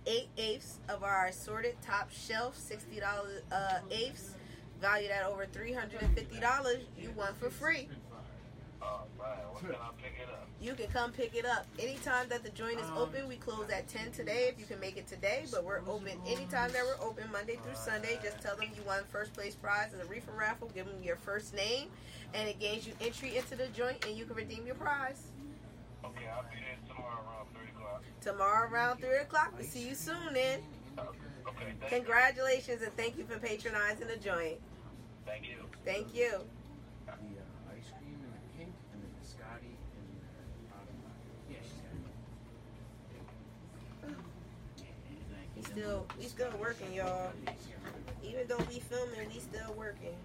eight 0.06 0.30
eighths 0.38 0.80
of 0.88 1.04
our 1.04 1.28
assorted 1.28 1.76
top 1.82 2.10
shelf 2.12 2.58
sixty 2.58 3.00
dollars 3.00 3.42
uh, 3.52 3.80
eighths, 3.90 4.36
valued 4.82 5.12
at 5.12 5.26
over 5.26 5.46
three 5.46 5.72
hundred 5.72 6.02
and 6.02 6.16
fifty 6.16 6.40
dollars. 6.40 6.80
You 6.98 7.12
won 7.16 7.34
for 7.40 7.50
free. 7.50 7.88
Man. 7.88 9.28
When 9.54 9.74
can 9.74 9.82
I 9.82 9.90
pick 10.02 10.14
it 10.20 10.28
up? 10.32 10.48
You 10.60 10.74
can 10.74 10.88
come 10.88 11.12
pick 11.12 11.36
it 11.36 11.46
up 11.46 11.68
anytime 11.80 12.28
that 12.30 12.44
the 12.44 12.50
joint 12.50 12.80
is 12.80 12.90
open. 12.98 13.28
We 13.28 13.36
close 13.36 13.70
at 13.70 13.88
ten 13.88 14.12
today 14.12 14.50
if 14.52 14.60
you 14.60 14.66
can 14.66 14.80
make 14.80 14.98
it 14.98 15.08
today, 15.08 15.46
but 15.52 15.64
we're 15.64 15.82
open 15.88 16.20
anytime 16.26 16.72
that 16.72 16.84
we're 16.84 17.06
open 17.06 17.32
Monday 17.32 17.60
through 17.64 17.76
Sunday. 17.76 18.18
Just 18.24 18.42
tell 18.42 18.56
them 18.56 18.70
you 18.76 18.82
won 18.86 19.04
first 19.10 19.34
place 19.34 19.54
prize 19.54 19.94
in 19.94 20.00
the 20.00 20.06
reefer 20.06 20.32
raffle. 20.38 20.72
Give 20.74 20.88
them 20.88 21.04
your 21.04 21.16
first 21.16 21.54
name, 21.54 21.90
and 22.34 22.50
it 22.50 22.60
gains 22.60 22.88
you 22.88 22.94
entry 23.02 23.38
into 23.38 23.56
the 23.56 23.68
joint, 23.68 24.04
and 24.06 24.18
you 24.18 24.26
can 24.26 24.36
redeem 24.36 24.66
your 24.66 24.76
prize. 24.76 25.22
Okay, 26.04 26.26
I'll 26.34 26.44
be 26.44 26.58
there 26.58 26.78
tomorrow 26.88 27.22
around 27.22 27.48
3 27.54 27.62
o'clock. 27.76 28.04
Tomorrow 28.22 28.72
around 28.72 28.98
three 29.00 29.18
o'clock. 29.18 29.54
We'll 29.56 29.68
see 29.68 29.88
you 29.88 29.96
soon. 29.96 30.34
Then. 30.34 30.60
Okay, 30.98 31.74
thank 31.80 31.92
you. 31.92 31.98
Congratulations 31.98 32.82
and 32.82 32.92
thank 32.98 33.18
you 33.18 33.24
for 33.26 33.38
patronizing 33.38 34.08
the 34.08 34.18
joint. 34.18 34.58
Thank 35.32 35.48
you. 35.48 35.64
Thank 35.86 36.14
you. 36.14 36.30
The 37.06 37.12
uh, 37.14 37.16
ice 37.72 37.88
cream 37.98 38.20
and 38.20 38.34
the 38.36 38.44
pink 38.58 38.74
and 38.92 39.02
the 39.02 39.08
biscotti 39.16 39.72
and 39.72 40.06
the 40.12 40.68
bottom 40.68 40.98
line. 41.08 41.24
Yeah, 41.50 41.64
she's 41.64 41.80
got 44.04 44.12
it. 44.12 44.18
We 45.56 45.62
still 45.64 46.06
we 46.20 46.26
still 46.26 46.52
working, 46.60 46.94
y'all. 46.94 47.32
Even 48.22 48.46
though 48.50 48.60
we 48.70 48.82
filming, 48.82 49.30
we 49.34 49.40
still 49.40 49.74
working. 49.78 50.18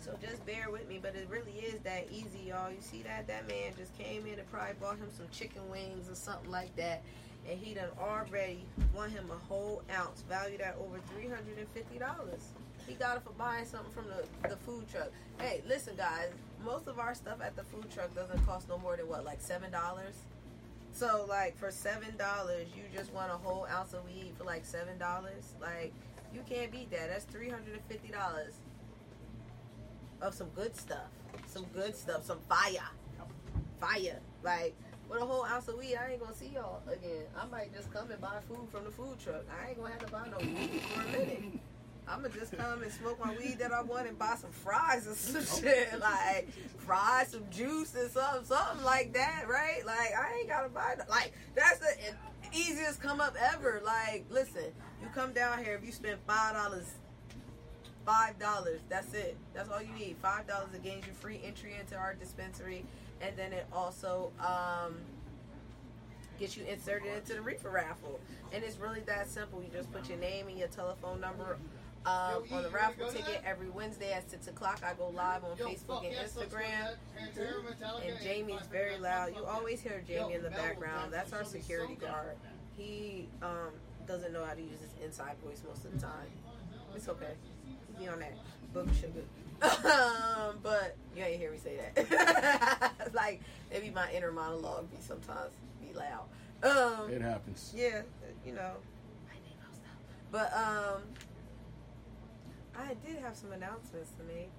So 0.00 0.16
just 0.22 0.46
bear 0.46 0.70
with 0.70 0.88
me, 0.88 0.98
but 1.00 1.14
it 1.14 1.28
really 1.30 1.60
is 1.60 1.80
that 1.80 2.08
easy, 2.10 2.48
y'all. 2.48 2.70
You 2.70 2.80
see 2.80 3.02
that? 3.02 3.26
That 3.26 3.46
man 3.48 3.72
just 3.76 3.94
came 3.98 4.26
in 4.26 4.38
and 4.38 4.50
probably 4.50 4.74
bought 4.80 4.96
him 4.96 5.10
some 5.14 5.26
chicken 5.30 5.68
wings 5.70 6.08
or 6.08 6.14
something 6.14 6.50
like 6.50 6.74
that. 6.76 7.02
And 7.48 7.58
he 7.58 7.74
done 7.74 7.90
already 8.00 8.64
won 8.94 9.10
him 9.10 9.30
a 9.30 9.46
whole 9.46 9.82
ounce, 9.94 10.24
valued 10.28 10.60
at 10.60 10.76
over 10.80 10.98
$350. 11.18 12.38
He 12.86 12.94
got 12.94 13.16
it 13.16 13.22
for 13.22 13.32
buying 13.32 13.64
something 13.64 13.92
from 13.92 14.06
the, 14.06 14.48
the 14.48 14.56
food 14.56 14.88
truck. 14.90 15.10
Hey, 15.38 15.62
listen, 15.66 15.96
guys. 15.96 16.28
Most 16.64 16.86
of 16.86 16.98
our 16.98 17.14
stuff 17.14 17.38
at 17.42 17.56
the 17.56 17.64
food 17.64 17.90
truck 17.90 18.14
doesn't 18.14 18.44
cost 18.46 18.68
no 18.68 18.78
more 18.78 18.96
than 18.96 19.08
what, 19.08 19.24
like 19.24 19.42
$7? 19.42 19.60
So, 20.92 21.26
like, 21.28 21.58
for 21.58 21.68
$7, 21.68 22.00
you 22.76 22.82
just 22.94 23.12
want 23.12 23.30
a 23.30 23.34
whole 23.34 23.66
ounce 23.70 23.94
of 23.94 24.04
weed 24.04 24.32
for 24.38 24.44
like 24.44 24.64
$7? 24.64 24.98
Like, 25.60 25.92
you 26.32 26.40
can't 26.48 26.70
beat 26.70 26.90
that. 26.90 27.08
That's 27.10 27.26
$350 27.26 28.52
of 30.22 30.34
some 30.34 30.48
good 30.50 30.76
stuff. 30.76 31.08
Some 31.46 31.64
good 31.74 31.96
stuff. 31.96 32.24
Some 32.24 32.38
fire. 32.48 32.88
Fire. 33.80 34.20
Like, 34.42 34.74
with 35.14 35.22
a 35.22 35.26
whole 35.26 35.44
ounce 35.44 35.68
of 35.68 35.78
weed, 35.78 35.96
I 35.96 36.12
ain't 36.12 36.20
gonna 36.20 36.34
see 36.34 36.50
y'all 36.54 36.82
again. 36.90 37.24
I 37.40 37.46
might 37.46 37.72
just 37.74 37.92
come 37.92 38.10
and 38.10 38.20
buy 38.20 38.38
food 38.48 38.68
from 38.70 38.84
the 38.84 38.90
food 38.90 39.18
truck. 39.22 39.44
I 39.48 39.68
ain't 39.70 39.78
gonna 39.78 39.90
have 39.92 40.04
to 40.04 40.12
buy 40.12 40.26
no 40.28 40.38
weed 40.38 40.80
for 40.82 41.00
a 41.02 41.12
minute. 41.12 41.44
I'm 42.06 42.22
gonna 42.22 42.34
just 42.34 42.56
come 42.56 42.82
and 42.82 42.92
smoke 42.92 43.24
my 43.24 43.34
weed 43.36 43.58
that 43.60 43.72
I 43.72 43.80
want 43.82 44.08
and 44.08 44.18
buy 44.18 44.34
some 44.38 44.50
fries 44.50 45.06
or 45.06 45.14
some 45.14 45.62
shit. 45.62 45.88
Like, 46.00 46.48
fries, 46.78 47.28
some 47.28 47.44
juice 47.50 47.94
and 47.94 48.10
something, 48.10 48.44
something 48.44 48.84
like 48.84 49.14
that, 49.14 49.46
right? 49.48 49.86
Like, 49.86 50.12
I 50.18 50.38
ain't 50.40 50.48
gotta 50.48 50.68
buy, 50.68 50.96
no- 50.98 51.04
like, 51.08 51.32
that's 51.54 51.78
the 51.78 51.88
easiest 52.52 53.00
come 53.00 53.20
up 53.20 53.36
ever. 53.54 53.80
Like, 53.84 54.26
listen, 54.30 54.64
you 55.00 55.08
come 55.14 55.32
down 55.32 55.64
here, 55.64 55.74
if 55.76 55.86
you 55.86 55.92
spend 55.92 56.18
$5, 56.28 56.84
five 58.04 58.38
dollars. 58.38 58.80
That's 58.88 59.14
it. 59.14 59.36
That's 59.54 59.70
all 59.70 59.80
you 59.82 59.92
need. 59.94 60.16
Five 60.20 60.46
dollars 60.46 60.68
it 60.74 60.82
gains 60.82 61.06
you 61.06 61.12
free 61.14 61.40
entry 61.42 61.74
into 61.80 61.96
our 61.96 62.14
dispensary, 62.14 62.84
and 63.24 63.36
then 63.36 63.52
it 63.52 63.66
also 63.72 64.30
um, 64.40 64.94
gets 66.38 66.56
you 66.56 66.64
inserted 66.64 67.14
into 67.14 67.34
the 67.34 67.40
reefer 67.40 67.70
raffle. 67.70 68.20
And 68.52 68.62
it's 68.62 68.78
really 68.78 69.00
that 69.00 69.28
simple. 69.28 69.62
You 69.62 69.70
just 69.72 69.92
put 69.92 70.08
your 70.08 70.18
name 70.18 70.48
and 70.48 70.58
your 70.58 70.68
telephone 70.68 71.20
number. 71.20 71.56
Um, 72.06 72.42
on 72.52 72.62
the 72.62 72.68
raffle 72.68 73.06
wanna 73.06 73.12
go 73.14 73.18
to 73.18 73.24
ticket 73.24 73.42
every 73.46 73.70
Wednesday 73.70 74.12
at 74.12 74.30
six 74.30 74.46
o'clock. 74.46 74.82
I 74.84 74.92
go 74.92 75.08
live 75.08 75.42
on 75.42 75.56
Facebook 75.56 76.04
and 76.04 76.12
yes, 76.12 76.36
let's 76.36 76.52
go 76.52 76.58
to 76.58 76.64
Instagram. 76.64 76.96
that. 77.80 78.06
And 78.06 78.22
Jamie's 78.22 78.66
very 78.70 78.98
loud. 78.98 79.34
You 79.34 79.44
always 79.46 79.80
hear 79.80 80.04
Jamie 80.06 80.34
in 80.34 80.42
the 80.42 80.50
background. 80.50 81.12
That's 81.12 81.32
our 81.32 81.44
security 81.44 81.94
guard. 81.94 82.36
He 82.76 83.28
um, 83.42 83.70
doesn't 84.06 84.34
know 84.34 84.44
how 84.44 84.52
to 84.52 84.60
use 84.60 84.80
his 84.80 85.02
inside 85.02 85.36
voice 85.42 85.62
most 85.66 85.86
of 85.86 85.92
the 85.92 85.98
time. 85.98 86.26
It's 86.94 87.08
okay. 87.08 87.32
Be 87.98 88.06
on 88.06 88.18
that 88.20 88.34
book 88.74 88.88
sugar. 89.00 89.22
um, 89.62 90.58
but 90.62 90.96
you 91.16 91.22
ain't 91.22 91.40
hear 91.40 91.50
me 91.52 91.58
say 91.58 91.78
that. 91.94 92.92
like 93.14 93.40
maybe 93.70 93.88
my 93.90 94.12
inner 94.12 94.32
monologue 94.32 94.90
be 94.90 94.96
sometimes 95.00 95.52
be 95.80 95.96
loud. 95.96 96.24
Um, 96.62 97.10
It 97.10 97.22
happens. 97.22 97.72
yeah, 97.74 98.02
you 98.44 98.52
know. 98.52 98.72
But 100.32 100.52
um, 100.52 101.02
I 102.76 102.94
did 103.06 103.22
have 103.22 103.36
some 103.36 103.52
announcements 103.52 104.10
to 104.18 104.24
make. 104.24 104.50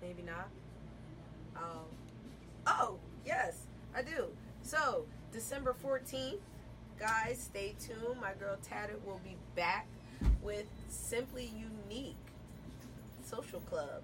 Maybe 0.00 0.22
not. 0.22 0.48
Um, 1.56 1.84
oh 2.68 2.98
yes, 3.26 3.62
I 3.94 4.02
do. 4.02 4.26
So 4.62 5.06
December 5.32 5.72
fourteenth, 5.74 6.40
guys, 6.98 7.38
stay 7.40 7.74
tuned. 7.78 8.20
My 8.20 8.32
girl 8.38 8.56
Tatted 8.62 9.04
will 9.06 9.20
be 9.22 9.36
back 9.54 9.86
with 10.42 10.66
Simply 10.88 11.52
Unique 11.54 12.16
Social 13.24 13.60
Club. 13.60 14.02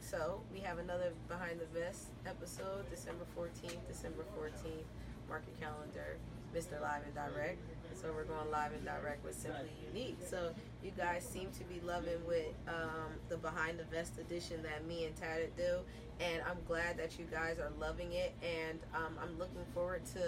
So 0.00 0.40
we 0.52 0.60
have 0.60 0.78
another 0.78 1.12
behind 1.28 1.60
the 1.60 1.78
vest 1.78 2.08
episode, 2.26 2.90
December 2.90 3.24
fourteenth, 3.34 3.86
December 3.88 4.24
fourteenth. 4.34 4.84
mark 5.28 5.44
your 5.46 5.68
calendar, 5.68 6.16
Mr. 6.54 6.80
Live 6.80 7.02
and 7.06 7.14
Direct. 7.14 7.58
So 7.94 8.12
we're 8.12 8.24
going 8.24 8.50
live 8.50 8.72
and 8.72 8.84
direct 8.84 9.24
with 9.24 9.34
Simply 9.34 9.70
Unique. 9.92 10.18
So 10.28 10.52
you 10.82 10.90
guys 10.96 11.24
seem 11.24 11.50
to 11.52 11.64
be 11.64 11.80
loving 11.86 12.18
with 12.26 12.52
um, 12.66 13.12
the 13.28 13.36
Behind 13.36 13.78
the 13.78 13.84
Vest 13.84 14.18
edition 14.18 14.62
that 14.64 14.84
me 14.86 15.06
and 15.06 15.14
Tatted 15.16 15.56
do, 15.56 15.78
and 16.20 16.42
I'm 16.42 16.58
glad 16.66 16.98
that 16.98 17.18
you 17.18 17.24
guys 17.30 17.58
are 17.60 17.70
loving 17.80 18.12
it. 18.12 18.34
And 18.42 18.80
um, 18.94 19.16
I'm 19.22 19.38
looking 19.38 19.64
forward 19.72 20.02
to 20.14 20.20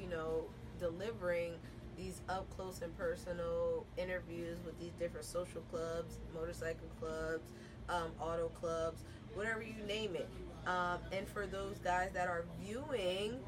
you 0.00 0.08
know 0.08 0.44
delivering 0.78 1.54
these 1.96 2.20
up 2.28 2.48
close 2.50 2.82
and 2.82 2.96
personal 2.96 3.86
interviews 3.96 4.58
with 4.64 4.78
these 4.78 4.92
different 4.98 5.24
social 5.24 5.62
clubs, 5.70 6.18
motorcycle 6.34 6.88
clubs, 7.00 7.44
um, 7.88 8.10
auto 8.20 8.48
clubs, 8.48 9.02
whatever 9.34 9.62
you 9.62 9.74
name 9.86 10.14
it. 10.14 10.28
Um, 10.66 10.98
and 11.12 11.26
for 11.28 11.46
those 11.46 11.78
guys 11.78 12.10
that 12.12 12.28
are 12.28 12.44
viewing, 12.62 13.38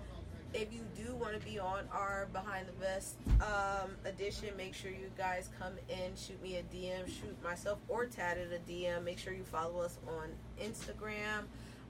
if 0.55 0.73
you 0.73 0.81
do 0.97 1.15
want 1.15 1.39
to 1.39 1.47
be 1.47 1.59
on 1.59 1.85
our 1.93 2.29
behind 2.33 2.69
the 2.69 2.73
vest 2.73 3.17
um, 3.43 3.91
edition, 4.07 4.49
make 4.57 4.73
sure 4.73 4.91
you 4.91 5.11
guys 5.19 5.51
come 5.59 5.75
in, 5.89 6.17
shoot 6.17 6.43
me 6.43 6.57
a 6.57 6.63
DM, 6.75 7.07
shoot 7.07 7.43
myself 7.43 7.79
or 7.89 8.07
Tatted 8.07 8.53
a 8.53 8.59
DM. 8.71 9.05
Make 9.05 9.19
sure 9.19 9.33
you 9.33 9.45
follow 9.45 9.81
us 9.81 9.99
on 10.07 10.31
Instagram. 10.63 11.45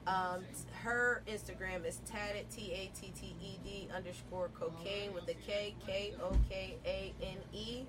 Um, 0.08 0.42
her 0.82 1.22
Instagram 1.28 1.84
is 1.86 2.00
tatted 2.10 2.48
T 2.50 2.72
A 2.72 2.90
T 2.98 3.12
T 3.20 3.36
E 3.42 3.58
D 3.62 3.88
underscore 3.94 4.48
cocaine 4.58 5.12
with 5.12 5.28
a 5.28 5.34
K 5.34 5.74
K 5.86 6.14
O 6.22 6.32
K 6.48 6.76
A 6.86 7.12
N 7.22 7.36
E. 7.52 7.82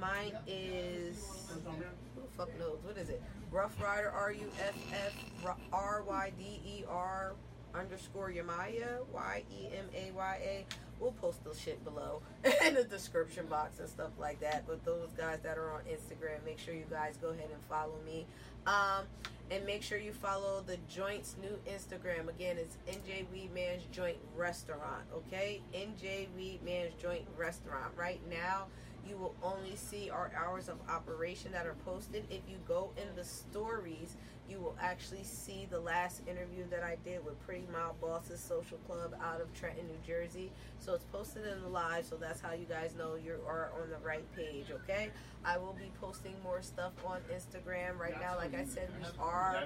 Mine 0.00 0.32
is 0.46 1.16
who 1.48 1.60
the 1.60 2.28
fuck 2.36 2.56
knows 2.58 2.78
what 2.84 2.96
is 2.96 3.08
it? 3.08 3.20
Ruff 3.50 3.74
Ryder 3.82 4.10
R 4.10 4.30
U 4.30 4.48
F 4.60 4.74
F 4.92 5.56
R 5.72 6.04
Y 6.06 6.32
D 6.38 6.60
E 6.64 6.84
R 6.88 7.34
underscore 7.74 8.30
Yemaya 8.30 9.04
Y 9.12 9.42
E 9.52 9.66
M 9.76 9.86
A 9.92 10.12
Y 10.12 10.38
A. 10.44 10.64
We'll 11.00 11.12
post 11.12 11.42
the 11.44 11.54
shit 11.54 11.82
below 11.84 12.22
in 12.66 12.74
the 12.74 12.84
description 12.84 13.46
box 13.46 13.80
and 13.80 13.88
stuff 13.88 14.12
like 14.18 14.40
that. 14.40 14.64
But 14.68 14.84
those 14.84 15.10
guys 15.16 15.40
that 15.42 15.58
are 15.58 15.72
on 15.72 15.80
Instagram, 15.80 16.44
make 16.44 16.58
sure 16.58 16.74
you 16.74 16.86
guys 16.88 17.16
go 17.20 17.28
ahead 17.28 17.48
and 17.52 17.62
follow 17.68 17.96
me. 18.04 18.24
Um, 18.66 19.04
and 19.50 19.64
make 19.64 19.82
sure 19.82 19.98
you 19.98 20.12
follow 20.12 20.62
the 20.66 20.76
joint's 20.88 21.36
new 21.40 21.56
Instagram. 21.72 22.28
Again, 22.28 22.56
it's 22.58 22.78
NJ 22.88 23.26
Weedman's 23.32 23.84
Joint 23.92 24.16
Restaurant. 24.36 25.04
Okay, 25.14 25.60
NJ 25.72 26.26
Weedman's 26.36 27.00
Joint 27.00 27.26
Restaurant. 27.36 27.92
Right 27.96 28.20
now, 28.28 28.66
you 29.08 29.16
will 29.16 29.36
only 29.44 29.76
see 29.76 30.10
our 30.10 30.32
hours 30.36 30.68
of 30.68 30.78
operation 30.88 31.52
that 31.52 31.64
are 31.64 31.76
posted. 31.84 32.24
If 32.28 32.42
you 32.48 32.56
go 32.66 32.90
in 32.96 33.14
the 33.14 33.24
stories, 33.24 34.16
you 34.48 34.58
will 34.60 34.76
actually 34.80 35.24
see 35.24 35.66
the 35.70 35.78
last 35.80 36.22
interview 36.28 36.64
that 36.70 36.82
I 36.82 36.96
did 37.04 37.24
with 37.24 37.38
Pretty 37.46 37.64
Mild 37.72 38.00
Bosses 38.00 38.40
Social 38.40 38.78
Club 38.86 39.14
out 39.22 39.40
of 39.40 39.52
Trenton, 39.54 39.86
New 39.86 39.98
Jersey. 40.06 40.50
So 40.80 40.94
it's 40.94 41.04
posted 41.04 41.46
in 41.46 41.60
the 41.62 41.68
live, 41.68 42.04
so 42.06 42.16
that's 42.16 42.40
how 42.40 42.52
you 42.52 42.64
guys 42.66 42.94
know 42.96 43.14
you 43.16 43.34
are 43.46 43.70
on 43.82 43.90
the 43.90 43.98
right 44.06 44.24
page, 44.36 44.66
okay? 44.70 45.10
I 45.44 45.58
will 45.58 45.72
be 45.74 45.90
posting 46.00 46.34
more 46.42 46.62
stuff 46.62 46.92
on 47.04 47.18
Instagram. 47.32 47.98
Right 47.98 48.20
now, 48.20 48.36
like 48.36 48.54
I 48.54 48.64
said, 48.64 48.88
we 49.00 49.06
are 49.18 49.64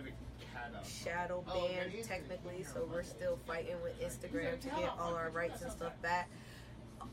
shadow 0.84 1.44
Oh, 1.48 1.68
banned 1.68 1.90
he's- 1.92 2.06
technically, 2.06 2.62
so 2.64 2.88
we're 2.90 3.02
still 3.02 3.38
fighting 3.46 3.76
with 3.82 3.98
Instagram 4.00 4.60
to 4.60 4.68
get 4.68 4.90
all 4.98 5.14
our 5.14 5.30
rights 5.30 5.62
and 5.62 5.70
stuff 5.72 5.92
back. 6.02 6.28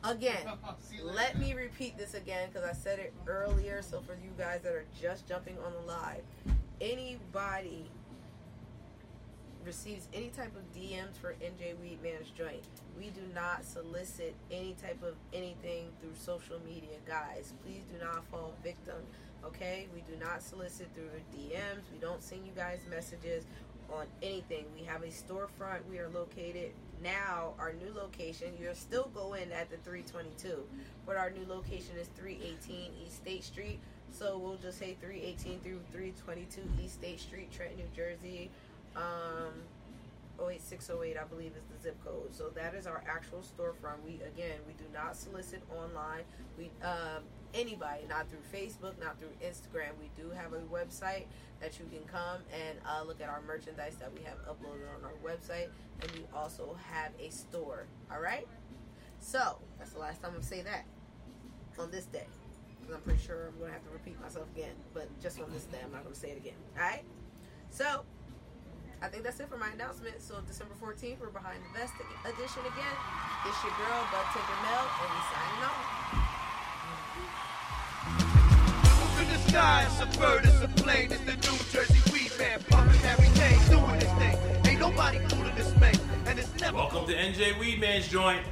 Again, 0.04 0.38
See 0.80 0.98
you 0.98 1.04
later. 1.06 1.16
let 1.16 1.40
me 1.40 1.54
repeat 1.54 1.98
this 1.98 2.14
again 2.14 2.50
because 2.52 2.68
I 2.70 2.74
said 2.74 3.00
it 3.00 3.14
earlier. 3.26 3.82
So 3.82 4.02
for 4.02 4.14
you 4.14 4.32
guys 4.38 4.62
that 4.64 4.74
are 4.74 4.86
just 5.00 5.28
jumping 5.28 5.58
on 5.66 5.72
the 5.74 5.80
live, 5.92 6.24
anybody 6.82 7.90
receives 9.66 10.08
any 10.14 10.30
type 10.30 10.54
of 10.56 10.64
DMs 10.74 11.18
for 11.20 11.34
NJ 11.34 11.76
Weedman's 11.84 12.30
joint, 12.32 12.64
we 12.98 13.10
do 13.10 13.22
not 13.36 13.66
solicit 13.66 14.34
any 14.50 14.76
type 14.82 15.04
of 15.04 15.16
anything 15.34 15.90
through 16.00 16.14
social 16.18 16.58
media, 16.66 16.98
guys. 17.06 17.54
Please 17.64 17.84
do 17.92 18.04
not 18.04 18.26
fall 18.32 18.54
victim. 18.64 18.96
Okay, 19.46 19.88
we 19.94 20.02
do 20.02 20.18
not 20.20 20.42
solicit 20.42 20.88
through 20.96 21.10
DMs. 21.36 21.84
We 21.92 22.00
don't 22.00 22.24
send 22.24 22.46
you 22.46 22.54
guys 22.56 22.80
messages 22.90 23.46
on 23.92 24.06
anything. 24.22 24.66
We 24.76 24.84
have 24.86 25.04
a 25.04 25.08
storefront. 25.08 25.86
We 25.90 26.00
are 26.00 26.10
located 26.10 26.72
now. 27.04 27.54
Our 27.60 27.74
new 27.74 27.94
location. 27.94 28.54
You're 28.60 28.74
still 28.74 29.10
going 29.14 29.52
at 29.52 29.70
the 29.70 29.78
322, 29.78 30.64
but 31.06 31.18
our 31.18 31.30
new 31.30 31.46
location 31.48 31.96
is 32.00 32.08
318 32.18 32.92
East 33.06 33.16
State 33.18 33.44
Street. 33.44 33.80
So 34.12 34.38
we'll 34.38 34.58
just 34.58 34.80
say 34.80 34.96
318 35.00 35.60
through 35.60 35.82
322 35.92 36.62
East 36.84 36.96
State 36.96 37.20
Street, 37.20 37.52
Trenton, 37.52 37.78
New 37.78 37.86
Jersey. 37.96 38.50
Um, 38.96 39.54
08608, 40.40 41.18
I 41.18 41.24
believe, 41.26 41.52
is 41.56 41.64
the 41.76 41.82
zip 41.82 42.04
code. 42.04 42.34
So 42.34 42.50
that 42.50 42.76
is 42.76 42.86
our 42.86 43.04
actual 43.08 43.40
storefront. 43.40 44.04
We 44.06 44.22
again, 44.22 44.60
we 44.68 44.74
do 44.74 44.86
not 44.94 45.16
solicit 45.16 45.62
online. 45.72 46.24
We 46.58 46.70
um, 46.84 47.24
anybody, 47.54 48.04
not 48.08 48.28
through 48.30 48.46
Facebook, 48.54 49.00
not 49.00 49.20
through 49.20 49.34
Instagram. 49.44 49.98
We 50.00 50.10
do 50.16 50.30
have 50.30 50.54
a 50.54 50.60
website 50.74 51.26
that 51.60 51.80
you 51.80 51.86
can 51.92 52.06
come 52.06 52.42
and 52.54 52.78
uh, 52.86 53.04
look 53.04 53.22
at 53.22 53.30
our 53.30 53.42
merchandise 53.42 53.96
that 54.00 54.14
we 54.14 54.22
have 54.24 54.38
uploaded 54.46 54.86
on 54.96 55.04
our 55.04 55.18
website, 55.26 55.70
and 56.02 56.12
we 56.12 56.26
also 56.36 56.78
have 56.92 57.12
a 57.20 57.32
store. 57.32 57.86
All 58.12 58.22
right. 58.22 58.48
So 59.20 59.58
that's 59.80 59.92
the 59.92 60.00
last 60.00 60.22
time 60.22 60.34
I'm 60.36 60.44
say 60.44 60.62
that 60.62 60.86
on 61.80 61.92
this 61.92 62.06
day, 62.06 62.28
because 62.88 62.96
I'm 62.96 63.04
pretty 63.04 63.20
sure 63.20 63.52
I'm 63.52 63.60
gonna 63.60 63.74
have 63.74 63.84
to 63.84 63.92
repeat 63.92 64.16
myself 64.22 64.48
again. 64.56 64.72
But 64.94 65.12
just 65.22 65.42
on 65.42 65.52
this 65.52 65.66
day, 65.66 65.80
I'm 65.84 65.92
not 65.92 66.04
gonna 66.04 66.16
say 66.16 66.32
it 66.32 66.38
again. 66.38 66.56
All 66.80 66.84
right. 66.88 67.04
So 67.70 68.06
I 69.02 69.08
think 69.10 69.24
that's 69.24 69.40
it 69.42 69.50
for 69.50 69.58
my 69.58 69.68
announcement. 69.76 70.22
So 70.22 70.40
December 70.48 70.74
14th, 70.80 71.20
we're 71.20 71.36
behind 71.36 71.60
the 71.68 71.80
vest 71.80 71.94
edition 72.24 72.64
again. 72.64 72.96
It's 73.44 73.60
your 73.60 73.76
girl, 73.76 74.08
Bud 74.08 74.24
Tender 74.32 74.60
Mel, 74.64 74.88
and 74.88 75.10
we 75.12 75.20
signing 75.28 75.64
off. 75.68 75.84
The 79.28 79.52
sky, 79.52 79.86
it's 79.86 80.00
a 80.00 80.20
bird, 80.20 80.46
it's 80.46 80.62
a 80.62 80.68
plane, 80.82 81.12
it's 81.12 81.20
the 81.22 81.36
New 81.36 81.58
Jersey 81.70 82.00
Weedman, 82.12 82.66
pumping 82.70 83.00
Harry 83.02 83.28
doing 83.68 84.00
this 84.00 84.14
thing. 84.14 84.38
Ain't 84.66 84.80
nobody 84.80 85.20
cool 85.30 85.46
in 85.46 85.56
this 85.56 85.76
man, 85.78 85.96
and 86.28 86.40
it's 86.40 86.54
never. 86.62 86.78
Welcome 86.78 87.08
to 87.08 87.14
NJ 87.14 87.56
Weedman's 87.56 88.08
joint. 88.08 88.46